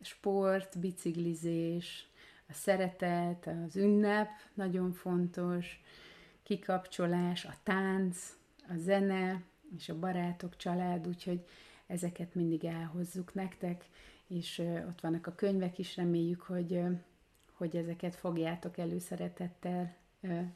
sport, 0.00 0.78
biciklizés, 0.78 2.08
a 2.48 2.52
szeretet, 2.52 3.50
az 3.66 3.76
ünnep 3.76 4.28
nagyon 4.54 4.92
fontos, 4.92 5.80
kikapcsolás, 6.42 7.44
a 7.44 7.54
tánc, 7.62 8.36
a 8.68 8.76
zene 8.76 9.42
és 9.76 9.88
a 9.88 9.98
barátok, 9.98 10.56
család, 10.56 11.06
úgyhogy 11.06 11.44
ezeket 11.86 12.34
mindig 12.34 12.64
elhozzuk 12.64 13.34
nektek, 13.34 13.84
és 14.26 14.58
ott 14.88 15.00
vannak 15.00 15.26
a 15.26 15.34
könyvek 15.34 15.78
is, 15.78 15.96
reméljük, 15.96 16.40
hogy, 16.40 16.80
hogy 17.52 17.76
ezeket 17.76 18.14
fogjátok 18.14 18.78
előszeretettel 18.78 19.96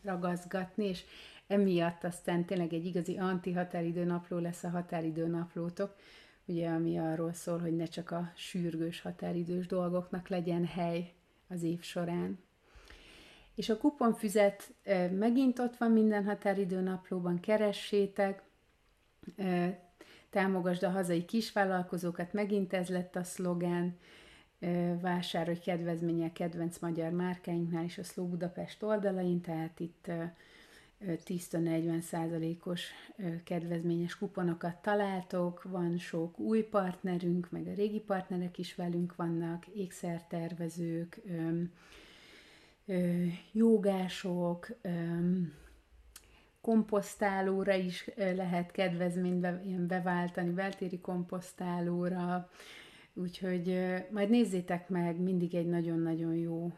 ragaszgatni, 0.02 0.84
és 0.84 1.04
emiatt 1.46 2.04
aztán 2.04 2.44
tényleg 2.44 2.72
egy 2.72 2.86
igazi 2.86 3.18
anti-határidő 3.18 4.04
napló 4.04 4.38
lesz 4.38 4.64
a 4.64 4.68
határidő 4.68 5.26
naplótok, 5.26 5.96
ugye, 6.44 6.68
ami 6.68 6.98
arról 6.98 7.32
szól, 7.32 7.58
hogy 7.58 7.76
ne 7.76 7.84
csak 7.84 8.10
a 8.10 8.32
sürgős 8.34 9.00
határidős 9.00 9.66
dolgoknak 9.66 10.28
legyen 10.28 10.64
hely 10.66 11.12
az 11.48 11.62
év 11.62 11.82
során. 11.82 12.38
És 13.54 13.68
a 13.68 13.76
kuponfüzet 13.76 14.74
megint 15.10 15.58
ott 15.58 15.76
van 15.76 15.90
minden 15.90 16.24
határidő 16.24 16.80
naplóban, 16.80 17.40
keressétek, 17.40 18.42
támogasd 20.30 20.82
a 20.82 20.90
hazai 20.90 21.24
kisvállalkozókat, 21.24 22.32
megint 22.32 22.72
ez 22.72 22.88
lett 22.88 23.16
a 23.16 23.22
szlogán, 23.22 23.96
vásárolj 25.00 25.58
kedvezménye 25.58 26.32
kedvenc 26.32 26.78
magyar 26.78 27.12
márkáinknál 27.12 27.84
és 27.84 27.98
a 27.98 28.04
Szló 28.04 28.26
Budapest 28.26 28.82
oldalain, 28.82 29.40
tehát 29.40 29.80
itt 29.80 30.10
10-40 31.00 32.00
százalékos 32.00 32.88
kedvezményes 33.44 34.18
kuponokat 34.18 34.76
találtok, 34.76 35.62
van 35.62 35.98
sok 35.98 36.38
új 36.38 36.62
partnerünk, 36.62 37.50
meg 37.50 37.66
a 37.66 37.74
régi 37.74 38.00
partnerek 38.00 38.58
is 38.58 38.74
velünk 38.74 39.16
vannak, 39.16 39.66
ékszertervezők, 39.66 41.20
jogások, 43.52 44.68
komposztálóra 46.64 47.74
is 47.74 48.10
lehet 48.16 48.70
kedvezményt 48.70 49.40
be, 49.40 49.60
ilyen 49.66 49.86
beváltani, 49.86 50.50
beltéri 50.50 51.00
komposztálóra, 51.00 52.50
úgyhogy 53.14 53.80
majd 54.10 54.30
nézzétek 54.30 54.88
meg, 54.88 55.20
mindig 55.20 55.54
egy 55.54 55.66
nagyon-nagyon 55.66 56.34
jó 56.34 56.72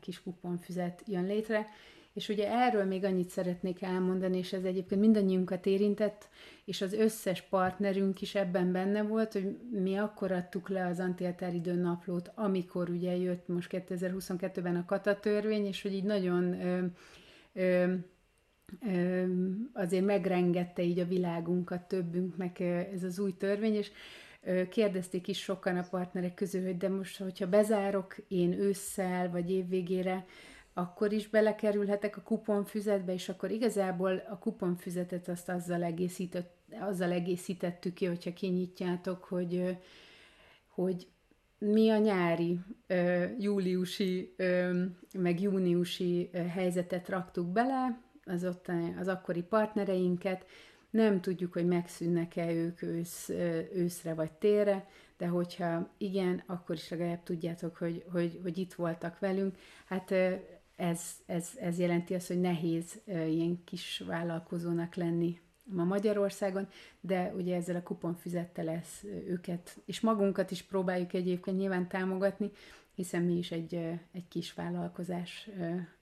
kis 0.00 0.22
kuponfüzet 0.22 1.02
jön 1.06 1.24
létre, 1.24 1.66
És 2.12 2.28
ugye 2.28 2.50
erről 2.50 2.84
még 2.84 3.04
annyit 3.04 3.28
szeretnék 3.28 3.82
elmondani, 3.82 4.38
és 4.38 4.52
ez 4.52 4.64
egyébként 4.64 5.00
mindannyiunkat 5.00 5.66
érintett, 5.66 6.28
és 6.64 6.80
az 6.80 6.92
összes 6.92 7.42
partnerünk 7.42 8.20
is 8.20 8.34
ebben 8.34 8.72
benne 8.72 9.02
volt, 9.02 9.32
hogy 9.32 9.58
mi 9.70 9.96
akkor 9.96 10.32
adtuk 10.32 10.68
le 10.68 10.86
az 10.86 10.98
antihatáridő 11.00 11.74
naplót, 11.74 12.32
amikor 12.34 12.90
ugye 12.90 13.16
jött 13.16 13.48
most 13.48 13.68
2022-ben 13.72 14.76
a 14.76 14.84
katatörvény, 14.84 15.66
és 15.66 15.82
hogy 15.82 15.92
így 15.92 16.04
nagyon 16.04 16.60
ö, 16.60 16.84
ö, 17.52 17.94
azért 19.72 20.04
megrengette 20.04 20.82
így 20.82 20.98
a 20.98 21.06
világunkat 21.06 21.82
többünknek 21.82 22.60
ez 22.60 23.02
az 23.02 23.18
új 23.18 23.36
törvény, 23.36 23.74
és 23.74 23.90
kérdezték 24.68 25.28
is 25.28 25.38
sokan 25.38 25.76
a 25.76 25.86
partnerek 25.90 26.34
közül, 26.34 26.64
hogy 26.64 26.76
de 26.76 26.88
most, 26.88 27.18
hogyha 27.18 27.48
bezárok 27.48 28.16
én 28.28 28.52
ősszel 28.52 29.30
vagy 29.30 29.50
évvégére, 29.50 30.24
akkor 30.74 31.12
is 31.12 31.28
belekerülhetek 31.28 32.16
a 32.16 32.20
kuponfüzetbe, 32.22 33.12
és 33.12 33.28
akkor 33.28 33.50
igazából 33.50 34.22
a 34.28 34.38
kuponfüzetet 34.38 35.28
azt 35.28 35.48
azzal, 35.48 35.82
egészített, 35.82 36.56
azzal 36.80 37.12
egészítettük 37.12 37.94
ki, 37.94 38.06
hogyha 38.06 38.32
kinyitjátok, 38.32 39.24
hogy, 39.24 39.76
hogy 40.66 41.06
mi 41.58 41.90
a 41.90 41.98
nyári, 41.98 42.58
júliusi, 43.38 44.34
meg 45.18 45.40
júniusi 45.40 46.30
helyzetet 46.32 47.08
raktuk 47.08 47.46
bele, 47.52 48.00
az, 48.24 48.44
ott, 48.44 48.70
az 48.98 49.08
akkori 49.08 49.42
partnereinket, 49.42 50.46
nem 50.90 51.20
tudjuk, 51.20 51.52
hogy 51.52 51.66
megszűnnek-e 51.66 52.52
ők 52.52 52.82
ősz, 52.82 53.28
őszre 53.74 54.14
vagy 54.14 54.32
térre, 54.32 54.88
de 55.16 55.26
hogyha 55.26 55.88
igen, 55.98 56.42
akkor 56.46 56.74
is 56.74 56.88
legalább 56.88 57.22
tudjátok, 57.22 57.76
hogy, 57.76 58.04
hogy, 58.12 58.40
hogy 58.42 58.58
itt 58.58 58.74
voltak 58.74 59.18
velünk. 59.18 59.56
Hát 59.84 60.10
ez, 60.76 61.00
ez, 61.26 61.50
ez 61.60 61.78
jelenti 61.78 62.14
azt, 62.14 62.26
hogy 62.26 62.40
nehéz 62.40 63.00
ilyen 63.06 63.64
kis 63.64 64.02
vállalkozónak 64.06 64.94
lenni 64.94 65.40
ma 65.64 65.84
Magyarországon, 65.84 66.68
de 67.00 67.32
ugye 67.36 67.56
ezzel 67.56 67.76
a 67.76 67.82
kuponfüzettel 67.82 68.64
lesz 68.64 69.04
őket, 69.26 69.76
és 69.84 70.00
magunkat 70.00 70.50
is 70.50 70.62
próbáljuk 70.62 71.12
egyébként 71.12 71.58
nyilván 71.58 71.88
támogatni, 71.88 72.50
hiszen 73.02 73.22
mi 73.22 73.36
is 73.36 73.50
egy, 73.50 73.74
egy 74.12 74.28
kis 74.28 74.54
vállalkozás 74.54 75.50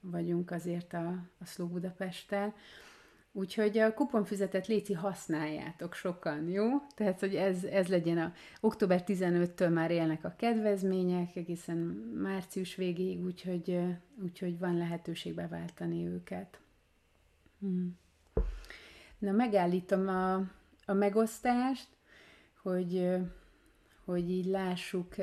vagyunk 0.00 0.50
azért 0.50 0.92
a, 0.92 1.08
a 1.38 1.44
Slow 1.44 1.68
Budapesttel. 1.68 2.54
Úgyhogy 3.32 3.78
a 3.78 3.94
kuponfüzetet 3.94 4.66
léci 4.66 4.92
használjátok 4.92 5.94
sokan, 5.94 6.48
jó? 6.48 6.66
Tehát, 6.94 7.20
hogy 7.20 7.34
ez, 7.34 7.64
ez 7.64 7.88
legyen 7.88 8.18
a 8.18 8.32
október 8.60 9.02
15-től 9.06 9.72
már 9.72 9.90
élnek 9.90 10.24
a 10.24 10.34
kedvezmények, 10.36 11.36
egészen 11.36 11.76
március 12.22 12.74
végéig, 12.74 13.24
úgyhogy, 13.24 13.80
úgyhogy 14.22 14.58
van 14.58 14.76
lehetőség 14.76 15.34
beváltani 15.34 16.06
őket. 16.06 16.60
Hmm. 17.60 17.98
Na, 19.18 19.32
megállítom 19.32 20.08
a, 20.08 20.34
a 20.86 20.92
megosztást, 20.92 21.88
hogy, 22.62 23.16
hogy 24.04 24.30
így 24.30 24.46
lássuk 24.46 25.14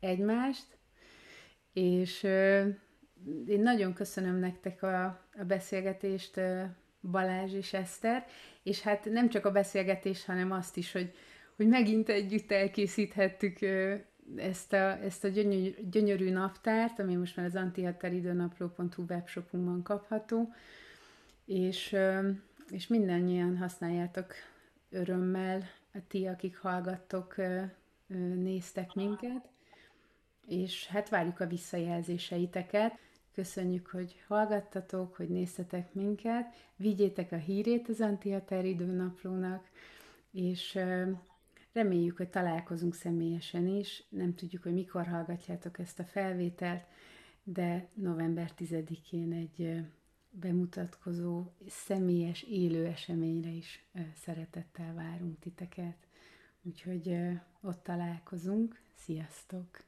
egymást, 0.00 0.75
és 1.76 2.22
én 3.46 3.60
nagyon 3.62 3.92
köszönöm 3.92 4.36
nektek 4.36 4.82
a, 4.82 5.04
a 5.38 5.44
beszélgetést, 5.46 6.40
Balázs 7.10 7.52
és 7.52 7.72
Eszter, 7.72 8.26
és 8.62 8.80
hát 8.80 9.04
nem 9.04 9.28
csak 9.28 9.44
a 9.44 9.52
beszélgetés, 9.52 10.24
hanem 10.24 10.52
azt 10.52 10.76
is, 10.76 10.92
hogy, 10.92 11.14
hogy 11.56 11.68
megint 11.68 12.08
együtt 12.08 12.52
elkészíthettük 12.52 13.58
ezt 14.36 14.72
a, 14.72 15.02
ezt 15.02 15.24
a 15.24 15.28
gyönyörű, 15.28 15.74
gyönyörű 15.90 16.30
naptárt, 16.30 16.98
ami 16.98 17.14
most 17.14 17.36
már 17.36 17.46
az 17.46 17.56
antihatáridőnapló.hu 17.56 19.04
webshopunkban 19.08 19.82
kapható, 19.82 20.52
és, 21.44 21.96
és 22.70 22.86
mindannyian 22.86 23.56
használjátok 23.56 24.34
örömmel, 24.90 25.62
ti, 26.08 26.26
akik 26.26 26.58
hallgattok, 26.58 27.34
néztek 28.34 28.94
minket, 28.94 29.48
és 30.46 30.86
hát 30.86 31.08
várjuk 31.08 31.40
a 31.40 31.46
visszajelzéseiteket. 31.46 32.98
Köszönjük, 33.32 33.86
hogy 33.86 34.24
hallgattatok, 34.26 35.16
hogy 35.16 35.28
néztetek 35.28 35.94
minket, 35.94 36.54
vigyétek 36.76 37.32
a 37.32 37.36
hírét 37.36 37.88
az 37.88 38.00
Antihatáridő 38.00 38.84
naplónak, 38.84 39.70
és 40.30 40.78
reméljük, 41.72 42.16
hogy 42.16 42.28
találkozunk 42.28 42.94
személyesen 42.94 43.66
is. 43.66 44.04
Nem 44.08 44.34
tudjuk, 44.34 44.62
hogy 44.62 44.72
mikor 44.72 45.06
hallgatjátok 45.06 45.78
ezt 45.78 45.98
a 45.98 46.04
felvételt, 46.04 46.84
de 47.42 47.88
november 47.94 48.52
10-én 48.58 49.32
egy 49.32 49.84
bemutatkozó, 50.30 51.44
személyes, 51.68 52.42
élő 52.42 52.86
eseményre 52.86 53.50
is 53.50 53.84
szeretettel 54.14 54.94
várunk 54.94 55.38
titeket. 55.38 55.96
Úgyhogy 56.62 57.18
ott 57.60 57.82
találkozunk. 57.82 58.80
Sziasztok! 58.94 59.84